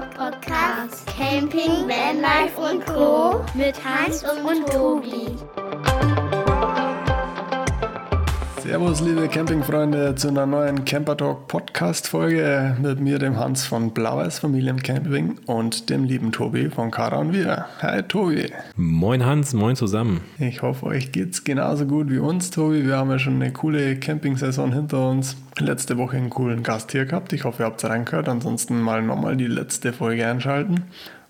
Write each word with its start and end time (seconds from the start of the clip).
Podcast 0.00 1.06
Camping, 1.06 1.88
Vanlife 1.88 2.60
und 2.60 2.86
Co. 2.86 3.44
mit 3.54 3.74
Hans 3.84 4.22
und 4.22 4.66
Tobi. 4.70 5.36
Servus, 8.68 9.00
liebe 9.00 9.26
Campingfreunde, 9.28 10.14
zu 10.14 10.28
einer 10.28 10.44
neuen 10.44 10.84
Camper 10.84 11.16
Talk 11.16 11.48
Podcast 11.48 12.06
Folge 12.06 12.76
mit 12.82 13.00
mir, 13.00 13.18
dem 13.18 13.38
Hans 13.38 13.64
von 13.64 13.92
Blaues 13.92 14.40
Familiencamping 14.40 15.38
und 15.46 15.88
dem 15.88 16.04
lieben 16.04 16.32
Tobi 16.32 16.68
von 16.68 16.90
Kara 16.90 17.16
und 17.16 17.32
wir. 17.32 17.64
Hi, 17.80 18.02
Tobi. 18.02 18.52
Moin, 18.76 19.24
Hans, 19.24 19.54
moin 19.54 19.74
zusammen. 19.74 20.20
Ich 20.38 20.60
hoffe, 20.60 20.84
euch 20.84 21.12
geht's 21.12 21.44
genauso 21.44 21.86
gut 21.86 22.10
wie 22.10 22.18
uns, 22.18 22.50
Tobi. 22.50 22.84
Wir 22.84 22.98
haben 22.98 23.10
ja 23.10 23.18
schon 23.18 23.36
eine 23.36 23.54
coole 23.54 23.96
Camping-Saison 23.96 24.70
hinter 24.74 25.08
uns. 25.08 25.36
Letzte 25.58 25.96
Woche 25.96 26.18
einen 26.18 26.28
coolen 26.28 26.62
Gast 26.62 26.92
hier 26.92 27.06
gehabt. 27.06 27.32
Ich 27.32 27.44
hoffe, 27.44 27.62
ihr 27.62 27.66
habt 27.66 27.82
reingehört. 27.82 28.28
Ansonsten 28.28 28.82
mal 28.82 29.00
nochmal 29.00 29.38
die 29.38 29.46
letzte 29.46 29.94
Folge 29.94 30.26
einschalten. 30.26 30.82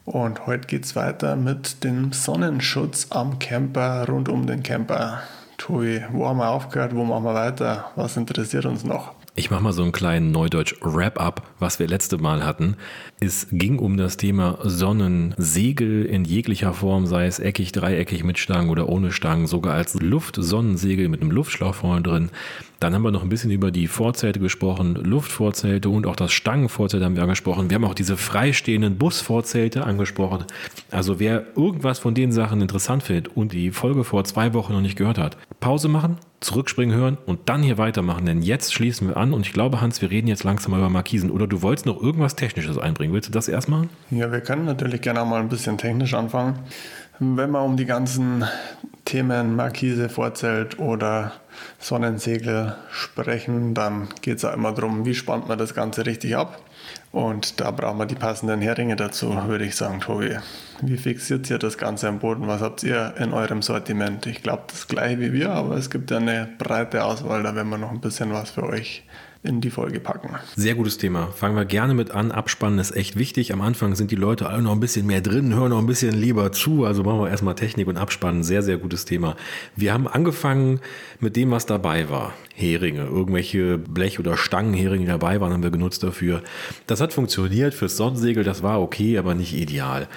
Und 0.04 0.48
heute 0.48 0.66
geht's 0.66 0.96
weiter 0.96 1.36
mit 1.36 1.84
dem 1.84 2.12
Sonnenschutz 2.12 3.06
am 3.10 3.38
Camper, 3.38 4.06
rund 4.08 4.28
um 4.28 4.48
den 4.48 4.64
Camper. 4.64 5.22
Tobi, 5.58 6.02
wo 6.12 6.26
haben 6.26 6.38
wir 6.38 6.48
aufgehört, 6.48 6.94
wo 6.94 7.04
machen 7.04 7.24
wir 7.24 7.34
weiter? 7.34 7.90
Was 7.96 8.16
interessiert 8.16 8.64
uns 8.64 8.84
noch? 8.84 9.17
Ich 9.38 9.52
mache 9.52 9.62
mal 9.62 9.72
so 9.72 9.84
einen 9.84 9.92
kleinen 9.92 10.32
Neudeutsch 10.32 10.74
Wrap-up, 10.80 11.42
was 11.60 11.78
wir 11.78 11.86
letzte 11.86 12.18
Mal 12.18 12.44
hatten. 12.44 12.74
Es 13.20 13.46
ging 13.52 13.78
um 13.78 13.96
das 13.96 14.16
Thema 14.16 14.58
Sonnensegel 14.64 16.04
in 16.06 16.24
jeglicher 16.24 16.74
Form, 16.74 17.06
sei 17.06 17.26
es 17.26 17.38
eckig, 17.38 17.70
dreieckig 17.70 18.24
mit 18.24 18.36
Stangen 18.38 18.68
oder 18.68 18.88
ohne 18.88 19.12
Stangen, 19.12 19.46
sogar 19.46 19.74
als 19.74 19.94
Luftsonnensegel 19.94 21.08
mit 21.08 21.20
einem 21.20 21.30
Luftschlauch 21.30 21.76
vorne 21.76 22.02
drin. 22.02 22.30
Dann 22.80 22.94
haben 22.94 23.02
wir 23.02 23.12
noch 23.12 23.22
ein 23.22 23.28
bisschen 23.28 23.52
über 23.52 23.70
die 23.70 23.86
Vorzelte 23.86 24.40
gesprochen, 24.40 24.96
Luftvorzelte 24.96 25.88
und 25.88 26.08
auch 26.08 26.16
das 26.16 26.32
Stangenvorzelt 26.32 27.04
haben 27.04 27.14
wir 27.14 27.22
angesprochen. 27.22 27.70
Wir 27.70 27.76
haben 27.76 27.84
auch 27.84 27.94
diese 27.94 28.16
freistehenden 28.16 28.98
Busvorzelte 28.98 29.84
angesprochen. 29.84 30.46
Also 30.90 31.20
wer 31.20 31.44
irgendwas 31.56 32.00
von 32.00 32.14
den 32.14 32.32
Sachen 32.32 32.60
interessant 32.60 33.04
findet 33.04 33.28
und 33.28 33.52
die 33.52 33.70
Folge 33.70 34.02
vor 34.02 34.24
zwei 34.24 34.52
Wochen 34.52 34.72
noch 34.72 34.80
nicht 34.80 34.96
gehört 34.96 35.18
hat, 35.18 35.36
Pause 35.60 35.86
machen, 35.86 36.16
zurückspringen 36.40 36.96
hören 36.96 37.18
und 37.26 37.48
dann 37.48 37.62
hier 37.62 37.78
weitermachen, 37.78 38.26
denn 38.26 38.42
jetzt 38.42 38.72
schließen 38.72 39.08
wir 39.08 39.16
an 39.16 39.32
und 39.32 39.46
ich 39.46 39.52
glaube, 39.52 39.80
Hans, 39.80 40.00
wir 40.00 40.10
reden 40.10 40.28
jetzt 40.28 40.44
langsam 40.44 40.70
mal 40.70 40.78
über 40.78 40.88
Markisen. 40.88 41.30
Oder 41.30 41.46
du 41.46 41.62
wolltest 41.62 41.86
noch 41.86 42.00
irgendwas 42.00 42.36
Technisches 42.36 42.78
einbringen. 42.78 43.12
Willst 43.12 43.28
du 43.28 43.32
das 43.32 43.48
erst 43.48 43.68
machen? 43.68 43.90
Ja, 44.10 44.30
wir 44.30 44.40
können 44.40 44.64
natürlich 44.64 45.00
gerne 45.00 45.24
mal 45.24 45.40
ein 45.40 45.48
bisschen 45.48 45.78
technisch 45.78 46.14
anfangen. 46.14 46.60
Wenn 47.18 47.50
wir 47.50 47.62
um 47.62 47.76
die 47.76 47.86
ganzen 47.86 48.44
Themen 49.04 49.56
Markise, 49.56 50.08
Vorzelt 50.08 50.78
oder 50.78 51.32
Sonnensegel 51.80 52.76
sprechen, 52.90 53.74
dann 53.74 54.08
geht 54.22 54.36
es 54.36 54.42
ja 54.42 54.50
immer 54.50 54.72
darum, 54.72 55.04
wie 55.04 55.14
spannt 55.14 55.48
man 55.48 55.58
das 55.58 55.74
Ganze 55.74 56.06
richtig 56.06 56.36
ab. 56.36 56.60
Und 57.10 57.60
da 57.60 57.70
brauchen 57.70 57.98
wir 57.98 58.06
die 58.06 58.14
passenden 58.14 58.60
Heringe 58.60 58.94
dazu, 58.94 59.34
würde 59.46 59.64
ich 59.64 59.76
sagen, 59.76 60.00
Tobi. 60.00 60.36
Wie 60.82 60.96
fixiert 60.98 61.48
ihr 61.48 61.58
das 61.58 61.78
Ganze 61.78 62.08
am 62.08 62.18
Boden? 62.18 62.46
Was 62.46 62.60
habt 62.60 62.82
ihr 62.82 63.14
in 63.18 63.32
eurem 63.32 63.62
Sortiment? 63.62 64.26
Ich 64.26 64.42
glaube, 64.42 64.64
das 64.68 64.88
gleiche 64.88 65.20
wie 65.20 65.32
wir, 65.32 65.50
aber 65.50 65.76
es 65.76 65.88
gibt 65.88 66.10
ja 66.10 66.18
eine 66.18 66.48
breite 66.58 67.04
Auswahl, 67.04 67.42
da 67.42 67.54
werden 67.54 67.70
wir 67.70 67.78
noch 67.78 67.90
ein 67.90 68.00
bisschen 68.00 68.32
was 68.32 68.50
für 68.50 68.64
euch 68.64 69.04
in 69.42 69.60
die 69.60 69.70
Folge 69.70 70.00
packen. 70.00 70.30
Sehr 70.56 70.74
gutes 70.74 70.98
Thema. 70.98 71.28
Fangen 71.28 71.56
wir 71.56 71.64
gerne 71.64 71.94
mit 71.94 72.10
an. 72.10 72.32
Abspannen 72.32 72.78
ist 72.78 72.94
echt 72.96 73.16
wichtig. 73.16 73.52
Am 73.52 73.60
Anfang 73.60 73.94
sind 73.94 74.10
die 74.10 74.16
Leute 74.16 74.48
alle 74.48 74.62
noch 74.62 74.72
ein 74.72 74.80
bisschen 74.80 75.06
mehr 75.06 75.20
drin, 75.20 75.54
hören 75.54 75.70
noch 75.70 75.78
ein 75.78 75.86
bisschen 75.86 76.14
lieber 76.14 76.50
zu. 76.52 76.84
Also 76.84 77.04
machen 77.04 77.20
wir 77.20 77.30
erstmal 77.30 77.54
Technik 77.54 77.86
und 77.86 77.96
Abspannen. 77.96 78.42
Sehr, 78.42 78.62
sehr 78.62 78.78
gutes 78.78 79.04
Thema. 79.04 79.36
Wir 79.76 79.92
haben 79.92 80.08
angefangen 80.08 80.80
mit 81.20 81.36
dem, 81.36 81.50
was 81.50 81.66
dabei 81.66 82.08
war. 82.10 82.32
Heringe, 82.54 83.04
irgendwelche 83.04 83.78
Blech- 83.78 84.18
oder 84.18 84.36
Stangenheringe 84.36 85.06
dabei 85.06 85.40
waren, 85.40 85.52
haben 85.52 85.62
wir 85.62 85.70
genutzt 85.70 86.02
dafür. 86.02 86.42
Das 86.88 87.00
hat 87.00 87.12
funktioniert 87.12 87.74
fürs 87.74 87.96
Sonnensegel, 87.96 88.42
das 88.42 88.64
war 88.64 88.82
okay, 88.82 89.16
aber 89.18 89.36
nicht 89.36 89.54
ideal. 89.54 90.08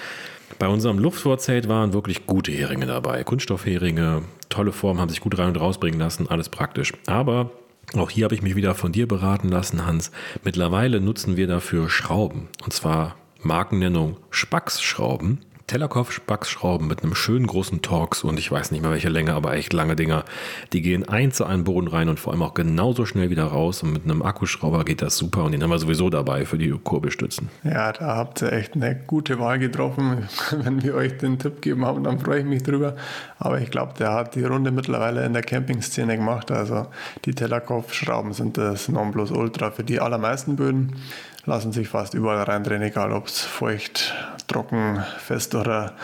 Bei 0.58 0.66
unserem 0.66 0.98
Luftvorzelt 0.98 1.68
waren 1.68 1.92
wirklich 1.92 2.26
gute 2.26 2.50
Heringe 2.50 2.86
dabei. 2.86 3.22
Kunststoffheringe, 3.24 4.22
tolle 4.48 4.72
Form, 4.72 5.00
haben 5.00 5.08
sich 5.08 5.20
gut 5.20 5.38
rein 5.38 5.48
und 5.48 5.60
rausbringen 5.60 5.98
lassen, 5.98 6.28
alles 6.28 6.48
praktisch. 6.48 6.92
Aber 7.06 7.50
auch 7.94 8.10
hier 8.10 8.24
habe 8.24 8.34
ich 8.34 8.42
mich 8.42 8.56
wieder 8.56 8.74
von 8.74 8.92
dir 8.92 9.06
beraten 9.06 9.48
lassen, 9.48 9.86
Hans. 9.86 10.10
Mittlerweile 10.44 11.00
nutzen 11.00 11.36
wir 11.36 11.46
dafür 11.46 11.90
Schrauben. 11.90 12.48
Und 12.64 12.72
zwar 12.72 13.16
Markennennung 13.40 14.16
Spax-Schrauben. 14.30 15.40
Tellerkopf-Spaxschrauben 15.66 16.86
mit 16.86 17.02
einem 17.02 17.14
schönen 17.14 17.46
großen 17.46 17.82
Torx 17.82 18.24
und 18.24 18.38
ich 18.38 18.50
weiß 18.50 18.70
nicht 18.70 18.82
mehr 18.82 18.90
welche 18.90 19.08
Länge, 19.08 19.34
aber 19.34 19.54
echt 19.54 19.72
lange 19.72 19.96
Dinger. 19.96 20.24
Die 20.72 20.82
gehen 20.82 21.08
eins 21.08 21.36
zu 21.36 21.44
einem 21.44 21.64
Boden 21.64 21.88
rein 21.88 22.08
und 22.08 22.20
vor 22.20 22.32
allem 22.32 22.42
auch 22.42 22.54
genauso 22.54 23.06
schnell 23.06 23.30
wieder 23.30 23.44
raus. 23.44 23.82
Und 23.82 23.92
mit 23.92 24.04
einem 24.04 24.22
Akkuschrauber 24.22 24.84
geht 24.84 25.02
das 25.02 25.16
super 25.16 25.44
und 25.44 25.52
den 25.52 25.62
haben 25.62 25.70
wir 25.70 25.78
sowieso 25.78 26.10
dabei 26.10 26.44
für 26.44 26.58
die 26.58 26.70
Kurbelstützen. 26.70 27.48
Ja, 27.64 27.92
da 27.92 28.16
habt 28.16 28.42
ihr 28.42 28.52
echt 28.52 28.74
eine 28.74 28.96
gute 29.06 29.38
Wahl 29.38 29.58
getroffen. 29.58 30.28
Wenn 30.50 30.82
wir 30.82 30.94
euch 30.94 31.18
den 31.18 31.38
Tipp 31.38 31.62
geben 31.62 31.84
haben, 31.84 32.04
dann 32.04 32.18
freue 32.18 32.40
ich 32.40 32.46
mich 32.46 32.62
drüber. 32.62 32.96
Aber 33.38 33.60
ich 33.60 33.70
glaube, 33.70 33.94
der 33.98 34.12
hat 34.12 34.34
die 34.34 34.44
Runde 34.44 34.70
mittlerweile 34.70 35.24
in 35.24 35.32
der 35.32 35.42
Campingszene 35.42 36.16
gemacht. 36.16 36.50
Also 36.50 36.86
die 37.24 37.34
Tellerkopfschrauben 37.34 38.32
sind 38.32 38.58
das 38.58 38.88
Nonplusultra 38.88 39.70
für 39.70 39.84
die 39.84 40.00
allermeisten 40.00 40.56
Böden 40.56 40.96
lassen 41.44 41.72
sich 41.72 41.88
fast 41.88 42.14
überall 42.14 42.42
reindrehen, 42.42 42.82
egal 42.82 43.12
ob 43.12 43.26
es 43.26 43.40
feucht, 43.40 44.14
trocken, 44.46 45.02
fest 45.18 45.54
oder 45.54 45.94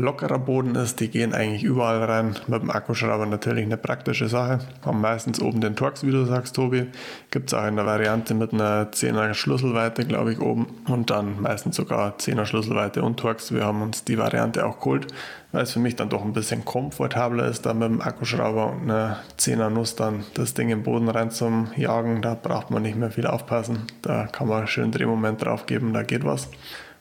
lockerer 0.00 0.38
Boden 0.38 0.74
ist. 0.74 1.00
Die 1.00 1.08
gehen 1.08 1.34
eigentlich 1.34 1.62
überall 1.62 2.02
rein. 2.04 2.36
Mit 2.46 2.62
dem 2.62 2.70
Akkuschrauber 2.70 3.26
natürlich 3.26 3.64
eine 3.64 3.76
praktische 3.76 4.28
Sache. 4.28 4.58
Haben 4.84 5.00
meistens 5.00 5.40
oben 5.40 5.60
den 5.60 5.76
Torx, 5.76 6.04
wie 6.04 6.10
du 6.10 6.24
sagst, 6.24 6.56
Tobi. 6.56 6.86
Gibt 7.30 7.52
es 7.52 7.54
auch 7.54 7.66
in 7.66 7.76
der 7.76 7.86
Variante 7.86 8.34
mit 8.34 8.52
einer 8.52 8.90
10er 8.90 9.34
Schlüsselweite, 9.34 10.04
glaube 10.04 10.32
ich, 10.32 10.40
oben. 10.40 10.66
Und 10.88 11.10
dann 11.10 11.40
meistens 11.40 11.76
sogar 11.76 12.16
10er 12.16 12.46
Schlüsselweite 12.46 13.02
und 13.02 13.18
Torx. 13.18 13.52
Wir 13.52 13.64
haben 13.64 13.82
uns 13.82 14.04
die 14.04 14.18
Variante 14.18 14.66
auch 14.66 14.78
geholt, 14.78 15.06
weil 15.52 15.62
es 15.62 15.72
für 15.72 15.80
mich 15.80 15.96
dann 15.96 16.08
doch 16.08 16.22
ein 16.22 16.32
bisschen 16.32 16.64
komfortabler 16.64 17.46
ist, 17.46 17.66
da 17.66 17.74
mit 17.74 17.88
dem 17.88 18.00
Akkuschrauber 18.00 18.72
und 18.72 18.90
einer 18.90 19.18
10er 19.38 19.70
Nuss 19.70 19.96
dann 19.96 20.24
das 20.34 20.54
Ding 20.54 20.70
im 20.70 20.82
Boden 20.82 21.08
rein 21.08 21.30
zum 21.30 21.68
Jagen. 21.76 22.22
Da 22.22 22.34
braucht 22.34 22.70
man 22.70 22.82
nicht 22.82 22.96
mehr 22.96 23.10
viel 23.10 23.26
aufpassen. 23.26 23.86
Da 24.02 24.26
kann 24.26 24.48
man 24.48 24.66
schön 24.66 24.90
Drehmoment 24.90 25.44
drauf 25.44 25.66
geben, 25.66 25.92
da 25.92 26.02
geht 26.02 26.24
was. 26.24 26.48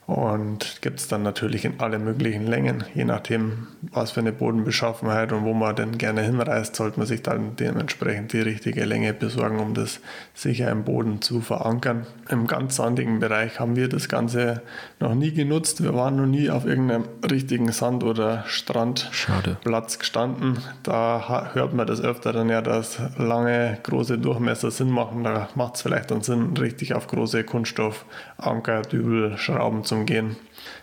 Und 0.06 0.82
gibt 0.82 1.00
es 1.00 1.08
dann 1.08 1.24
natürlich 1.24 1.64
in 1.64 1.80
alle 1.80 1.98
möglichen 1.98 2.46
Längen. 2.46 2.84
Je 2.94 3.06
nachdem, 3.06 3.68
was 3.82 4.12
für 4.12 4.20
eine 4.20 4.34
Bodenbeschaffenheit 4.34 5.32
und 5.32 5.46
wo 5.46 5.54
man 5.54 5.78
denn 5.78 5.98
gerne 5.98 6.22
hinreist, 6.22 6.76
sollte 6.76 7.00
man 7.00 7.08
sich 7.08 7.22
dann 7.22 7.56
dementsprechend 7.56 8.34
die 8.34 8.42
richtige 8.42 8.84
Länge 8.84 9.14
besorgen, 9.14 9.60
um 9.60 9.74
das 9.74 10.02
sicher 10.34 10.70
im 10.70 10.84
Boden 10.84 11.22
zu 11.22 11.40
verankern. 11.40 12.06
Im 12.30 12.48
ganz 12.48 12.76
sandigen 12.76 13.20
Bereich 13.20 13.62
haben 13.62 13.78
wir 13.78 13.88
das 13.88 14.10
Ganze 14.10 14.62
noch 15.00 15.16
nie 15.16 15.32
genutzt. 15.32 15.82
Wir 15.82 15.94
waren 15.94 16.18
noch 16.18 16.26
nie 16.26 16.50
auf 16.50 16.66
irgendeinem 16.66 17.06
richtigen 17.30 17.72
Sand- 17.72 18.04
oder 18.04 18.44
Strandplatz 18.46 20.00
gestanden. 20.00 20.58
Da 20.84 21.52
hört 21.54 21.74
man 21.74 21.88
das 21.88 22.02
öfter 22.02 22.34
dann 22.34 22.50
ja, 22.50 22.62
dass 22.62 23.00
lange, 23.18 23.78
große 23.84 24.18
Durchmesser 24.18 24.70
Sinn 24.70 24.90
machen. 24.90 25.24
Da 25.24 25.48
macht 25.56 25.76
es 25.76 25.82
vielleicht 25.82 26.12
dann 26.12 26.22
Sinn, 26.22 26.58
richtig 26.58 26.94
auf 26.94 27.08
große 27.08 27.46
Kunststoffanker, 27.46 28.82
Dübel, 28.82 29.38
Schrauben 29.38 29.86
zu 29.86 29.93
zum 29.94 30.06
Gehen. 30.08 30.36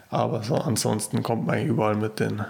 Aber 0.08 0.42
so 0.42 0.54
ansonsten 0.54 1.22
kommt 1.22 1.46
man 1.46 1.64
überall 1.66 1.96
mit 1.96 2.20
den 2.20 2.44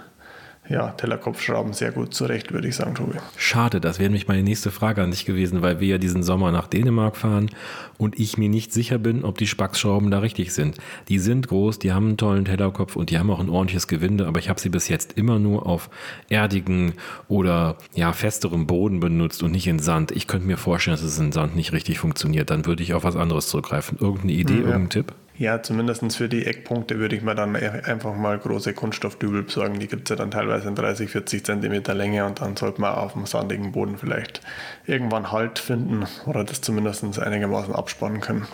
ja, 0.69 0.91
Tellerkopfschrauben 0.91 1.73
sehr 1.73 1.91
gut 1.91 2.13
zurecht, 2.13 2.53
würde 2.53 2.67
ich 2.67 2.75
sagen, 2.75 2.93
Tobi. 2.93 3.17
Schade, 3.35 3.81
das 3.81 3.97
wäre 3.97 4.09
nämlich 4.09 4.27
meine 4.27 4.43
nächste 4.43 4.69
Frage 4.69 5.01
an 5.01 5.09
dich 5.09 5.25
gewesen, 5.25 5.63
weil 5.63 5.79
wir 5.79 5.87
ja 5.87 5.97
diesen 5.97 6.21
Sommer 6.21 6.51
nach 6.51 6.67
Dänemark 6.67 7.17
fahren 7.17 7.49
und 7.97 8.19
ich 8.19 8.37
mir 8.37 8.47
nicht 8.47 8.71
sicher 8.71 8.99
bin, 8.99 9.25
ob 9.25 9.39
die 9.39 9.47
Spaxschrauben 9.47 10.11
da 10.11 10.19
richtig 10.19 10.53
sind. 10.53 10.77
Die 11.09 11.17
sind 11.17 11.47
groß, 11.47 11.79
die 11.79 11.91
haben 11.91 12.09
einen 12.09 12.17
tollen 12.17 12.45
Tellerkopf 12.45 12.95
und 12.95 13.09
die 13.09 13.17
haben 13.17 13.31
auch 13.31 13.39
ein 13.39 13.49
ordentliches 13.49 13.87
Gewinde, 13.87 14.27
aber 14.27 14.39
ich 14.39 14.49
habe 14.49 14.61
sie 14.61 14.69
bis 14.69 14.87
jetzt 14.87 15.13
immer 15.13 15.39
nur 15.39 15.65
auf 15.65 15.89
erdigen 16.29 16.93
oder 17.27 17.75
ja, 17.95 18.13
festerem 18.13 18.67
Boden 18.67 18.99
benutzt 18.99 19.41
und 19.41 19.51
nicht 19.51 19.67
in 19.67 19.79
Sand. 19.79 20.11
Ich 20.11 20.27
könnte 20.27 20.45
mir 20.45 20.57
vorstellen, 20.57 20.95
dass 20.95 21.03
es 21.03 21.19
in 21.19 21.31
Sand 21.31 21.55
nicht 21.55 21.73
richtig 21.73 21.97
funktioniert. 21.97 22.51
Dann 22.51 22.67
würde 22.67 22.83
ich 22.83 22.93
auf 22.93 23.03
was 23.03 23.15
anderes 23.15 23.47
zurückgreifen. 23.47 23.97
Irgendeine 23.99 24.33
Idee, 24.33 24.53
ja. 24.53 24.59
irgendein 24.59 24.89
Tipp? 24.89 25.15
Ja, 25.41 25.63
zumindest 25.63 26.15
für 26.15 26.29
die 26.29 26.45
Eckpunkte 26.45 26.99
würde 26.99 27.15
ich 27.15 27.23
mir 27.23 27.33
dann 27.33 27.55
e- 27.55 27.67
einfach 27.67 28.13
mal 28.13 28.37
große 28.37 28.75
Kunststoffdübel 28.75 29.41
besorgen. 29.41 29.79
Die 29.79 29.87
gibt 29.87 30.03
es 30.03 30.09
ja 30.11 30.15
dann 30.15 30.29
teilweise 30.29 30.67
in 30.67 30.75
30, 30.75 31.09
40 31.09 31.43
Zentimeter 31.43 31.95
Länge 31.95 32.27
und 32.27 32.41
dann 32.41 32.55
sollte 32.55 32.79
man 32.79 32.93
auf 32.93 33.13
dem 33.13 33.25
sandigen 33.25 33.71
Boden 33.71 33.97
vielleicht 33.97 34.41
irgendwann 34.85 35.31
Halt 35.31 35.57
finden 35.57 36.05
oder 36.27 36.43
das 36.43 36.61
zumindest 36.61 37.17
einigermaßen 37.17 37.73
abspannen 37.73 38.21
können. 38.21 38.47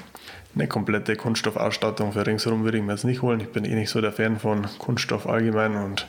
Eine 0.56 0.69
komplette 0.69 1.18
Kunststoffausstattung 1.18 2.13
für 2.13 2.25
ringsherum 2.25 2.63
würde 2.63 2.78
ich 2.78 2.84
mir 2.86 2.94
jetzt 2.94 3.04
nicht 3.04 3.22
holen. 3.22 3.42
Ich 3.42 3.51
bin 3.51 3.66
eh 3.66 3.75
nicht 3.75 3.89
so 3.89 4.00
der 4.00 4.13
Fan 4.13 4.39
von 4.39 4.66
Kunststoff 4.80 5.28
allgemein 5.28 5.75
und 5.75 6.07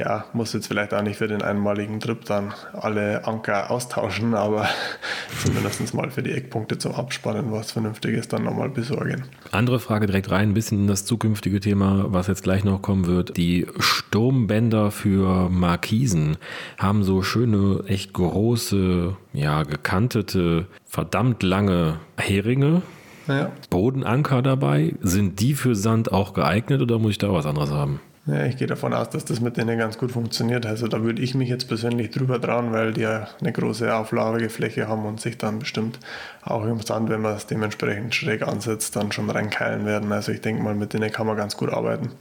ja, 0.00 0.24
muss 0.32 0.52
jetzt 0.52 0.66
vielleicht 0.66 0.94
auch 0.94 1.02
nicht 1.02 1.18
für 1.18 1.28
den 1.28 1.42
einmaligen 1.42 2.00
Trip 2.00 2.24
dann 2.24 2.54
alle 2.72 3.26
Anker 3.26 3.70
austauschen, 3.70 4.34
aber 4.34 4.68
zumindest 5.44 5.94
mal 5.94 6.10
für 6.10 6.22
die 6.22 6.32
Eckpunkte 6.32 6.78
zum 6.78 6.94
Abspannen 6.94 7.52
was 7.52 7.72
Vernünftiges 7.72 8.28
dann 8.28 8.44
nochmal 8.44 8.70
besorgen. 8.70 9.24
Andere 9.52 9.78
Frage 9.78 10.06
direkt 10.06 10.30
rein, 10.30 10.50
ein 10.50 10.54
bisschen 10.54 10.80
in 10.80 10.86
das 10.86 11.04
zukünftige 11.04 11.60
Thema, 11.60 12.06
was 12.08 12.26
jetzt 12.26 12.42
gleich 12.42 12.64
noch 12.64 12.80
kommen 12.82 13.06
wird. 13.06 13.36
Die 13.36 13.66
Sturmbänder 13.78 14.90
für 14.90 15.48
Markisen 15.50 16.36
haben 16.78 17.04
so 17.04 17.22
schöne, 17.22 17.84
echt 17.86 18.12
große, 18.14 19.16
ja, 19.34 19.62
gekantete, 19.62 20.66
verdammt 20.86 21.42
lange 21.42 22.00
Heringe 22.16 22.82
Ja. 23.28 23.52
Bodenanker 23.68 24.42
dabei, 24.42 24.94
sind 25.02 25.40
die 25.40 25.54
für 25.54 25.74
Sand 25.76 26.10
auch 26.10 26.32
geeignet 26.34 26.80
oder 26.82 26.98
muss 26.98 27.12
ich 27.12 27.18
da 27.18 27.32
was 27.32 27.46
anderes 27.46 27.70
haben? 27.70 28.00
Ja, 28.30 28.44
ich 28.44 28.56
gehe 28.56 28.68
davon 28.68 28.94
aus, 28.94 29.10
dass 29.10 29.24
das 29.24 29.40
mit 29.40 29.56
denen 29.56 29.76
ganz 29.76 29.98
gut 29.98 30.12
funktioniert. 30.12 30.64
Also 30.64 30.86
da 30.86 31.02
würde 31.02 31.20
ich 31.20 31.34
mich 31.34 31.48
jetzt 31.48 31.66
persönlich 31.66 32.10
drüber 32.10 32.40
trauen, 32.40 32.72
weil 32.72 32.92
die 32.92 33.00
ja 33.00 33.26
eine 33.40 33.52
große 33.52 33.92
Auflagefläche 33.92 34.86
haben 34.86 35.04
und 35.04 35.20
sich 35.20 35.36
dann 35.36 35.58
bestimmt 35.58 35.98
auch 36.42 36.64
im 36.64 36.80
Sand, 36.80 37.10
wenn 37.10 37.22
man 37.22 37.34
es 37.34 37.46
dementsprechend 37.46 38.14
schräg 38.14 38.42
ansetzt, 38.46 38.94
dann 38.94 39.10
schon 39.10 39.28
reinkeilen 39.28 39.84
werden. 39.84 40.12
Also 40.12 40.30
ich 40.30 40.40
denke 40.40 40.62
mal, 40.62 40.76
mit 40.76 40.92
denen 40.92 41.10
kann 41.10 41.26
man 41.26 41.36
ganz 41.36 41.56
gut 41.56 41.70
arbeiten. 41.70 42.12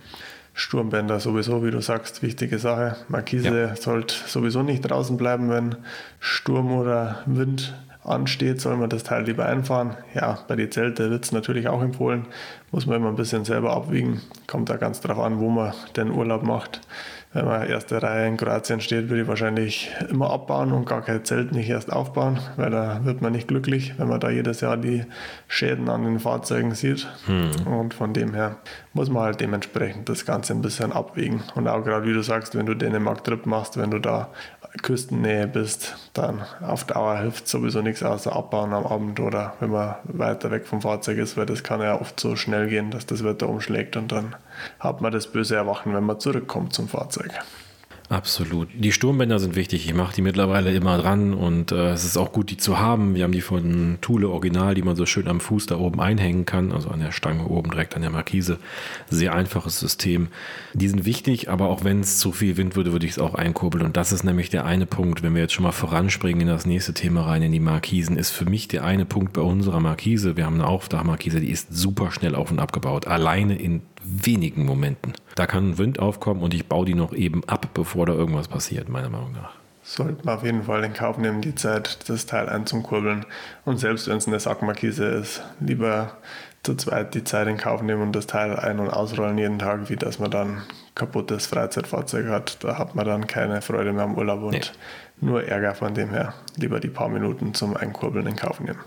Sturmbänder 0.56 1.20
sowieso, 1.20 1.64
wie 1.64 1.72
du 1.72 1.80
sagst, 1.80 2.24
wichtige 2.24 2.58
Sache. 2.58 2.96
Markise 3.08 3.68
ja. 3.68 3.76
sollte 3.76 4.16
sowieso 4.26 4.64
nicht 4.64 4.82
draußen 4.82 5.16
bleiben, 5.16 5.50
wenn 5.52 5.76
Sturm 6.20 6.72
oder 6.72 7.22
Wind 7.28 7.74
ansteht, 8.04 8.62
soll 8.62 8.78
man 8.78 8.90
das 8.90 9.04
Teil 9.04 9.24
lieber 9.24 9.46
einfahren. 9.46 9.96
Ja, 10.14 10.40
bei 10.48 10.56
den 10.56 10.72
Zelten 10.72 11.10
wird 11.10 11.26
es 11.26 11.32
natürlich 11.32 11.68
auch 11.68 11.82
empfohlen. 11.82 12.26
Muss 12.72 12.86
man 12.86 12.98
immer 12.98 13.10
ein 13.10 13.16
bisschen 13.16 13.46
selber 13.46 13.74
abwiegen. 13.74 14.22
Kommt 14.48 14.70
da 14.70 14.78
ganz 14.78 15.02
drauf 15.02 15.20
an, 15.20 15.40
wo 15.40 15.50
man 15.50 15.74
den 15.96 16.12
Urlaub 16.12 16.44
macht. 16.44 16.82
Wenn 17.32 17.46
man 17.46 17.68
erste 17.68 18.02
Reihe 18.02 18.28
in 18.28 18.38
Kroatien 18.38 18.82
steht, 18.82 19.10
würde 19.10 19.22
ich 19.22 19.28
wahrscheinlich 19.28 19.92
immer 20.10 20.32
abbauen 20.32 20.72
und 20.72 20.86
gar 20.86 21.04
kein 21.04 21.24
Zelt 21.24 21.52
nicht 21.52 21.70
erst 21.70 21.92
aufbauen, 21.92 22.40
weil 22.56 22.72
da 22.72 23.06
wird 23.06 23.22
man 23.22 23.34
nicht 23.34 23.48
glücklich, 23.48 23.94
wenn 23.98 24.08
man 24.08 24.20
da 24.20 24.32
jedes 24.32 24.62
Jahr 24.62 24.78
die 24.78 25.06
Schäden 25.48 25.90
an 25.90 26.06
den 26.06 26.20
Fahrzeugen 26.20 26.74
sieht. 26.74 27.08
Hm. 27.28 27.68
Und 27.68 27.94
von 27.94 28.14
dem 28.14 28.34
her 28.34 28.56
muss 28.94 29.12
man 29.12 29.24
halt 29.24 29.42
dementsprechend 29.42 30.10
das 30.10 30.26
Ganze 30.26 30.54
ein 30.54 30.64
bisschen 30.64 30.92
abwägen. 30.92 31.44
Und 31.54 31.68
auch 31.68 31.84
gerade 31.84 32.08
wie 32.08 32.14
du 32.14 32.24
sagst, 32.24 32.56
wenn 32.56 32.66
du 32.66 32.74
Dänemark-Trip 32.74 33.46
machst, 33.46 33.78
wenn 33.78 33.92
du 33.92 34.00
da 34.00 34.30
Küstennähe 34.82 35.48
bist, 35.48 35.98
dann 36.14 36.42
auf 36.62 36.84
Dauer 36.84 37.18
hilft 37.18 37.48
sowieso 37.48 37.82
nichts 37.82 38.04
außer 38.04 38.36
abbauen 38.36 38.74
am 38.74 38.86
Abend 38.86 39.20
oder 39.20 39.54
wenn 39.60 39.72
man 39.72 39.96
weiter 40.04 40.52
weg 40.52 40.68
vom 40.68 40.82
Fahrzeug 40.82 41.18
ist, 41.18 41.38
weil 41.38 41.46
das 41.46 41.64
kann 41.64 41.82
ja 41.82 42.00
oft 42.00 42.20
so 42.20 42.36
schnell 42.36 42.68
gehen, 42.68 42.92
dass 42.92 43.06
das 43.06 43.24
Wetter 43.24 43.50
umschlägt 43.50 43.98
und 43.98 44.12
dann 44.12 44.36
hat 44.80 45.02
man 45.02 45.12
das 45.12 45.28
böse 45.28 45.56
Erwachen, 45.56 45.94
wenn 45.94 46.04
man 46.04 46.20
zurückkommt 46.20 46.74
zum 46.74 46.88
Fahrzeug. 46.88 47.32
Absolut. 48.10 48.70
Die 48.74 48.92
Sturmbänder 48.92 49.38
sind 49.38 49.56
wichtig. 49.56 49.86
Ich 49.86 49.94
mache 49.94 50.16
die 50.16 50.24
mittlerweile 50.24 50.74
immer 50.74 50.98
dran 50.98 51.36
und 51.36 51.72
äh, 51.72 51.92
es 51.92 52.06
ist 52.06 52.18
auch 52.18 52.32
gut, 52.32 52.50
die 52.50 52.58
zu 52.58 52.80
haben. 52.80 53.14
Wir 53.14 53.24
haben 53.24 53.32
die 53.32 53.42
von 53.42 54.00
Thule 54.02 54.30
Original, 54.30 54.74
die 54.74 54.82
man 54.82 54.96
so 54.96 55.06
schön 55.06 55.28
am 55.28 55.40
Fuß 55.40 55.68
da 55.68 55.78
oben 55.78 56.02
einhängen 56.02 56.44
kann, 56.44 56.72
also 56.72 56.90
an 56.90 57.02
der 57.02 57.12
Stange 57.12 57.46
oben 57.46 57.70
direkt 57.70 57.96
an 57.96 58.02
der 58.02 58.10
Markise. 58.10 58.58
Sehr 59.12 59.36
einfaches 59.36 59.80
System. 59.80 60.30
Die 60.74 60.88
sind 60.88 61.06
wichtig, 61.06 61.52
aber 61.52 61.70
auch 61.70 61.84
wenn 61.84 62.00
es 62.00 62.18
zu 62.18 62.32
viel 62.32 62.58
Wind 62.58 62.76
würde, 62.76 62.94
würde 62.94 63.06
ich 63.06 63.12
es 63.12 63.20
auch 63.20 63.36
einkurbeln. 63.36 63.86
Und 63.86 63.96
das 63.96 64.12
ist 64.12 64.24
nämlich 64.24 64.50
der 64.50 64.66
eine 64.66 64.88
Punkt, 64.88 65.22
wenn 65.22 65.36
wir 65.36 65.44
jetzt 65.44 65.54
schon 65.54 65.64
mal 65.64 65.72
voranspringen 65.72 66.42
in 66.42 66.48
das 66.48 66.66
nächste 66.66 66.96
Thema 66.96 67.28
rein, 67.28 67.44
in 67.44 67.52
die 67.52 67.60
Markisen, 67.60 68.18
ist 68.18 68.32
für 68.32 68.46
mich 68.46 68.68
der 68.68 68.86
eine 68.86 69.06
Punkt 69.06 69.34
bei 69.34 69.42
unserer 69.42 69.82
Markise. 69.82 70.36
Wir 70.36 70.48
haben 70.48 70.56
eine 70.56 70.68
Aufdachmarkise, 70.68 71.42
die 71.42 71.52
ist 71.52 71.68
super 71.72 72.10
schnell 72.10 72.34
auf 72.34 72.50
und 72.50 72.58
abgebaut. 72.58 73.06
Alleine 73.06 73.56
in 73.56 73.84
wenigen 74.10 74.66
Momenten. 74.66 75.14
Da 75.36 75.46
kann 75.46 75.78
Wind 75.78 76.00
aufkommen 76.00 76.42
und 76.42 76.54
ich 76.54 76.68
baue 76.68 76.86
die 76.86 76.96
noch 76.96 77.14
eben 77.14 77.44
ab, 77.46 77.70
bevor 77.74 78.06
da 78.06 78.14
irgendwas 78.14 78.48
passiert, 78.48 78.90
meiner 78.90 79.10
Meinung 79.10 79.34
nach. 79.34 79.54
Sollte 79.84 80.24
man 80.26 80.36
auf 80.36 80.44
jeden 80.44 80.64
Fall 80.64 80.84
in 80.84 80.94
Kauf 80.94 81.18
nehmen, 81.18 81.42
die 81.42 81.56
Zeit, 81.56 82.10
das 82.10 82.26
Teil 82.26 82.48
einzukurbeln. 82.48 83.26
Und 83.66 83.80
selbst 83.80 84.08
wenn 84.08 84.18
es 84.18 84.28
eine 84.28 84.40
Sackmarkise 84.40 85.06
ist, 85.06 85.42
lieber 85.60 86.18
zu 86.64 86.76
zweit 86.76 87.16
die 87.16 87.24
Zeit 87.24 87.48
in 87.48 87.58
Kauf 87.58 87.82
nehmen 87.82 88.02
und 88.02 88.16
das 88.16 88.28
Teil 88.28 88.56
ein- 88.58 88.80
und 88.80 88.90
ausrollen 88.90 89.38
jeden 89.38 89.60
Tag, 89.60 89.90
wie 89.90 89.96
dass 89.96 90.20
man 90.20 90.30
dann 90.30 90.62
kaputtes 90.94 91.48
Freizeitfahrzeug 91.48 92.28
hat. 92.28 92.64
Da 92.64 92.78
hat 92.78 92.96
man 92.96 93.06
dann 93.06 93.28
keine 93.28 93.62
Freude 93.62 93.94
mehr 93.94 94.04
am 94.04 94.16
Urlaub 94.16 94.44
und 94.44 94.52
nee. 94.52 94.62
nur 95.22 95.44
Ärger 95.46 95.74
von 95.74 95.94
dem 95.94 96.10
her. 96.10 96.34
Lieber 96.58 96.80
die 96.80 96.90
paar 96.90 97.10
Minuten 97.10 97.54
zum 97.54 97.76
Einkurbeln 97.76 98.28
in 98.28 98.36
Kauf 98.36 98.60
nehmen. 98.60 98.80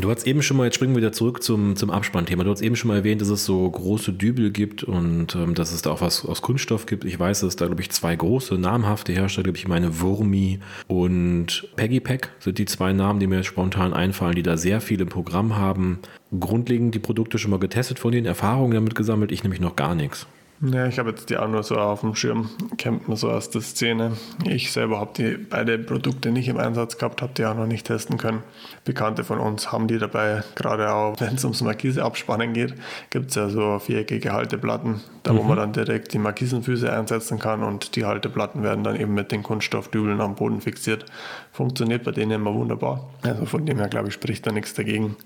Du 0.00 0.10
hast 0.10 0.28
eben 0.28 0.42
schon 0.42 0.56
mal, 0.56 0.64
jetzt 0.64 0.76
springen 0.76 0.94
wir 0.94 0.98
wieder 0.98 1.12
zurück 1.12 1.42
zum, 1.42 1.74
zum 1.74 1.90
Abspannthema. 1.90 2.44
Du 2.44 2.50
hast 2.52 2.62
eben 2.62 2.76
schon 2.76 2.88
mal 2.88 2.98
erwähnt, 2.98 3.20
dass 3.20 3.28
es 3.28 3.44
so 3.44 3.68
große 3.68 4.12
Dübel 4.12 4.52
gibt 4.52 4.84
und 4.84 5.34
ähm, 5.34 5.54
dass 5.54 5.72
es 5.72 5.82
da 5.82 5.90
auch 5.90 6.00
was 6.00 6.24
aus 6.24 6.40
Kunststoff 6.40 6.86
gibt. 6.86 7.04
Ich 7.04 7.18
weiß, 7.18 7.40
dass 7.40 7.56
da, 7.56 7.66
glaube 7.66 7.82
ich, 7.82 7.90
zwei 7.90 8.14
große 8.14 8.54
namhafte 8.54 9.12
Hersteller 9.12 9.46
gibt. 9.46 9.58
Ich 9.58 9.66
meine, 9.66 10.00
Wurmi 10.00 10.60
und 10.86 11.68
Peggy 11.74 11.98
Pack 11.98 12.30
sind 12.38 12.58
die 12.58 12.64
zwei 12.64 12.92
Namen, 12.92 13.18
die 13.18 13.26
mir 13.26 13.36
jetzt 13.36 13.46
spontan 13.46 13.92
einfallen, 13.92 14.36
die 14.36 14.44
da 14.44 14.56
sehr 14.56 14.80
viel 14.80 15.00
im 15.00 15.08
Programm 15.08 15.56
haben. 15.56 15.98
Grundlegend 16.38 16.94
die 16.94 17.00
Produkte 17.00 17.38
schon 17.38 17.50
mal 17.50 17.58
getestet 17.58 17.98
von 17.98 18.12
den 18.12 18.24
Erfahrungen 18.24 18.74
damit 18.74 18.94
gesammelt. 18.94 19.32
Ich 19.32 19.42
nämlich 19.42 19.60
noch 19.60 19.74
gar 19.74 19.96
nichts. 19.96 20.28
Ja, 20.64 20.86
ich 20.86 21.00
habe 21.00 21.10
jetzt 21.10 21.28
die 21.28 21.36
auch 21.36 21.48
nur 21.48 21.64
so 21.64 21.74
auf 21.74 22.02
dem 22.02 22.14
Schirm, 22.14 22.48
kennt 22.76 23.08
man 23.08 23.16
so 23.16 23.28
aus 23.28 23.50
der 23.50 23.62
Szene. 23.62 24.12
Ich 24.44 24.70
selber 24.70 25.00
habe 25.00 25.10
die 25.16 25.36
beide 25.36 25.76
Produkte 25.76 26.30
nicht 26.30 26.46
im 26.46 26.56
Einsatz 26.56 26.98
gehabt, 26.98 27.20
habe 27.20 27.32
die 27.36 27.44
auch 27.44 27.56
noch 27.56 27.66
nicht 27.66 27.88
testen 27.88 28.16
können. 28.16 28.44
Bekannte 28.84 29.24
von 29.24 29.40
uns 29.40 29.72
haben 29.72 29.88
die 29.88 29.98
dabei, 29.98 30.44
gerade 30.54 30.92
auch 30.92 31.18
wenn 31.18 31.34
es 31.34 31.42
ums 31.42 31.62
Markise 31.62 32.04
abspannen 32.04 32.52
geht, 32.52 32.74
gibt 33.10 33.30
es 33.30 33.34
ja 33.34 33.48
so 33.48 33.80
viereckige 33.80 34.32
Halteplatten, 34.32 35.00
da 35.24 35.32
mhm. 35.32 35.38
wo 35.38 35.42
man 35.42 35.56
dann 35.56 35.72
direkt 35.72 36.12
die 36.14 36.18
Markisenfüße 36.18 36.92
einsetzen 36.92 37.40
kann 37.40 37.64
und 37.64 37.96
die 37.96 38.04
Halteplatten 38.04 38.62
werden 38.62 38.84
dann 38.84 38.94
eben 38.94 39.14
mit 39.14 39.32
den 39.32 39.42
Kunststoffdübeln 39.42 40.20
am 40.20 40.36
Boden 40.36 40.60
fixiert. 40.60 41.06
Funktioniert 41.50 42.04
bei 42.04 42.12
denen 42.12 42.30
immer 42.30 42.54
wunderbar. 42.54 43.10
Also 43.22 43.46
von 43.46 43.66
dem 43.66 43.78
her 43.78 43.88
glaube 43.88 44.08
ich 44.08 44.14
spricht 44.14 44.46
da 44.46 44.52
nichts 44.52 44.74
dagegen. 44.74 45.16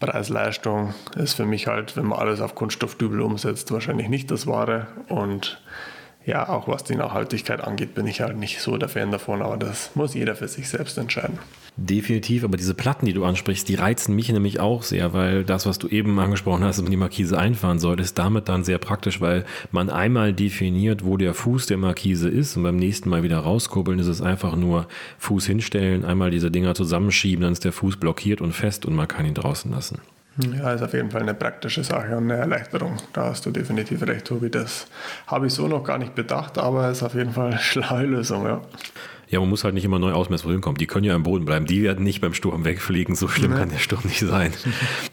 Preis-Leistung 0.00 0.94
ist 1.14 1.34
für 1.34 1.44
mich 1.44 1.66
halt, 1.66 1.96
wenn 1.96 2.06
man 2.06 2.18
alles 2.18 2.40
auf 2.40 2.54
Kunststoffdübel 2.54 3.20
umsetzt, 3.20 3.70
wahrscheinlich 3.70 4.08
nicht 4.08 4.30
das 4.30 4.46
Wahre. 4.46 4.86
Und 5.08 5.60
ja, 6.26 6.48
auch 6.48 6.68
was 6.68 6.84
die 6.84 6.96
Nachhaltigkeit 6.96 7.62
angeht, 7.62 7.94
bin 7.94 8.06
ich 8.06 8.20
halt 8.20 8.36
nicht 8.36 8.60
so 8.60 8.76
der 8.76 8.88
Fan 8.88 9.10
davon, 9.10 9.40
aber 9.40 9.56
das 9.56 9.90
muss 9.94 10.14
jeder 10.14 10.36
für 10.36 10.48
sich 10.48 10.68
selbst 10.68 10.98
entscheiden. 10.98 11.38
Definitiv, 11.76 12.44
aber 12.44 12.58
diese 12.58 12.74
Platten, 12.74 13.06
die 13.06 13.14
du 13.14 13.24
ansprichst, 13.24 13.66
die 13.68 13.74
reizen 13.74 14.14
mich 14.14 14.30
nämlich 14.30 14.60
auch 14.60 14.82
sehr, 14.82 15.14
weil 15.14 15.44
das, 15.44 15.64
was 15.64 15.78
du 15.78 15.88
eben 15.88 16.18
angesprochen 16.18 16.62
hast, 16.62 16.78
dass 16.78 16.84
die 16.84 16.96
Markise 16.96 17.38
einfahren 17.38 17.78
soll, 17.78 17.98
ist 18.00 18.18
damit 18.18 18.50
dann 18.50 18.64
sehr 18.64 18.76
praktisch, 18.76 19.20
weil 19.22 19.46
man 19.70 19.88
einmal 19.88 20.34
definiert, 20.34 21.04
wo 21.06 21.16
der 21.16 21.32
Fuß 21.32 21.66
der 21.66 21.78
Markise 21.78 22.28
ist 22.28 22.56
und 22.56 22.64
beim 22.64 22.76
nächsten 22.76 23.08
Mal 23.08 23.22
wieder 23.22 23.38
rauskurbeln 23.38 23.98
ist 23.98 24.08
es 24.08 24.20
einfach 24.20 24.56
nur 24.56 24.88
Fuß 25.18 25.46
hinstellen, 25.46 26.04
einmal 26.04 26.30
diese 26.30 26.50
Dinger 26.50 26.74
zusammenschieben, 26.74 27.44
dann 27.44 27.52
ist 27.52 27.64
der 27.64 27.72
Fuß 27.72 27.96
blockiert 27.96 28.42
und 28.42 28.52
fest 28.52 28.84
und 28.84 28.94
man 28.94 29.08
kann 29.08 29.24
ihn 29.24 29.34
draußen 29.34 29.70
lassen. 29.70 30.00
Ja, 30.42 30.72
ist 30.72 30.82
auf 30.82 30.92
jeden 30.92 31.10
Fall 31.10 31.22
eine 31.22 31.34
praktische 31.34 31.84
Sache 31.84 32.16
und 32.16 32.30
eine 32.30 32.36
Erleichterung. 32.40 32.96
Da 33.12 33.26
hast 33.26 33.46
du 33.46 33.50
definitiv 33.50 34.02
recht, 34.06 34.26
Tobi. 34.26 34.50
Das 34.50 34.86
habe 35.26 35.46
ich 35.46 35.54
so 35.54 35.66
noch 35.68 35.84
gar 35.84 35.98
nicht 35.98 36.14
bedacht, 36.14 36.58
aber 36.58 36.90
ist 36.90 37.02
auf 37.02 37.14
jeden 37.14 37.32
Fall 37.32 37.50
eine 37.50 37.58
schlaue 37.58 38.04
Lösung, 38.04 38.46
ja. 38.46 38.60
Ja, 39.30 39.38
man 39.38 39.48
muss 39.48 39.62
halt 39.62 39.74
nicht 39.74 39.84
immer 39.84 40.00
neu 40.00 40.10
ausmessen, 40.10 40.48
wohin 40.48 40.60
kommt. 40.60 40.80
Die 40.80 40.88
können 40.88 41.04
ja 41.04 41.14
im 41.14 41.22
Boden 41.22 41.44
bleiben. 41.44 41.64
Die 41.64 41.84
werden 41.84 42.02
nicht 42.02 42.20
beim 42.20 42.34
Sturm 42.34 42.64
wegfliegen. 42.64 43.14
So 43.14 43.28
schlimm 43.28 43.54
kann 43.54 43.70
der 43.70 43.78
Sturm 43.78 44.02
nicht 44.04 44.20
sein. 44.20 44.52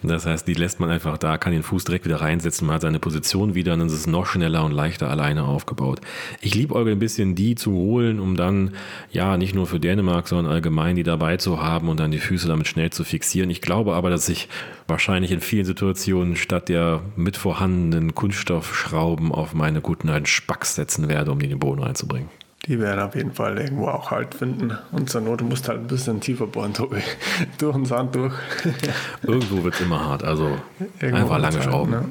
Das 0.04 0.26
heißt, 0.26 0.48
die 0.48 0.54
lässt 0.54 0.80
man 0.80 0.90
einfach 0.90 1.18
da, 1.18 1.38
kann 1.38 1.52
den 1.52 1.64
Fuß 1.64 1.84
direkt 1.84 2.06
wieder 2.06 2.22
reinsetzen. 2.22 2.66
Man 2.66 2.76
hat 2.76 2.82
seine 2.82 3.00
Position 3.00 3.56
wieder 3.56 3.74
und 3.74 3.80
dann 3.80 3.88
ist 3.90 3.94
es 3.94 4.08
noch 4.08 4.26
schneller 4.26 4.64
und 4.64 4.72
leichter 4.72 5.10
alleine 5.10 5.44
aufgebaut. 5.44 6.02
Ich 6.42 6.56
liebe 6.56 6.74
euch 6.74 6.88
ein 6.88 7.00
bisschen, 7.00 7.36
die 7.36 7.56
zu 7.56 7.72
holen, 7.74 8.20
um 8.20 8.36
dann, 8.36 8.72
ja, 9.12 9.38
nicht 9.38 9.54
nur 9.54 9.68
für 9.68 9.80
Dänemark, 9.80 10.28
sondern 10.28 10.52
allgemein 10.52 10.96
die 10.96 11.04
dabei 11.04 11.38
zu 11.38 11.62
haben 11.62 11.90
und 11.90 12.00
dann 12.00 12.12
die 12.12 12.20
Füße 12.20 12.48
damit 12.48 12.68
schnell 12.68 12.90
zu 12.90 13.04
fixieren. 13.04 13.50
Ich 13.50 13.62
glaube 13.62 13.94
aber, 13.94 14.10
dass 14.10 14.30
ich 14.30 14.48
wahrscheinlich 14.88 15.32
in 15.32 15.42
vielen 15.42 15.66
Situationen 15.66 16.36
statt 16.36 16.70
der 16.70 17.02
mit 17.16 17.38
vorhandenen 17.38 18.16
Kunststoffschrauben 18.16 19.32
auf 19.32 19.54
meine 19.54 19.82
guten 19.82 20.10
alten 20.10 20.26
Spacks 20.26 20.76
setzen 20.76 21.08
werde, 21.10 21.32
um 21.32 21.40
die 21.40 21.46
in 21.46 21.52
den 21.52 21.60
Boden 21.60 21.84
reinzubringen 21.84 22.30
die 22.66 22.80
werden 22.80 23.00
auf 23.00 23.16
jeden 23.16 23.32
Fall 23.32 23.58
irgendwo 23.58 23.88
auch 23.88 24.12
Halt 24.12 24.36
finden. 24.36 24.78
Und 24.92 25.10
zur 25.10 25.22
Not 25.22 25.42
musst 25.42 25.70
halt 25.70 25.80
ein 25.80 25.88
bisschen 25.88 26.20
tiefer 26.20 26.48
bohren, 26.48 26.74
Tobi. 26.74 27.02
durch 27.58 27.76
den 27.76 27.86
Sand 27.86 28.16
durch. 28.16 28.34
Irgendwo 29.24 29.64
wird 29.64 29.76
es 29.76 29.82
immer 29.82 30.04
hart, 30.04 30.24
also 30.24 30.58
irgendwo 31.00 31.34
einfach 31.34 31.40
lange 31.40 31.62
Schrauben. 31.62 31.94
Halt, 31.94 32.06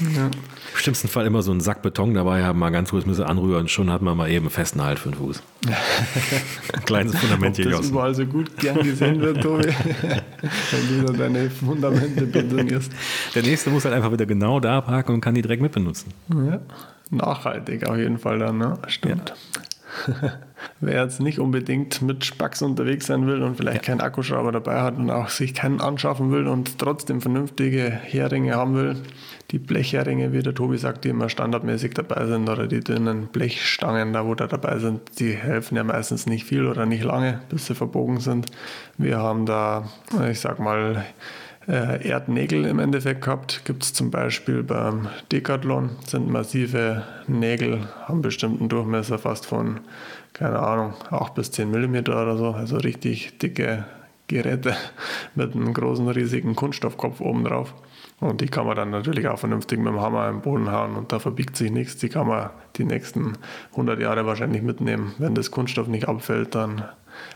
ne? 0.00 0.16
ja. 0.16 0.26
Im 0.26 0.80
schlimmsten 0.80 1.08
Fall 1.08 1.26
immer 1.26 1.42
so 1.42 1.50
einen 1.50 1.60
Sack 1.60 1.82
Beton 1.82 2.14
dabei 2.14 2.44
haben, 2.44 2.58
mal 2.58 2.70
ganz 2.70 2.90
kurz 2.90 3.06
müssen 3.06 3.24
anrühren, 3.24 3.66
schon 3.66 3.90
hat 3.90 4.02
man 4.02 4.16
mal 4.16 4.30
eben 4.30 4.50
festen 4.50 4.82
Halt 4.82 4.98
für 4.98 5.08
den 5.08 5.18
Fuß. 5.18 5.42
Kleines 6.84 7.16
Fundament 7.16 7.56
hier, 7.56 7.70
das 7.70 7.88
überall 7.88 8.14
so 8.14 8.26
gut 8.26 8.56
gern 8.58 8.82
gesehen 8.82 9.20
wird, 9.20 9.42
Tobi, 9.42 9.68
wenn 9.68 11.00
du 11.00 11.06
da 11.06 11.12
deine 11.18 11.50
Fundamente 11.50 12.26
betonierst. 12.26 12.92
Der 13.34 13.42
nächste 13.42 13.70
muss 13.70 13.84
halt 13.86 13.94
einfach 13.94 14.12
wieder 14.12 14.26
genau 14.26 14.60
da 14.60 14.80
parken 14.82 15.14
und 15.14 15.20
kann 15.22 15.34
die 15.34 15.42
direkt 15.42 15.62
mitbenutzen. 15.62 16.12
Ja, 16.28 16.60
nachhaltig 17.10 17.88
auf 17.88 17.96
jeden 17.96 18.18
Fall 18.18 18.38
dann, 18.38 18.58
ne? 18.58 18.78
Stimmt. 18.88 19.30
Ja. 19.30 19.62
Wer 20.80 21.02
jetzt 21.02 21.20
nicht 21.20 21.38
unbedingt 21.38 22.02
mit 22.02 22.24
Spacks 22.24 22.62
unterwegs 22.62 23.06
sein 23.06 23.26
will 23.26 23.42
und 23.42 23.56
vielleicht 23.56 23.86
ja. 23.86 23.92
keinen 23.92 24.00
Akkuschrauber 24.00 24.52
dabei 24.52 24.80
hat 24.80 24.96
und 24.96 25.10
auch 25.10 25.28
sich 25.28 25.54
keinen 25.54 25.80
anschaffen 25.80 26.30
will 26.32 26.46
und 26.46 26.78
trotzdem 26.78 27.20
vernünftige 27.20 27.90
Heringe 27.90 28.54
haben 28.54 28.74
will, 28.74 28.96
die 29.50 29.58
Blechheringe, 29.58 30.32
wie 30.32 30.42
der 30.42 30.54
Tobi 30.54 30.76
sagt, 30.78 31.04
die 31.04 31.10
immer 31.10 31.28
standardmäßig 31.28 31.94
dabei 31.94 32.26
sind 32.26 32.48
oder 32.48 32.66
die 32.66 32.80
dünnen 32.80 33.28
Blechstangen, 33.28 34.12
da 34.12 34.26
wo 34.26 34.34
da 34.34 34.46
dabei 34.46 34.78
sind, 34.78 35.00
die 35.18 35.32
helfen 35.32 35.76
ja 35.76 35.84
meistens 35.84 36.26
nicht 36.26 36.44
viel 36.44 36.66
oder 36.66 36.86
nicht 36.86 37.04
lange, 37.04 37.40
bis 37.48 37.66
sie 37.66 37.74
verbogen 37.74 38.20
sind. 38.20 38.46
Wir 38.98 39.18
haben 39.18 39.46
da, 39.46 39.88
ich 40.30 40.40
sag 40.40 40.58
mal, 40.58 41.04
äh, 41.68 42.06
Erdnägel 42.08 42.64
im 42.64 42.78
Endeffekt 42.78 43.22
gehabt. 43.22 43.62
Gibt 43.64 43.82
es 43.82 43.92
zum 43.92 44.10
Beispiel 44.10 44.62
beim 44.62 45.08
Decathlon, 45.32 45.90
sind 46.06 46.30
massive 46.30 47.04
Nägel, 47.26 47.88
haben 48.04 48.22
bestimmten 48.22 48.68
Durchmesser 48.68 49.18
fast 49.18 49.46
von, 49.46 49.80
keine 50.32 50.58
Ahnung, 50.58 50.94
8 51.10 51.34
bis 51.34 51.50
10 51.50 51.70
mm 51.70 51.96
oder 52.08 52.36
so, 52.36 52.50
also 52.50 52.76
richtig 52.76 53.38
dicke 53.38 53.84
Geräte 54.28 54.76
mit 55.34 55.54
einem 55.54 55.72
großen, 55.72 56.08
riesigen 56.08 56.56
Kunststoffkopf 56.56 57.20
oben 57.20 57.44
drauf. 57.44 57.74
Und 58.18 58.40
die 58.40 58.46
kann 58.46 58.66
man 58.66 58.76
dann 58.76 58.90
natürlich 58.90 59.28
auch 59.28 59.38
vernünftig 59.38 59.78
mit 59.78 59.88
dem 59.88 60.00
Hammer 60.00 60.28
im 60.28 60.40
Boden 60.40 60.72
hauen 60.72 60.96
und 60.96 61.12
da 61.12 61.18
verbiegt 61.18 61.56
sich 61.56 61.70
nichts. 61.70 61.96
Die 61.98 62.08
kann 62.08 62.26
man 62.26 62.50
die 62.76 62.84
nächsten 62.84 63.34
100 63.72 64.00
Jahre 64.00 64.24
wahrscheinlich 64.24 64.62
mitnehmen. 64.62 65.14
Wenn 65.18 65.34
das 65.34 65.50
Kunststoff 65.50 65.86
nicht 65.86 66.08
abfällt, 66.08 66.54
dann 66.54 66.84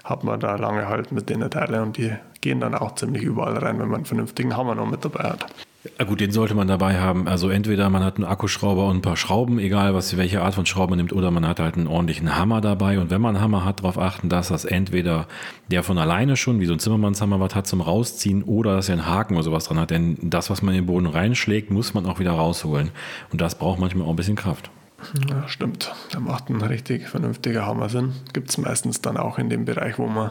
hat 0.05 0.25
man 0.25 0.41
da 0.41 0.57
lange 0.57 0.89
halt 0.89 1.13
mit 1.13 1.29
den 1.29 1.49
Teilen 1.51 1.83
und 1.83 1.97
die 1.97 2.13
gehen 2.41 2.61
dann 2.61 2.75
auch 2.75 2.95
ziemlich 2.95 3.23
überall 3.23 3.57
rein, 3.59 3.79
wenn 3.79 3.89
man 3.89 3.97
einen 3.97 4.05
vernünftigen 4.07 4.57
Hammer 4.57 4.75
noch 4.75 4.91
mit 4.91 5.05
dabei 5.05 5.31
hat. 5.31 5.47
Ja, 5.99 6.05
gut, 6.05 6.21
den 6.21 6.31
sollte 6.31 6.55
man 6.55 6.69
dabei 6.69 6.99
haben. 6.99 7.27
Also 7.27 7.49
entweder 7.49 7.89
man 7.89 8.05
hat 8.05 8.17
einen 8.17 8.27
Akkuschrauber 8.27 8.87
und 8.89 8.97
ein 8.97 9.03
paar 9.03 9.17
Schrauben, 9.17 9.59
egal 9.59 9.95
was, 9.95 10.15
welche 10.19 10.43
Art 10.43 10.55
von 10.55 10.67
Schrauben 10.67 10.91
man 10.91 10.99
nimmt, 10.99 11.15
oder 11.15 11.31
man 11.31 11.47
hat 11.49 11.59
halt 11.59 11.77
einen 11.77 11.87
ordentlichen 11.87 12.37
Hammer 12.37 12.61
dabei. 12.61 12.99
Und 12.99 13.11
wenn 13.11 13.23
man 13.23 13.35
einen 13.35 13.43
Hammer 13.43 13.65
hat, 13.65 13.81
darauf 13.81 13.97
achten, 13.97 14.29
dass 14.29 14.49
das 14.49 14.67
entweder 14.67 15.27
der 15.71 15.83
von 15.83 15.97
alleine 15.97 16.37
schon, 16.37 16.61
wie 16.61 16.67
so 16.67 16.75
ein 16.75 16.81
Zimmermannshammer 16.81 17.41
was 17.41 17.55
hat 17.55 17.67
zum 17.67 17.81
Rausziehen, 17.81 18.43
oder 18.43 18.77
dass 18.77 18.91
er 18.91 18.95
einen 18.95 19.07
Haken 19.07 19.37
oder 19.37 19.45
sowas 19.45 19.65
dran 19.65 19.79
hat. 19.79 19.91
Denn 19.91 20.19
das, 20.21 20.51
was 20.51 20.61
man 20.61 20.75
in 20.75 20.83
den 20.83 20.87
Boden 20.87 21.07
reinschlägt, 21.07 21.71
muss 21.71 21.95
man 21.95 22.05
auch 22.05 22.19
wieder 22.19 22.33
rausholen. 22.33 22.91
Und 23.33 23.41
das 23.41 23.55
braucht 23.55 23.81
manchmal 23.81 24.07
auch 24.07 24.11
ein 24.11 24.17
bisschen 24.17 24.37
Kraft. 24.37 24.71
Ja, 25.29 25.49
stimmt. 25.49 25.93
Da 26.13 26.21
macht 26.21 26.51
ein 26.51 26.61
richtig 26.61 27.09
vernünftiger 27.09 27.67
Hammer 27.67 27.89
Sinn. 27.89 28.13
Gibt 28.33 28.51
es 28.51 28.59
meistens 28.59 29.01
dann 29.01 29.17
auch 29.17 29.39
in 29.39 29.51
dem 29.51 29.65
Bereich, 29.65 29.99
wo 29.99 30.07
man 30.07 30.31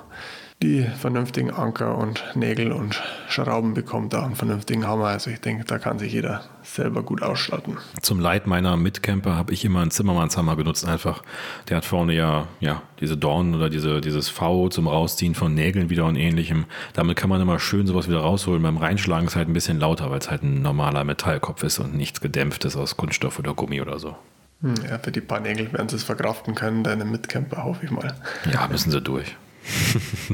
die 0.61 0.83
vernünftigen 0.83 1.51
Anker 1.51 1.97
und 1.97 2.21
Nägel 2.35 2.73
und 2.73 3.01
Schrauben 3.29 3.73
bekommt, 3.73 4.11
da 4.11 4.25
einen 4.25 4.35
vernünftigen 4.35 4.85
Hammer. 4.85 5.05
Also 5.05 5.29
ich 5.29 5.39
denke, 5.39 5.63
da 5.63 5.79
kann 5.79 5.99
sich 5.99 6.11
jeder 6.11 6.43
selber 6.63 7.01
gut 7.01 7.21
ausstatten. 7.21 7.77
Zum 8.01 8.19
Leid 8.19 8.45
meiner 8.45 8.75
Mitcamper 8.75 9.35
habe 9.35 9.53
ich 9.53 9.63
immer 9.63 9.81
einen 9.81 9.91
Zimmermannshammer 9.91 10.57
genutzt 10.57 10.85
einfach. 10.85 11.23
Der 11.69 11.77
hat 11.77 11.85
vorne 11.85 12.13
ja, 12.13 12.47
ja 12.59 12.81
diese 12.99 13.15
Dornen 13.15 13.55
oder 13.55 13.69
diese, 13.69 14.01
dieses 14.01 14.27
V 14.27 14.67
zum 14.67 14.87
Rausziehen 14.87 15.33
von 15.33 15.53
Nägeln 15.53 15.89
wieder 15.89 16.05
und 16.05 16.17
ähnlichem. 16.17 16.65
Damit 16.91 17.15
kann 17.15 17.29
man 17.29 17.41
immer 17.41 17.59
schön 17.59 17.87
sowas 17.87 18.09
wieder 18.09 18.19
rausholen. 18.19 18.61
Beim 18.61 18.77
Reinschlagen 18.77 19.27
ist 19.27 19.33
es 19.33 19.37
halt 19.37 19.47
ein 19.47 19.53
bisschen 19.53 19.79
lauter, 19.79 20.11
weil 20.11 20.19
es 20.19 20.29
halt 20.29 20.43
ein 20.43 20.61
normaler 20.61 21.05
Metallkopf 21.05 21.63
ist 21.63 21.79
und 21.79 21.95
nichts 21.95 22.19
gedämpftes 22.19 22.75
aus 22.75 22.97
Kunststoff 22.97 23.39
oder 23.39 23.53
Gummi 23.53 23.79
oder 23.79 23.97
so. 23.97 24.17
Hm, 24.61 24.75
ja, 24.89 24.99
für 24.99 25.11
die 25.11 25.21
paar 25.21 25.39
Nägel 25.39 25.71
werden 25.73 25.89
sie 25.89 25.95
es 25.95 26.03
verkraften 26.03 26.55
können, 26.55 26.83
deine 26.83 27.05
Mitcamper, 27.05 27.63
hoffe 27.63 27.85
ich 27.85 27.91
mal. 27.91 28.13
Ja, 28.51 28.67
müssen 28.67 28.91
sie 28.91 29.01
durch. 29.01 29.35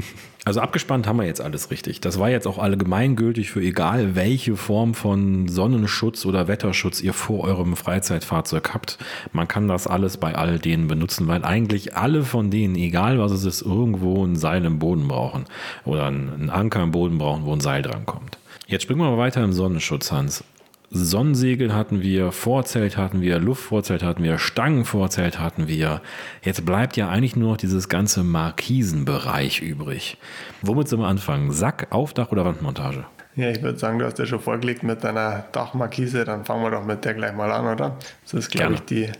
Also 0.46 0.60
abgespannt 0.60 1.08
haben 1.08 1.18
wir 1.18 1.26
jetzt 1.26 1.40
alles 1.40 1.72
richtig. 1.72 2.00
Das 2.00 2.20
war 2.20 2.30
jetzt 2.30 2.46
auch 2.46 2.58
allgemeingültig 2.58 3.50
für 3.50 3.60
egal 3.60 4.14
welche 4.14 4.54
Form 4.54 4.94
von 4.94 5.48
Sonnenschutz 5.48 6.24
oder 6.24 6.46
Wetterschutz 6.46 7.00
ihr 7.00 7.14
vor 7.14 7.42
eurem 7.42 7.74
Freizeitfahrzeug 7.74 8.72
habt. 8.72 8.96
Man 9.32 9.48
kann 9.48 9.66
das 9.66 9.88
alles 9.88 10.18
bei 10.18 10.36
all 10.36 10.60
denen 10.60 10.86
benutzen, 10.86 11.26
weil 11.26 11.44
eigentlich 11.44 11.96
alle 11.96 12.22
von 12.22 12.52
denen, 12.52 12.76
egal 12.76 13.18
was 13.18 13.32
es 13.32 13.44
ist, 13.44 13.62
irgendwo 13.62 14.24
ein 14.24 14.36
Seil 14.36 14.64
im 14.64 14.78
Boden 14.78 15.08
brauchen 15.08 15.46
oder 15.84 16.06
einen 16.06 16.48
Anker 16.48 16.84
im 16.84 16.92
Boden 16.92 17.18
brauchen, 17.18 17.44
wo 17.44 17.52
ein 17.52 17.60
Seil 17.60 17.82
dran 17.82 18.06
kommt. 18.06 18.38
Jetzt 18.68 18.82
springen 18.82 19.00
wir 19.00 19.10
mal 19.10 19.18
weiter 19.18 19.42
im 19.42 19.52
Sonnenschutz, 19.52 20.12
Hans. 20.12 20.44
Sonnensegel 20.90 21.74
hatten 21.74 22.00
wir, 22.00 22.32
Vorzelt 22.32 22.96
hatten 22.96 23.20
wir, 23.20 23.38
Luftvorzelt 23.38 24.02
hatten 24.02 24.22
wir, 24.22 24.38
Stangenvorzelt 24.38 25.40
hatten 25.40 25.66
wir. 25.66 26.00
Jetzt 26.42 26.64
bleibt 26.64 26.96
ja 26.96 27.08
eigentlich 27.08 27.36
nur 27.36 27.50
noch 27.50 27.56
dieses 27.56 27.88
ganze 27.88 28.22
Markisenbereich 28.22 29.60
übrig. 29.60 30.18
Womit 30.62 30.88
sollen 30.88 31.02
wir 31.02 31.08
anfangen? 31.08 31.50
Sack, 31.50 31.88
Aufdach 31.90 32.30
oder 32.30 32.44
Wandmontage? 32.44 33.04
Ja, 33.34 33.50
ich 33.50 33.62
würde 33.62 33.78
sagen, 33.78 33.98
du 33.98 34.06
hast 34.06 34.18
ja 34.18 34.26
schon 34.26 34.40
vorgelegt 34.40 34.82
mit 34.82 35.04
deiner 35.04 35.44
Dachmarkise, 35.52 36.24
dann 36.24 36.44
fangen 36.44 36.62
wir 36.62 36.70
doch 36.70 36.84
mit 36.84 37.04
der 37.04 37.14
gleich 37.14 37.34
mal 37.34 37.50
an, 37.50 37.66
oder? 37.66 37.98
Das 38.22 38.34
ist, 38.34 38.50
glaube 38.50 38.74
ich, 38.74 38.80
die 38.80 39.10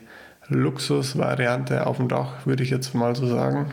Luxusvariante 0.48 1.86
auf 1.86 1.98
dem 1.98 2.08
Dach, 2.08 2.46
würde 2.46 2.62
ich 2.62 2.70
jetzt 2.70 2.94
mal 2.94 3.14
so 3.14 3.26
sagen. 3.26 3.72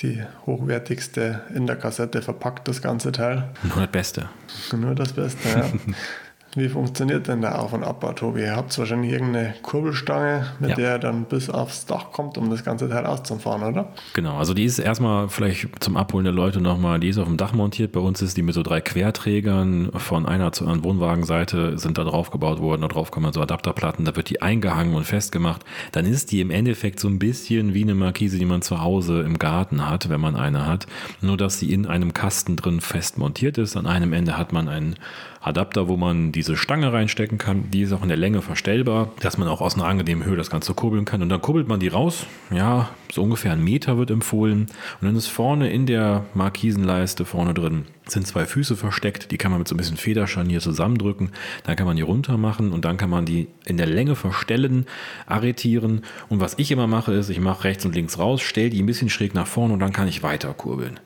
Die 0.00 0.22
hochwertigste 0.46 1.42
in 1.54 1.66
der 1.66 1.76
Kassette 1.76 2.22
verpackt, 2.22 2.66
das 2.68 2.82
ganze 2.82 3.12
Teil. 3.12 3.50
Nur 3.62 3.76
das 3.76 3.90
Beste. 3.90 4.28
Nur 4.74 4.94
das 4.94 5.12
Beste, 5.12 5.48
ja. 5.48 5.64
Wie 6.56 6.68
funktioniert 6.68 7.28
denn 7.28 7.42
der 7.42 7.60
Auf- 7.60 7.72
und 7.72 7.84
Abbau, 7.84 8.12
Tobi? 8.12 8.40
Ihr 8.40 8.56
habt 8.56 8.76
wahrscheinlich 8.76 9.12
irgendeine 9.12 9.54
Kurbelstange, 9.62 10.46
mit 10.58 10.70
ja. 10.70 10.76
der 10.76 10.98
dann 10.98 11.24
bis 11.24 11.48
aufs 11.48 11.86
Dach 11.86 12.10
kommt, 12.10 12.36
um 12.38 12.50
das 12.50 12.64
ganze 12.64 12.88
Teil 12.88 13.06
auszufahren, 13.06 13.62
oder? 13.62 13.92
Genau, 14.14 14.36
also 14.36 14.52
die 14.52 14.64
ist 14.64 14.80
erstmal 14.80 15.28
vielleicht 15.28 15.68
zum 15.82 15.96
Abholen 15.96 16.24
der 16.24 16.34
Leute 16.34 16.60
nochmal, 16.60 16.98
die 16.98 17.08
ist 17.08 17.18
auf 17.18 17.28
dem 17.28 17.36
Dach 17.36 17.52
montiert. 17.52 17.92
Bei 17.92 18.00
uns 18.00 18.20
ist 18.20 18.36
die 18.36 18.42
mit 18.42 18.54
so 18.54 18.64
drei 18.64 18.80
Querträgern 18.80 19.92
von 19.94 20.26
einer 20.26 20.50
zu 20.50 20.66
anderen 20.66 20.82
Wohnwagenseite 20.82 21.78
sind 21.78 21.98
da 21.98 22.04
drauf 22.04 22.30
gebaut 22.30 22.60
worden. 22.60 22.82
Da 22.82 22.88
drauf 22.88 23.12
kommen 23.12 23.32
so 23.32 23.40
Adapterplatten, 23.40 24.04
da 24.04 24.16
wird 24.16 24.28
die 24.28 24.42
eingehangen 24.42 24.94
und 24.94 25.04
festgemacht. 25.04 25.64
Dann 25.92 26.04
ist 26.04 26.32
die 26.32 26.40
im 26.40 26.50
Endeffekt 26.50 26.98
so 26.98 27.06
ein 27.06 27.20
bisschen 27.20 27.74
wie 27.74 27.82
eine 27.82 27.94
Markise, 27.94 28.38
die 28.38 28.44
man 28.44 28.62
zu 28.62 28.80
Hause 28.80 29.20
im 29.20 29.38
Garten 29.38 29.88
hat, 29.88 30.08
wenn 30.08 30.20
man 30.20 30.34
eine 30.34 30.66
hat. 30.66 30.86
Nur, 31.20 31.36
dass 31.36 31.60
sie 31.60 31.72
in 31.72 31.86
einem 31.86 32.12
Kasten 32.12 32.56
drin 32.56 32.80
fest 32.80 33.18
montiert 33.18 33.56
ist. 33.56 33.76
An 33.76 33.86
einem 33.86 34.12
Ende 34.12 34.36
hat 34.36 34.52
man 34.52 34.68
einen 34.68 34.96
Adapter, 35.40 35.88
wo 35.88 35.96
man 35.96 36.32
diese 36.40 36.56
Stange 36.56 36.90
reinstecken 36.90 37.36
kann. 37.36 37.70
Die 37.70 37.82
ist 37.82 37.92
auch 37.92 38.02
in 38.02 38.08
der 38.08 38.16
Länge 38.16 38.40
verstellbar, 38.40 39.12
dass 39.20 39.36
man 39.36 39.46
auch 39.46 39.60
aus 39.60 39.74
einer 39.74 39.84
angenehmen 39.84 40.24
Höhe 40.24 40.36
das 40.36 40.48
Ganze 40.48 40.72
kurbeln 40.72 41.04
kann. 41.04 41.20
Und 41.20 41.28
dann 41.28 41.42
kurbelt 41.42 41.68
man 41.68 41.80
die 41.80 41.88
raus. 41.88 42.26
Ja, 42.50 42.88
so 43.12 43.22
ungefähr 43.22 43.52
ein 43.52 43.62
Meter 43.62 43.98
wird 43.98 44.10
empfohlen. 44.10 44.62
Und 45.00 45.06
dann 45.06 45.16
ist 45.16 45.26
vorne 45.26 45.70
in 45.70 45.84
der 45.84 46.24
Markisenleiste 46.32 47.26
vorne 47.26 47.52
drin 47.52 47.84
sind 48.08 48.26
zwei 48.26 48.44
Füße 48.44 48.74
versteckt, 48.74 49.30
die 49.30 49.38
kann 49.38 49.52
man 49.52 49.60
mit 49.60 49.68
so 49.68 49.74
ein 49.76 49.78
bisschen 49.78 49.96
Federscharnier 49.96 50.58
zusammendrücken, 50.58 51.30
dann 51.62 51.76
kann 51.76 51.86
man 51.86 51.94
die 51.94 52.02
runter 52.02 52.38
machen 52.38 52.72
und 52.72 52.84
dann 52.84 52.96
kann 52.96 53.08
man 53.08 53.24
die 53.24 53.46
in 53.66 53.76
der 53.76 53.86
Länge 53.86 54.16
verstellen, 54.16 54.86
arretieren 55.26 56.02
und 56.28 56.40
was 56.40 56.58
ich 56.58 56.72
immer 56.72 56.88
mache 56.88 57.12
ist, 57.12 57.30
ich 57.30 57.38
mache 57.38 57.62
rechts 57.62 57.84
und 57.84 57.94
links 57.94 58.18
raus, 58.18 58.40
stelle 58.40 58.70
die 58.70 58.82
ein 58.82 58.86
bisschen 58.86 59.10
schräg 59.10 59.32
nach 59.32 59.46
vorne 59.46 59.74
und 59.74 59.78
dann 59.78 59.92
kann 59.92 60.08
ich 60.08 60.24
weiter 60.24 60.52
kurbeln 60.54 60.98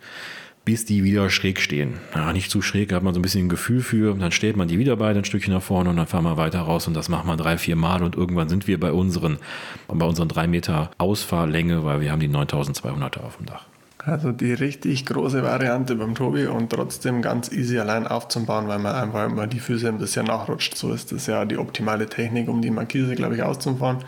bis 0.65 0.85
die 0.85 1.05
wieder 1.05 1.29
schräg 1.31 1.61
stehen. 1.61 1.95
Ja, 2.15 2.33
nicht 2.33 2.51
zu 2.51 2.63
schräg, 2.63 2.89
da 2.89 2.97
hat 2.97 3.03
man 3.03 3.13
so 3.13 3.21
ein 3.21 3.23
bisschen 3.23 3.47
ein 3.47 3.49
Gefühl 3.49 3.83
für. 3.83 4.15
Dann 4.15 4.33
stellt 4.33 4.57
man 4.57 4.69
die 4.69 4.79
wieder 4.79 4.97
beide 4.97 5.19
ein 5.19 5.25
Stückchen 5.25 5.53
nach 5.53 5.63
vorne 5.63 5.91
und 5.91 5.97
dann 5.97 6.07
fahren 6.07 6.25
wir 6.25 6.37
weiter 6.37 6.61
raus 6.61 6.87
und 6.89 6.95
das 6.95 7.09
machen 7.09 7.29
wir 7.29 7.37
drei, 7.37 7.59
vier 7.59 7.77
Mal 7.77 8.03
und 8.03 8.17
irgendwann 8.17 8.49
sind 8.49 8.67
wir 8.67 8.81
bei 8.81 8.93
unseren, 8.93 9.39
bei 9.89 10.07
unseren 10.07 10.29
drei 10.29 10.47
Meter 10.47 10.91
Ausfahrlänge, 10.99 11.85
weil 11.85 12.01
wir 12.01 12.13
haben 12.13 12.21
die 12.21 12.29
9200er 12.29 13.21
auf 13.21 13.37
dem 13.37 13.47
Dach. 13.47 13.67
Also 14.07 14.33
die 14.33 14.53
richtig 14.53 15.07
große 15.07 15.43
Variante 15.43 15.97
beim 15.97 16.15
Tobi 16.15 16.47
und 16.47 16.71
trotzdem 16.71 17.23
ganz 17.23 17.51
easy 17.51 17.79
allein 17.79 18.07
aufzubauen, 18.07 18.69
weil 18.69 18.79
man 18.79 18.95
einfach 18.95 19.27
immer 19.27 19.47
die 19.47 19.61
Füße 19.61 19.89
ein 19.89 19.99
bisschen 19.99 20.27
nachrutscht. 20.27 20.77
So 20.77 20.93
ist 20.93 21.13
das 21.13 21.27
ja 21.27 21.45
die 21.47 21.57
optimale 21.57 22.07
Technik, 22.07 22.49
um 22.49 22.61
die 22.61 22.71
Markise, 22.71 23.15
glaube 23.15 23.37
ich, 23.37 23.43
auszufahren. 23.43 24.05